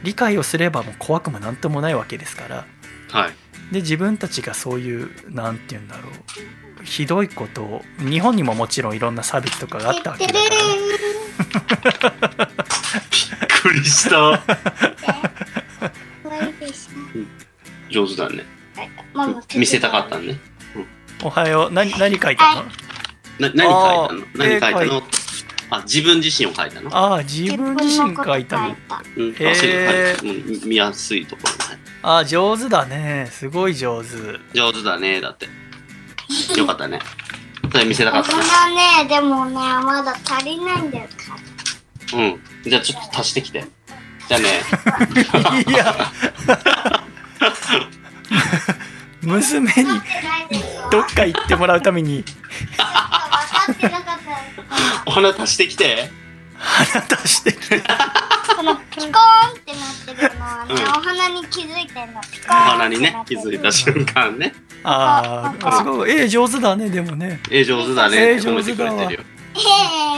[0.03, 2.65] 理解をすればもう怖くもなんともないわけですから
[3.09, 3.31] はい。
[3.73, 6.09] で自分たちがそういうなんて言うんだろ
[6.81, 10.55] うひどいことを日本にももちろんいろんな差別とかがあったわけだからね
[11.51, 11.71] びっ
[13.61, 14.41] くりした。
[17.89, 18.45] 上手だね。
[19.55, 20.39] 見せたかったね。
[21.23, 22.63] おはよう何何書いたの？
[23.39, 24.25] な何書いたの？
[24.35, 25.01] 何書いた絵の
[25.73, 26.93] あ、自分自身を書いたの？
[26.95, 28.85] ああ自分自身書いたのうん、あ、そ
[29.19, 31.81] ういうのへー書いたうん見やすいところね。
[32.03, 34.09] ああ上手だねすごい上手
[34.53, 35.47] 上手だね、だって。
[36.57, 36.99] よかったね。
[37.71, 38.43] それ見せたかったね。
[38.43, 41.05] そんなね、でもね、まだ足りないんだよ。
[42.13, 42.39] うん。
[42.63, 43.63] じゃあちょっと足してきて。
[44.27, 44.47] じゃあね。
[45.67, 45.95] いや
[49.21, 49.89] 娘に
[50.91, 52.23] どっか行ってもらうために。
[55.05, 56.09] お花足してきて。
[56.57, 57.79] 鼻出してきて。
[57.79, 57.85] こ
[58.57, 59.11] このピコーンっ
[59.65, 60.81] てなってるのはね、うん。
[60.81, 62.21] お花に気づいてんの。
[62.21, 64.53] ピコおーン花にね気づいた瞬間ね。
[64.83, 66.11] ああすごい。
[66.11, 67.39] 絵上手だねでもね。
[67.49, 69.25] え上手だねえって褒めて上手だわくれてるよ。
[69.55, 69.59] え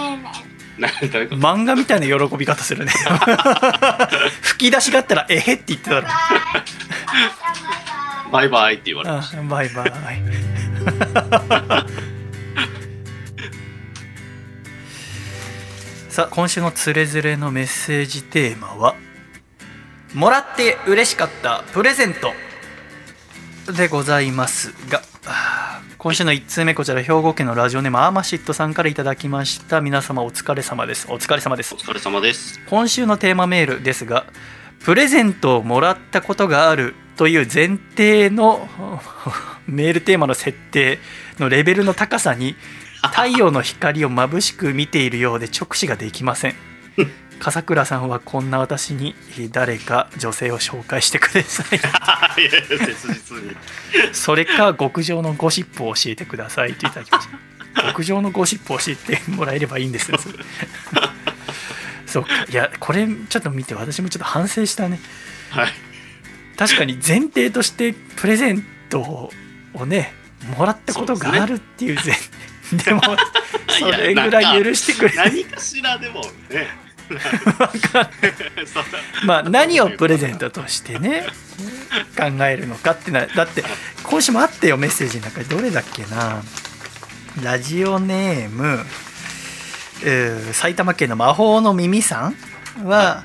[0.10, 2.92] なんだこれ漫画みたいな喜び方するね。
[4.42, 8.50] 吹き出しがあったら「えへ」って言ってたらー、バイ。
[8.50, 8.76] バイ。
[8.76, 9.92] って言われましあバイバイ。
[16.10, 18.96] さあ今週のつれづれのメッセージテーマは
[20.14, 22.34] 「もらって嬉しかったプレゼント」
[23.74, 25.02] でございますが
[26.04, 29.80] 今週の1通目こちら兵庫県のラジオネームアーマシットさんからいただきました。
[29.80, 31.10] 皆様お疲れ様です。
[31.10, 31.74] お疲れ様です。
[31.76, 32.60] お疲れ様です。
[32.70, 34.26] 今週のテーマメールですが
[34.84, 38.68] プレゼントをもらったことがあるという前提の
[39.66, 41.00] メールテーマの設定
[41.40, 42.58] のレベルの高さに
[43.02, 46.56] 太陽の光を眩しく見ているようで直視ができません
[47.40, 49.16] 笠倉さんはこんな私に
[49.52, 51.80] 誰か女性を紹介してください。
[54.14, 57.28] それか極上のゴシップを教えてくださいといただきまし
[57.76, 57.84] た。
[57.90, 60.20] 極上のゴシップを教えてもらえればいいんですよ。
[62.06, 62.46] そうか。
[62.50, 65.00] いやこれちょっと見て私もちょっと反省したね。
[65.50, 65.74] はい。
[66.58, 69.32] 確かに前提としてプレゼント
[69.74, 70.14] をね
[70.58, 73.02] もらったことがあるっていう前提でも
[73.68, 76.68] それぐらい許してくれ何かしらでもね
[79.26, 81.26] まあ何をプレゼントとしてね
[82.18, 83.64] 考えるのかってなだって
[84.04, 86.42] 今週もあったよメッセージの中でどれだっけな。
[87.42, 88.86] ラジオネーム
[90.04, 92.36] えー埼玉県の魔法の耳さん
[92.86, 93.24] は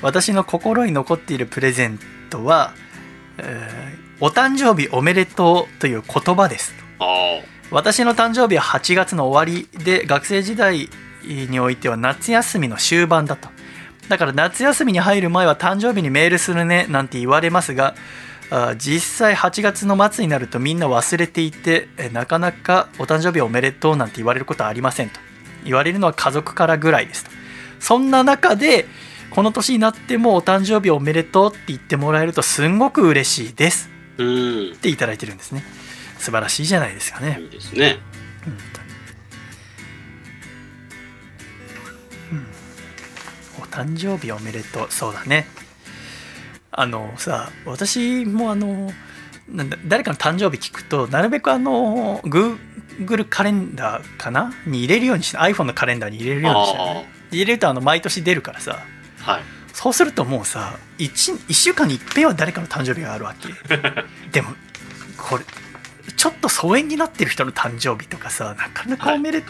[0.00, 1.98] 私の心に残っているプレゼン
[2.30, 2.72] トは、
[3.38, 6.74] えーお誕生日おめでとう」という言葉です
[7.70, 10.90] 私の誕生日は8月の終わりで学生時代
[11.22, 13.48] においては夏休みの終盤だと。
[14.08, 17.94] だから夏休みに入る前は誕生日にメールするねなんて言われますが
[18.50, 25.20] あ実際8月の末になるとみんな忘れていてえなかなかお誕生日おめでとうなんて言われることはありませんと。
[25.64, 27.30] 言われるのは家族からぐらいですと。
[27.78, 28.86] そんな中で
[29.30, 33.90] この年になってもお誕生日おめでとうって言ってもらえるとすんごく嬉しいです。
[34.18, 34.72] うん。
[34.72, 35.62] っていただいてるんですね。
[36.18, 37.38] 素晴らしいじゃないですかね。
[37.40, 37.98] いいですね
[43.80, 44.86] 誕生日おめでとう。
[44.90, 45.46] そうだね。
[46.70, 48.92] あのさ私もあの
[49.48, 54.52] なんだ誰かの誕生日聞くとなるべくあの Google カレンダーかな？
[54.66, 58.84] に入れるようにして iPhone のカレンダーに入れるようにして、あ入れるとあの毎年出るからさ。
[59.26, 59.42] あはい。
[59.72, 63.48] そうするともうさ 1, 1週間に一遍は誰かの誕生日があるわけ。
[64.30, 64.50] でも
[65.16, 65.44] これ
[66.16, 69.42] ちょっと疎遠になってる人の誕生日とかさなかなかおめで,、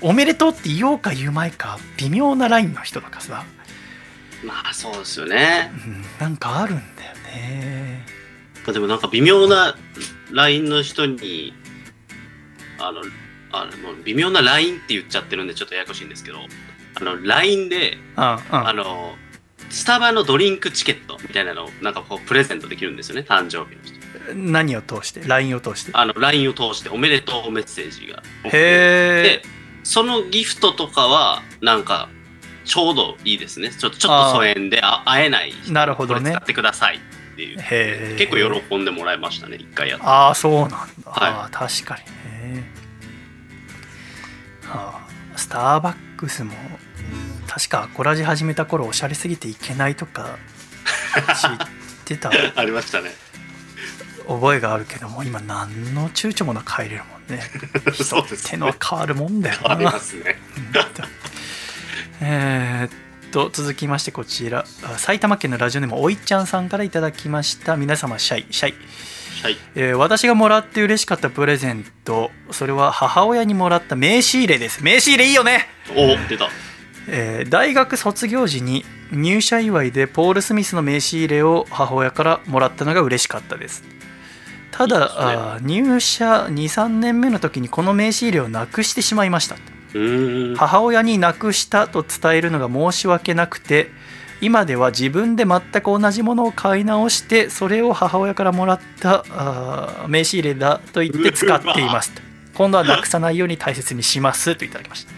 [0.00, 3.44] おめでとうって言おうか言うまいか微妙なラインの人とかさ、
[4.44, 5.70] まあそうですよね。
[5.86, 8.04] うん、なんかあるんだよね。
[8.66, 9.76] でもなんか微妙な
[10.32, 11.54] LINE の人に
[12.78, 13.02] あの
[13.52, 16.38] あの微妙な LINE って言っちゃってるんでちょっとややこしいんですけど
[17.00, 18.40] あの LINE でうんうん。
[18.50, 19.14] あの
[19.70, 23.96] スタバのドリンクチケットみたいなのをなんかこうプレゼントできるんですよね誕生日の人。
[24.34, 25.92] 何を通して？LINE を通して？
[25.94, 29.55] あの LINE を通しておめでとうメッセージがへで
[29.86, 32.08] そのギフトとかはなんか
[32.64, 33.70] ちょうどいいですね。
[33.70, 36.20] ちょちょっと疎遠であ会えない人えなるほどね。
[36.20, 38.16] これ使ってくださいっていう。
[38.18, 40.04] 結構喜んでもらいましたね一回やって。
[40.04, 41.52] ああそうなんだ、はい。
[41.52, 41.98] 確か
[42.44, 42.72] にね、
[44.64, 46.52] はあ、スターバックスも
[47.46, 50.36] 確かアコラジ始めた頃おしゃれすぎていけないとか
[51.40, 51.68] 知っ
[52.04, 53.14] てた ありましたね
[54.28, 57.42] 覚えがあるけども今何の躊躇もなく入れるもんね。
[58.02, 58.50] そうですね。
[58.50, 60.36] 手の変わるもんだよありなますね。
[62.20, 62.94] えー
[63.28, 64.64] っと続きましてこちら。
[64.84, 67.76] あ埼玉県のラジオネームおいちゃんさんからいただきました。
[67.76, 68.46] 皆様シャイ。
[68.50, 68.74] シャイ。
[69.42, 72.30] はいえー私がもらって嬉しかったプレゼント。
[72.50, 74.82] それは母親にもらった名刺入れです。
[74.82, 76.48] 名刺入れいいよね、お出た。
[77.08, 83.84] えー大学卒業時に入社祝いでポール・スミスの名刺入れを母親からもらったのが嬉しかったです
[84.76, 85.66] ただね。
[85.66, 89.56] 入社23年目の時にこの名刺入れをなくしてしまいました。
[90.56, 93.90] 母親になくしたと伝えるのが申し訳なくて
[94.42, 99.24] 今では自分で全く同じものを買い直してそれを母親からもらった
[100.08, 102.10] 名刺入れだと言って使っています。
[102.12, 102.20] と
[102.54, 105.12] 今度はなくさないように大切にしますといただきました。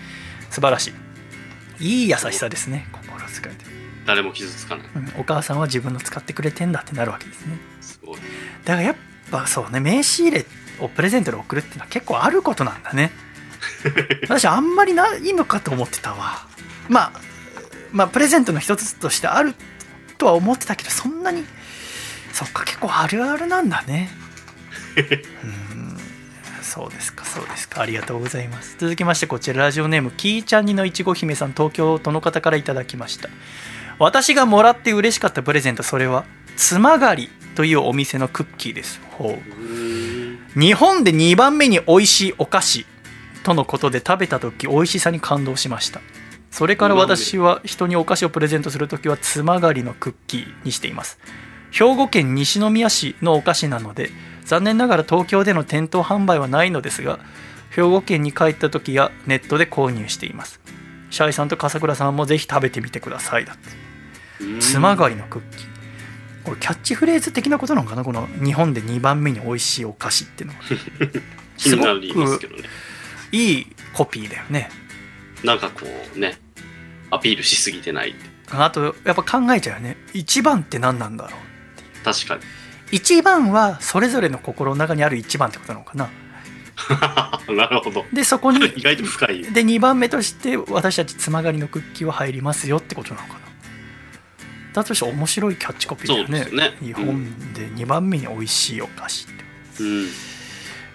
[0.51, 0.93] 素晴らし
[1.81, 1.85] い。
[1.85, 3.65] いい優しさですね心遣いで、
[4.07, 4.87] 誰も傷つかない。
[4.95, 7.59] うんお母さんは自分の使ってくれてんだってなるわけですね。
[7.81, 8.17] すごい。
[8.65, 8.97] だからやっ
[9.31, 10.47] ぱそうね名刺入れ
[10.81, 13.11] をプレゼントで送るっていうのは結構あることなんだね。
[14.29, 16.47] 私あんまりないのかと思ってたわ。
[16.89, 17.21] まあ
[17.93, 19.55] まあプレゼントの一つとしてある
[20.19, 21.45] とは思ってたけどそんなに
[22.33, 24.11] そっか結構あるあるなんだね。
[24.97, 25.47] う
[25.77, 25.99] ん。
[26.63, 27.81] そうですかそうですか。
[27.81, 28.77] ありがとうございます。
[28.79, 33.29] 続きましてこちらラジオネームきーちゃんにのいちご姫さん東京都の方からいただきました。
[33.99, 36.25] 私がもらって嬉しかったプレゼントそれは
[36.57, 39.01] つまがりというお店のクッキーです。
[40.55, 42.87] 日本で2番目に美味しいお菓子
[43.43, 46.01] とのことで食べた時美味しさに感動しました。
[46.53, 51.19] それから私は人にお菓子をプレゼントする時はつまがりのクッキーにしています。
[51.73, 54.11] 兵庫県西宮市のお菓子なので
[54.45, 57.19] 残念ながら東京での店頭販売はないのですが
[57.71, 60.61] 兵庫県に帰った時やネットで購入しています。
[61.11, 64.61] シャイさんと笠倉さんもぜひ食べてみてくださいだって。
[64.61, 65.68] つまがりのクッキー
[66.49, 68.05] これキャッチフレーズ的なことなのかな？
[68.05, 70.63] この日本で2番目に美味しいお菓子っていうのは。
[71.59, 72.63] すけどね。
[73.33, 74.71] いいコピーだよね。
[75.45, 76.39] なんかこうね
[77.11, 78.15] アピールしすぎてない
[78.51, 79.97] あとやっぱ考えちゃうよね。
[80.13, 82.05] 一番って何なんだろう？
[82.05, 82.43] 確かに。
[82.91, 86.09] 一番はそれぞれの心の中にある一番ってことなのかな？
[87.55, 88.05] なるほど。
[88.13, 89.43] でそこに 意外と深い。
[89.43, 93.48] で2番目として私たちつまがりのクッキーは入りますよってことなのかな？
[94.73, 96.45] だとして面白いキャッチコピーだよね。
[96.57, 96.77] ね。
[96.81, 97.25] 日本
[97.55, 100.07] で2番目に美味しいお菓子って、うん。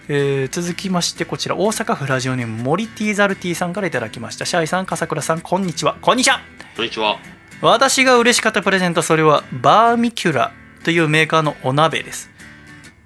[0.08, 4.44] えー続きましてこちら大阪府ラジオネームモリティザルティさんからいただきました。
[4.44, 5.96] シャイさん笠倉さんこんにちは。
[6.02, 6.40] こんにちは。
[6.76, 7.18] こんにちは。
[7.62, 10.52] 私が嬉しかったプレゼントそれはバーミキュラ
[10.84, 12.30] というメーカーのお鍋です。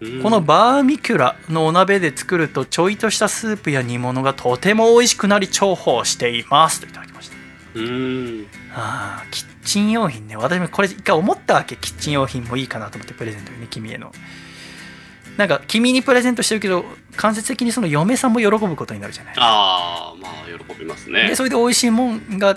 [0.01, 0.23] うん。
[0.23, 6.81] このバーミキュラのお鍋で作るとちょいとしたスープや煮物がとても美味しくなり重宝しています。
[6.81, 7.37] といただきました。
[7.75, 8.47] うーん。
[8.75, 11.77] あーキッチン用品ね私もこれ一回思ったわけ。
[11.77, 14.13] キッチン用品もいいかなと思ってプレゼントにね君への。
[15.37, 16.85] なんか君にプレゼントしてるけど
[17.17, 19.35] 間接的にその嫁さんも喜ぶことになるじゃない。
[19.37, 21.29] ああまあ喜びますね。
[21.29, 22.57] でそれで美味しいもんが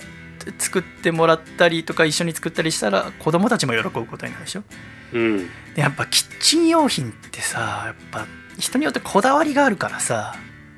[0.58, 4.64] 作ってもらったりとか一緒に作ったりしたら子供たちも喜ぶことになるでしょ。
[5.12, 5.46] うん。
[5.74, 8.26] でやっぱキッチン用品ってさやっぱ
[8.58, 10.34] 人によってこだわりがあるからさ、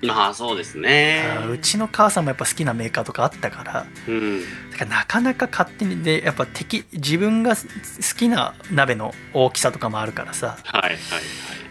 [0.07, 1.23] まあそうですね。
[1.43, 4.43] あうちの母さんもやっぱ好きなメーカーとかあったからうん。
[4.71, 7.63] だからなかなか勝手にでやっぱ敵自分が好
[8.17, 10.59] きな鍋の大きさとかもあるからさ。
[10.65, 10.99] はいはいはい。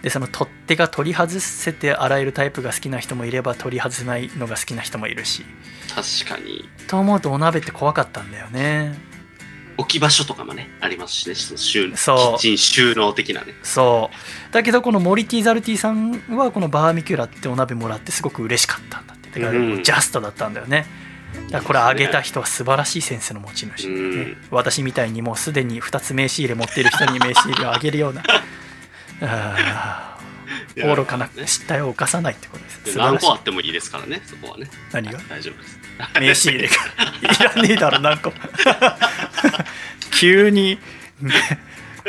[0.02, 5.46] でその取っ手が取り外せて洗えるタイプが好きな人もいれば取り外せないのが好きな人もいるし。
[6.26, 6.70] 確かに。
[6.88, 9.13] と思うとお鍋って怖かったんだよね
[9.78, 12.18] 置き場所とかもねありますしねその収キそう。
[12.36, 13.54] ッチン収納的なね。
[13.64, 14.10] そ
[14.50, 14.54] う。
[14.54, 19.40] だけどこのモリティ・ザルティさんはこのバーミキュラってお鍋もらってすごく嬉しかったんだって。
[19.40, 19.84] だからうん。
[19.84, 20.86] ジャストだったんだよね。
[21.50, 24.38] だからこれあげた人は素晴らしいセンスの持ち主、ねうん。
[24.52, 28.24] 私みたいにもうすでに2つ名刺入れ持っている人に名刺入れをあげるような。
[29.22, 30.96] あー。
[30.96, 32.98] 愚かな失態を犯さないってことです。
[32.98, 34.70] 何個あってもいいですからねそこはね。
[34.92, 35.20] 何が？
[35.30, 35.80] 大丈夫です
[36.20, 36.76] 名刺入れが
[37.22, 38.34] いらねえだろ何個
[40.20, 40.80] 急に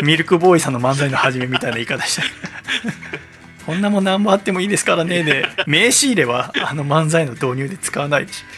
[0.02, 2.22] ミルクボーイさんの漫才の始めみたいな言い方した
[3.66, 8.44] こんなもん何もあってもいいですからねで名刺入れはあの漫才の導入で使わないでし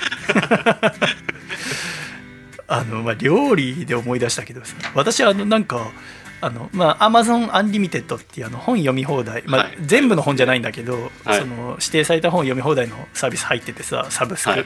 [2.69, 5.93] あの、まあ、料理で思い出したけどさ私あのなんか
[6.47, 9.78] あのまあ、Amazon Unlimited っていうあの本読み放題、まあはい。
[9.85, 11.40] 全部の本じゃないんだけど、はい。
[11.40, 14.64] その指定された本読み放題のサービス入っててさサブスク、はい。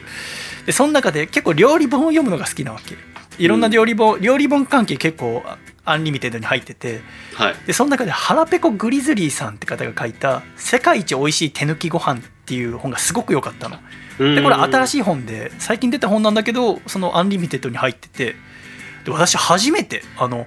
[0.67, 2.95] でその中で結構料理本を読むのが好きなわけ。
[3.39, 5.43] いろんな料理本、料理本関係結構
[5.83, 7.01] アンリミテッドに入ってて。
[7.33, 7.55] はい。
[7.65, 13.79] でその中で腹ペコグリズリーさんって方が書いた「世界一おいしい手抜きご飯っていう本がすごく良かったの。
[14.19, 18.35] でこれ新しい本で最近出た本なんだけどそのアンリミテッドに入ってて。
[19.03, 20.45] で私初めてあの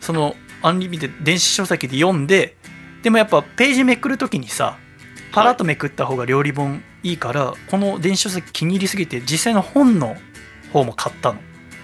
[0.00, 2.56] そのアンリミテッド電子書籍で読んで
[3.02, 4.78] でもやっぱページめくるときにさ
[5.32, 10.16] パラッとめくった方が料理本いいから、この電子書籍気に入りすぎて実際の本の
[10.72, 11.38] 方も買ったの。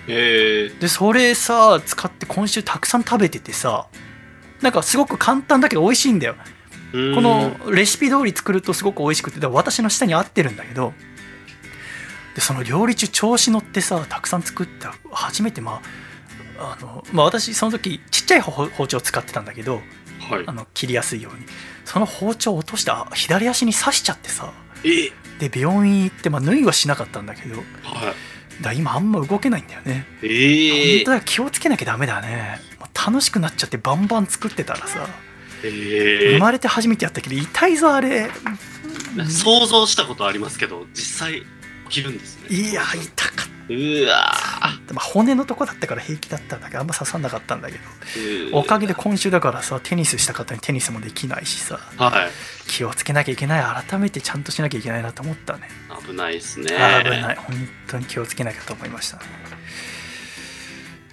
[0.08, 3.86] へえでそれさ使って今週たくさん食べててさ
[4.60, 6.36] なんかすごく簡単だけど美味しいんだよ。
[6.92, 10.92] このレシピ通り作るとすごく美味しくて私の舌に合ってるんだけど。
[12.34, 16.05] でその料理中調子乗ってさたくさん作った初めてまあ
[16.58, 19.82] あの、まあ、私その時ちっちゃい包包丁使ってたんだけど
[20.28, 20.44] はい。
[20.46, 21.46] あの切りやすいように。
[21.84, 24.52] その包丁を落としてあ左足に刺しちゃってさ。
[24.84, 25.10] え？
[25.38, 27.64] で病院行って、まあ、縫いはしなかったんだけどはい。
[28.64, 30.06] ら今あんま動けないんだよね。
[30.22, 32.60] ええ本当だ気をつけなきゃダメだね。
[33.06, 35.06] 楽しくなっちゃってバンバン作ってたらさ。
[35.62, 38.30] え生まれて初めてやったけど痛いぞあれ。
[39.28, 41.42] 想像したことありますけど実際
[41.88, 42.48] 起きるんですね。
[42.56, 44.32] いや痛かっうわ
[44.86, 48.54] た、まあ、骨のとこだったから平気だったんだけどあんま刺さんなかったんだけどー。
[48.54, 52.30] おかげで今週だからさテニスした方にテニスもできないしさはい。
[52.70, 53.84] 気をつけなきゃいけない。
[53.88, 55.68] 改めてちゃんとしなきゃいけないなと思ったね。
[56.06, 56.66] 危ないですね。
[57.04, 57.36] 危ない。
[57.36, 57.56] 本
[57.88, 59.16] 当に気をつけなきゃと思いました。
[59.16, 59.22] ね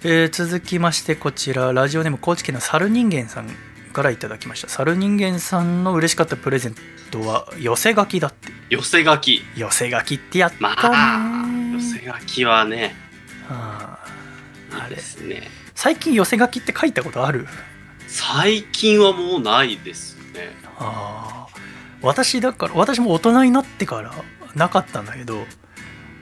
[0.04, 3.48] えー続きましてこちらラジオネーム高知県の猿人間さん
[3.92, 4.68] からいただきました。
[4.68, 6.74] 猿人間さんの嬉しかったプレゼン
[7.14, 9.42] トは寄せ書きだって寄せ書き。
[9.56, 12.96] 寄せ書きってやったね、まあ、寄せ書きはね、
[13.48, 15.48] あーあれですね。
[15.74, 17.46] 最近寄せ書きって書いたことある？
[18.08, 20.50] 最近はもうないですね。
[20.78, 21.60] あー
[22.02, 24.12] 私だから私も大人になってから
[24.54, 25.46] なかったんだけど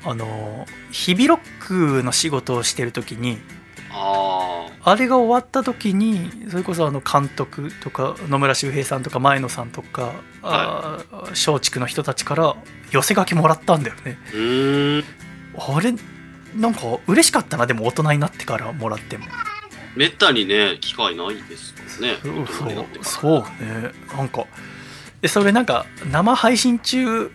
[0.05, 3.39] あの日々ロックの仕事をしてる時に
[3.93, 10.13] ああれが終わった時にそれこそあの監督とか野村周平さんとか前野さんとか
[10.43, 12.57] あー松竹の人たちから
[12.91, 14.19] 寄せ書きもらったんだよね。
[15.59, 15.81] あ。
[15.81, 15.95] れ
[16.57, 19.27] なんか嬉しかったなでも大人になってからもらっても。
[19.95, 22.17] めったにね、機会ないですね。
[22.23, 23.93] そうそうね。
[24.17, 24.47] なんか
[25.21, 27.31] でそれなんか生配信中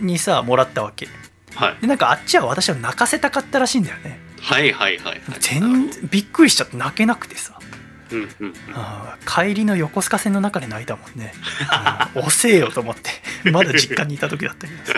[0.00, 1.08] にさもらったわけ。
[1.54, 1.76] はい。
[1.80, 5.20] でなんかあっちは私を泣かせたかったらしいんだよねはいはいはいはい。
[5.40, 7.58] 全然びっくりしちゃって泣けなくてさ。
[8.10, 8.54] うんうんうん。
[9.26, 11.34] 帰りの横須賀線の中で泣いたもんね、
[12.16, 12.22] うん。
[12.22, 14.94] 遅えよと思ってまだ実家にいた時だったけどさ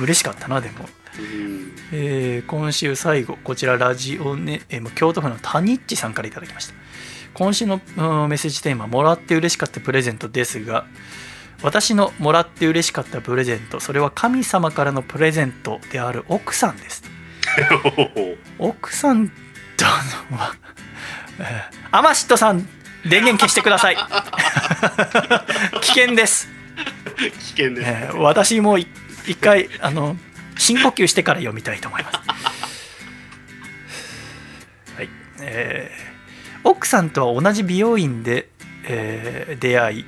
[0.00, 1.72] 嬉しかったなでも、うん。
[1.92, 6.74] えー今週最後こちらラジオネーム京都府のタニッチさんからいただきました。
[7.34, 10.86] 今週のうんメッセージテーマもらって嬉しかったプレゼントですが
[11.62, 17.02] 私のもらって嬉しかったプレゼントそれは神様からのプレゼントである奥さんです
[18.58, 19.34] 奥さんと
[20.30, 20.54] のは、
[21.40, 22.68] えーアマシットさん
[23.04, 23.96] 電源消してください。
[25.80, 26.48] 危険です、
[27.16, 27.90] 危険です。
[27.90, 28.86] えー私もい
[29.26, 30.16] 一回あの
[30.58, 32.18] 深呼吸してから読みたいと思います。
[34.96, 35.08] はい。
[35.40, 36.08] えー
[36.64, 38.48] 奥さんとは同じ美容院で、
[38.84, 40.04] えー出会い、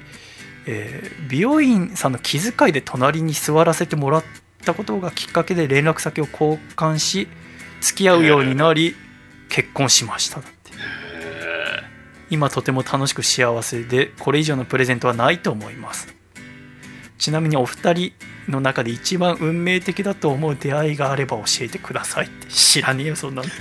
[0.67, 4.25] えー美容院さんの気遣いで隣に座らせてもらっ
[4.65, 7.29] たことがきっかけで連絡先を交換し
[7.81, 8.95] 付き合うようになり
[9.49, 10.61] 結婚しましただって
[12.31, 16.15] 今とても楽しく幸せでこれ以上のプレゼントはないと思います。
[17.19, 18.13] ちなみにお二人
[18.49, 22.47] の中で一番運命的だと思う出会いがあれば教えてくださいって。
[22.47, 23.49] 知らねえよそんなの。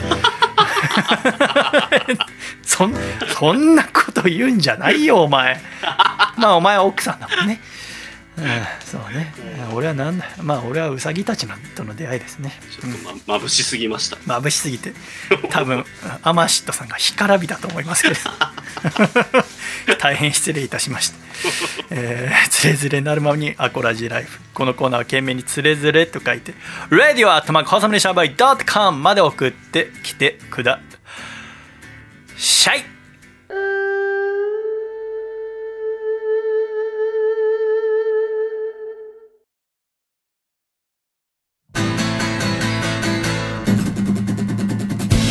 [2.61, 2.93] そん
[3.27, 5.59] そんなこと言うんじゃないよお前。
[6.37, 7.59] まあお前は奥さんだもんね。
[8.85, 9.33] そうね。
[9.73, 12.53] 俺はなんだまあ俺はウサギたちのとの出会いですね。
[12.61, 14.17] ーちょっとま眩しすぎました。
[14.17, 14.93] 眩しすぎて
[15.49, 15.85] 多分
[16.23, 18.15] アマシットさんが干からびだと思いますけど。
[19.99, 21.17] 大変失礼いたしました、
[21.89, 24.39] えー、つれづれなるままにアコラジライフ。
[24.53, 26.53] このコーナーは懸命につれづれと書いて
[26.89, 30.79] Radio アットマークハサミシャバイ .com まで送ってきてくだ
[32.37, 32.98] さい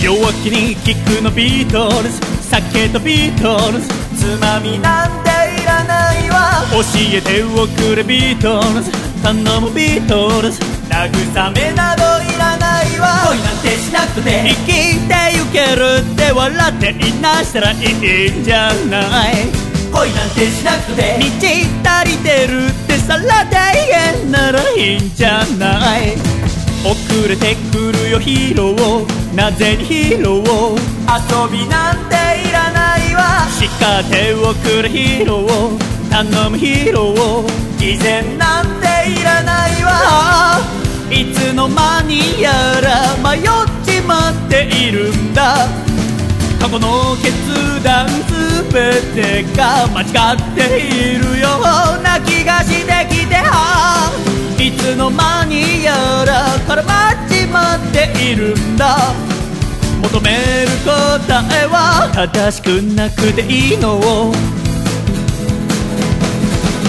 [0.09, 2.18] 弱気にキックのビートルズ。
[2.48, 3.89] 酒とビートルズ。
[4.16, 5.28] つまみなんて
[5.60, 6.64] いらないわ。
[6.72, 6.80] 教
[7.12, 8.90] えておくれビートルズ。
[9.22, 10.59] 頼むビートルズ。
[10.89, 13.28] 慰めなどいらないわ。
[13.28, 14.48] 恋なんてしなくて。
[14.48, 19.52] 生きてゆけるって笑っていなしたらいいんじゃない？
[19.93, 21.18] 恋なんてしなくて。
[21.20, 21.26] 道
[21.85, 26.16] 足りてるってさら大変ならいいんじゃない？
[26.84, 32.14] 遅れてくるよヒーローなぜにヒーロー遊びなんて
[32.48, 40.60] いらないわ叱っておくれヒーロー頼むヒーロー偽善なんていらないわ
[41.10, 43.44] いつの間にやら迷っ
[43.84, 45.66] ちまっているんだ
[46.60, 51.48] 過去の決断すべてが間違っているよ
[51.98, 54.27] うな気がしてきては
[54.69, 55.95] いつの間にや
[56.27, 59.15] ら絡まっちまっているんだ。
[60.03, 60.36] 求める
[60.85, 60.93] 答
[61.59, 63.99] えは正しくなくていいの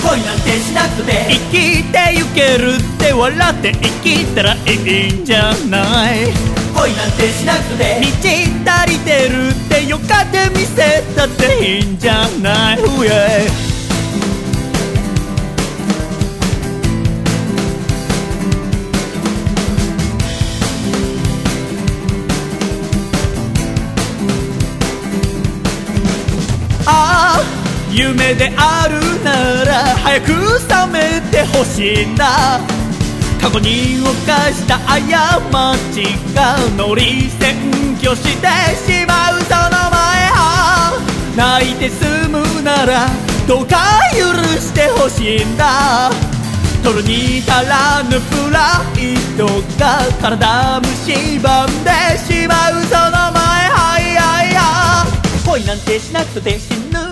[0.03, 1.25] 恋なんてしなくて。
[1.29, 4.57] 生きてゆけるって笑って生きたらい
[5.07, 6.33] いんじゃない？
[6.75, 8.01] 恋なんてしなくて。
[8.01, 8.07] 道
[8.73, 13.68] 足りてるってよかって見せたっていいんじゃない？
[27.99, 28.95] 夢である
[29.25, 30.27] なら早く
[30.69, 32.61] 覚めてほしいんだ
[33.41, 34.97] 過去に犯した過
[35.91, 36.03] ち
[36.33, 38.47] が乗り占拠して
[38.77, 40.97] しまうその前は
[41.35, 43.07] 泣いて済むなら
[43.45, 43.75] どうか
[44.15, 46.09] 許してほしいんだ
[46.81, 49.45] 取るに足らぬプライド
[49.77, 53.69] が体蝕んでしまうその前。
[53.69, 54.61] はいやいや
[55.45, 57.08] 恋なんてしなくて死ぬ。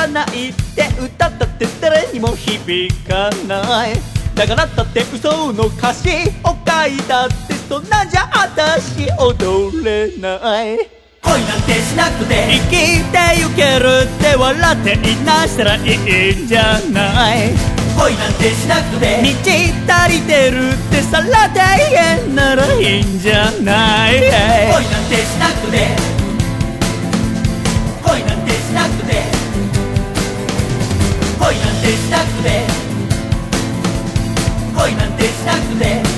[0.00, 3.92] ことないって歌ったって誰にも響かない。
[4.34, 6.08] だからだって嘘の歌詞
[6.44, 10.78] を書いたってそんなんじゃ私踊れない。
[11.22, 17.50] 恋なんてしなくて生きてゆけるって笑っていなしたらいいんじゃない。
[17.98, 21.60] 恋なんてしなくて満ち足りてるってさらで
[21.90, 24.20] 言えんならいいんじゃない。
[24.20, 26.19] 恋なんてしなくて
[31.92, 32.66] したくて。
[34.76, 36.09] 恋なんてしたくて。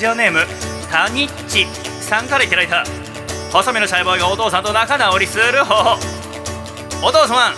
[0.00, 0.38] ジオネーム
[0.90, 1.66] タニッチ。
[2.00, 2.86] さんからいただいた
[3.52, 5.98] 細身のシャイボーイがお父さんと仲直りする方法。
[7.06, 7.54] お父さん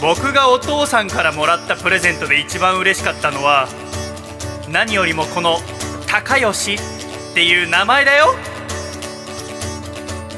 [0.00, 3.66] 僕がお父さんからもらったプレゼントで一番嬉しかったのは
[4.70, 5.58] 何よりもこの
[6.06, 6.78] 高吉っ
[7.34, 8.36] ていう名前だよ。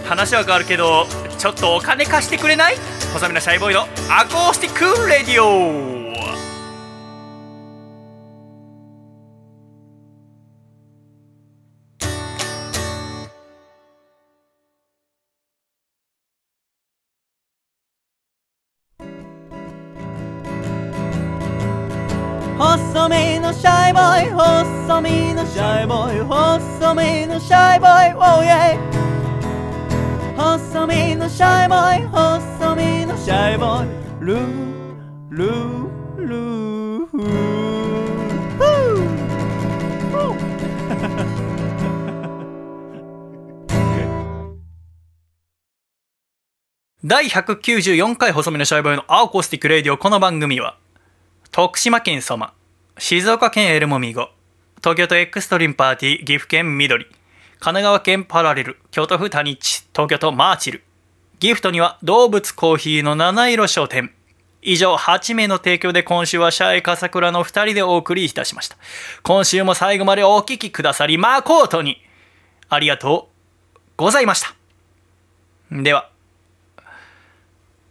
[0.06, 1.06] 話は変わるけど
[1.36, 2.76] ちょっとお金貸してくれない？
[3.12, 5.97] 細身のシャイボーイのアコースティックレディオ。
[23.58, 28.78] シャイボーイ細身のシャイボーイ細身のシャイボーイ oh yeah
[30.36, 33.88] 細身のシャイボーイ細身のシャイボーイ
[34.20, 34.46] ルー
[35.30, 37.58] ルールーフー
[47.02, 49.98] 第194回細身のシャイボーイのアーコースティックレディオ。
[49.98, 50.76] この番組は
[51.50, 52.54] 徳島県ソマ
[53.00, 54.28] 静岡県エルモミゴ
[54.78, 57.14] 東京都エクストリームパーティー岐阜県緑神
[57.60, 60.82] 奈川県パラレル京都府谷地東京都マーチル。
[61.38, 64.12] ギフトには動物コーヒーの七色商店。
[64.62, 68.76] 以上8名の提供で今週はシャイ笠倉の2人でお送りいたしました。
[69.22, 72.02] 今週も最後までお聞きくださり誠に
[72.68, 73.28] ありがと
[73.76, 74.54] うございました。
[75.70, 76.10] では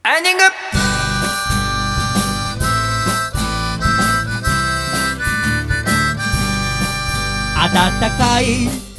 [0.06, 0.97] エンディング。
[7.74, 8.46] 暖かい。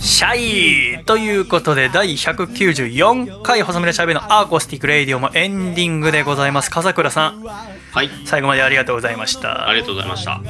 [0.01, 6.71] シャイということで第194回細身のシャイボーイのアコースティックレイディオもエンディングでございます。
[6.71, 7.43] 笠倉さん。
[7.43, 8.11] はい。
[8.25, 9.69] 最後までありがとうございました。
[9.69, 10.41] ありがとうございました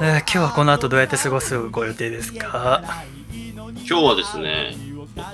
[0.00, 2.82] えー今日はこの後どうやって過ごすご予定ですか？
[3.88, 4.76] 今日はですね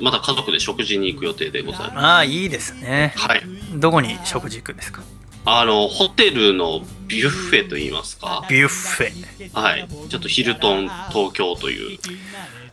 [0.00, 1.92] また家族で食事に行く予定でございます。
[1.98, 3.14] ああいいですね。
[3.16, 3.42] はい。
[3.76, 5.02] どこに食事行くんですか？
[5.44, 8.46] あのホテルのビュッフェといいますか。
[8.48, 9.88] ビュッフェはい。
[10.08, 11.98] ちょっとヒルトン東京という。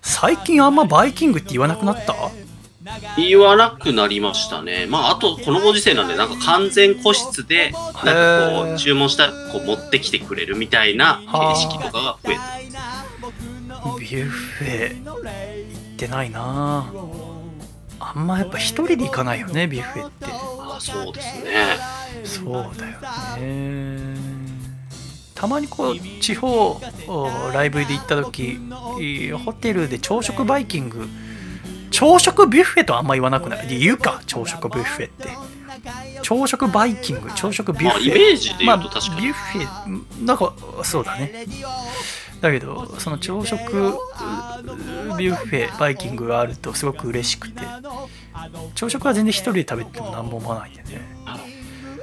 [0.01, 2.13] 最近あんまバイキングって言わなくなった？
[3.17, 4.85] 言わなくなりましたね。
[4.87, 12.39] まああとこのご時世なんでなんか完全個室でなんかこう注文したらこう持ってきてくれるみたいな形式とかが増えて。
[13.99, 15.17] ビュッフェ行
[15.93, 16.41] ってないな。
[16.41, 16.91] あ
[18.15, 20.25] んまやっぱ一人で行かないよねビュッフェって。
[20.25, 21.77] ああそうですね。
[22.23, 22.99] そうだよ
[23.37, 24.17] ね。
[25.35, 28.59] たまにこう地方おライブで行った時
[28.99, 31.07] いホテルで朝食バイキング。
[31.91, 33.79] 朝食ビュッフェとあんま言わなくない？
[33.79, 35.29] 言うか朝食ビュッフェって。
[36.21, 37.97] 朝食バイキング朝食ビュッフェ。
[37.97, 39.21] まあイメージで言うとまあ確かに。
[39.21, 40.53] ビュッフェなんか
[40.83, 41.45] そうだね。
[42.41, 43.93] だけどその朝食う
[45.17, 47.61] ビュッフェバイキングがあるとすごく嬉しくて
[48.75, 51.17] 朝食は全然一人で食べても何も思わないんでね。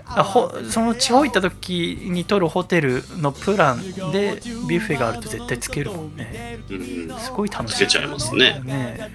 [0.07, 3.81] あほその地方行った時に取るホテルのプラン
[4.13, 6.59] でビュッフェがあると絶対つけるもんね。
[6.71, 7.19] うん。
[7.19, 7.77] すごい楽しい。
[7.77, 8.61] つけちゃいますね。
[8.65, 9.11] ね。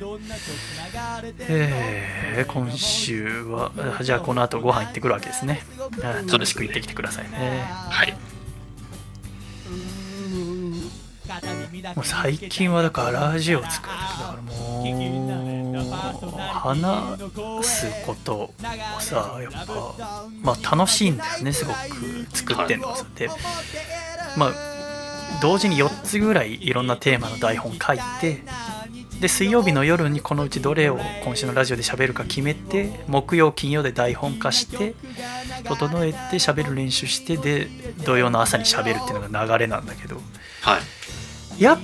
[1.47, 5.61] えー今週はあじゃあこの後ご飯行ってくるわけですね。
[6.01, 7.63] あ楽しく行ってきてくださいね。
[7.89, 8.13] はい。
[11.95, 14.87] もう最近はだからラジオを作るだからもう
[15.85, 17.19] 話
[17.63, 18.53] すことを
[18.99, 23.29] さやっぱまあ楽しいんだよねすごく作ってんのがさで
[24.37, 24.53] まあ
[25.41, 28.43] 同時に4つぐらいいろんなテーマの台本書いて
[29.19, 34.95] で水曜日の夜にこのうちどれを今週のラジオで喋るか決めて木曜金曜で台本化して
[35.65, 37.67] 整えて喋る練習してで
[38.05, 40.15] 土曜の朝に喋るっていうのが流れなんだけど
[40.61, 40.81] はい。
[41.63, 41.79] やっ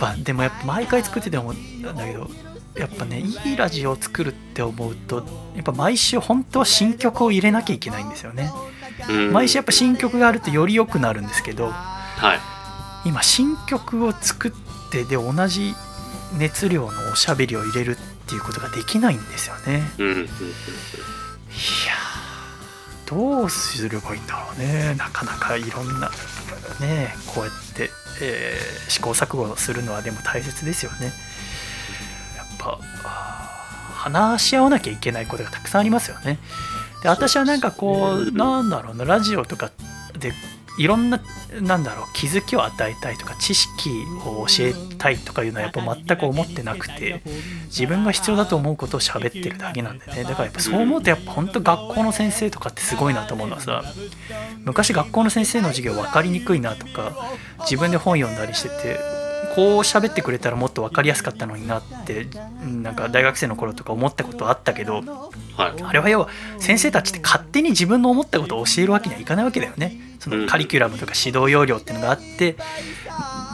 [0.00, 2.30] ぱでもやっぱ毎回作ってて思ったんだけど
[2.76, 5.24] やっぱねいいラジオを作るって思うと
[5.54, 8.50] やっぱ毎週本当は新曲を入れなきゃいけないんですよね。
[9.08, 9.32] うん。
[9.32, 13.08] 毎週やっぱ新曲があるとより良くなるんですけどはい。
[13.08, 14.52] 今新曲を作っ
[14.90, 15.74] てで同じ
[16.38, 17.96] 熱量のおしゃべりを入れるっ
[18.26, 19.82] ていうことができないんですよね。
[19.98, 20.06] うん。
[20.06, 24.94] いやーどうすればいいんだろうね。
[24.96, 26.10] なかなかいろんな
[26.80, 27.90] ねこうやって、
[28.22, 31.12] えー試行錯誤するのはでも大切ですよね
[33.92, 36.38] 話し合わなきゃいけないことがたくさんありますよね。
[37.02, 39.70] で私はなんかこうなんだろうなラジオとか
[40.18, 40.32] で
[40.76, 41.20] いろんな
[41.60, 43.90] なんだろう気づきを与えたいとか知識
[44.26, 47.22] を教えたいとかいうのはやっぱ全く思ってなくて
[47.66, 50.24] 自分が必要だと思うことを喋ってるだけなんでね。
[50.24, 53.84] だからやっぱそう思うとやっぱ本当学校の先生とかってすごいなと思うのはさ
[54.64, 57.12] 昔学校の先生の授業分かりにくいなとか
[57.60, 58.98] 自分で本読んだりしてて
[59.54, 62.26] こう喋ってくれたらもっと分かりやすかったのになって
[62.62, 65.02] うんなんか大学生の頃とか思ったことあったけど
[65.56, 65.82] はい。
[65.82, 72.56] あれは要は先生たちって勝手に自分の思ったことを教えるわけにはいかないわけだよねそのカリキュラムとか指導要領っていうのがあって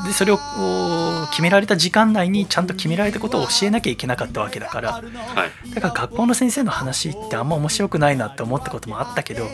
[0.07, 0.39] でそれを
[1.31, 5.71] 決められた時間内にちゃんと決められたことを教えなきゃいけなかったわけだからはい。
[5.75, 9.47] だから学校の先生の話ってあんま面白くないなって思ったこともあったけど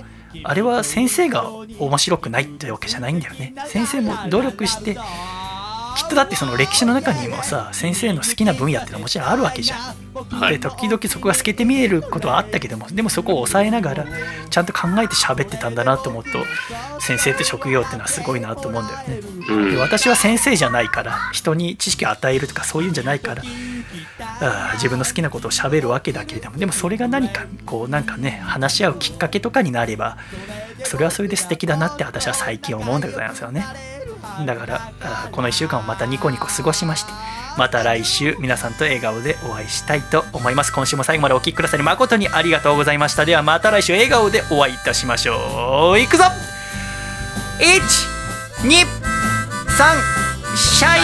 [0.45, 4.97] あれは先生が面白くないってわけじゃないんだよね先生も努力して
[5.97, 9.79] きっとだってその歴史の中にもさ先生の好きな分野ってのはもちろんあるわけじゃん。
[10.31, 10.55] はい。
[10.55, 14.07] で時々そこが透けて見えることはあったけどもでもそこを抑えながら
[14.49, 16.31] ちゃんと考えて喋ってたんだなと思うと
[17.01, 19.21] 先生って職業ってのはすごいなと思うんだよね。
[19.49, 19.71] うん。
[19.73, 23.43] で私は先生じゃないから人に知識を与えるとかそういうんじゃないから
[24.41, 30.19] あー自分の好きなことを喋るわけだけれどもでもそれが何かこうなんかね話し合うきっかけとかになれば
[30.85, 33.65] それはそれで素敵だなって私は最近思うんでございますよね
[34.45, 34.93] だから
[35.33, 37.13] この1週間をまたニコニコ過ごしまして
[37.57, 40.73] また来週皆さんと笑顔でお会いしたいと思います。
[40.73, 43.25] 今週も最後までお聴きくださり誠にありがとうございました。
[43.25, 45.99] ではまた来週笑顔でお会いいたしましょう。
[45.99, 46.25] いくぞ
[47.59, 47.81] ！1
[48.67, 48.77] 2 3
[50.57, 51.01] シャイ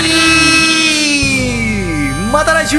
[2.31, 2.77] また来週！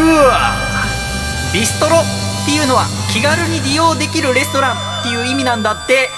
[1.53, 2.03] ビストロっ
[2.45, 6.09] ていうのは気軽に利用できるレストランっていう意味なんだって。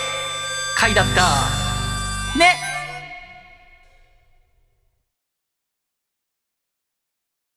[0.76, 1.22] 回だった。
[2.38, 2.60] ね。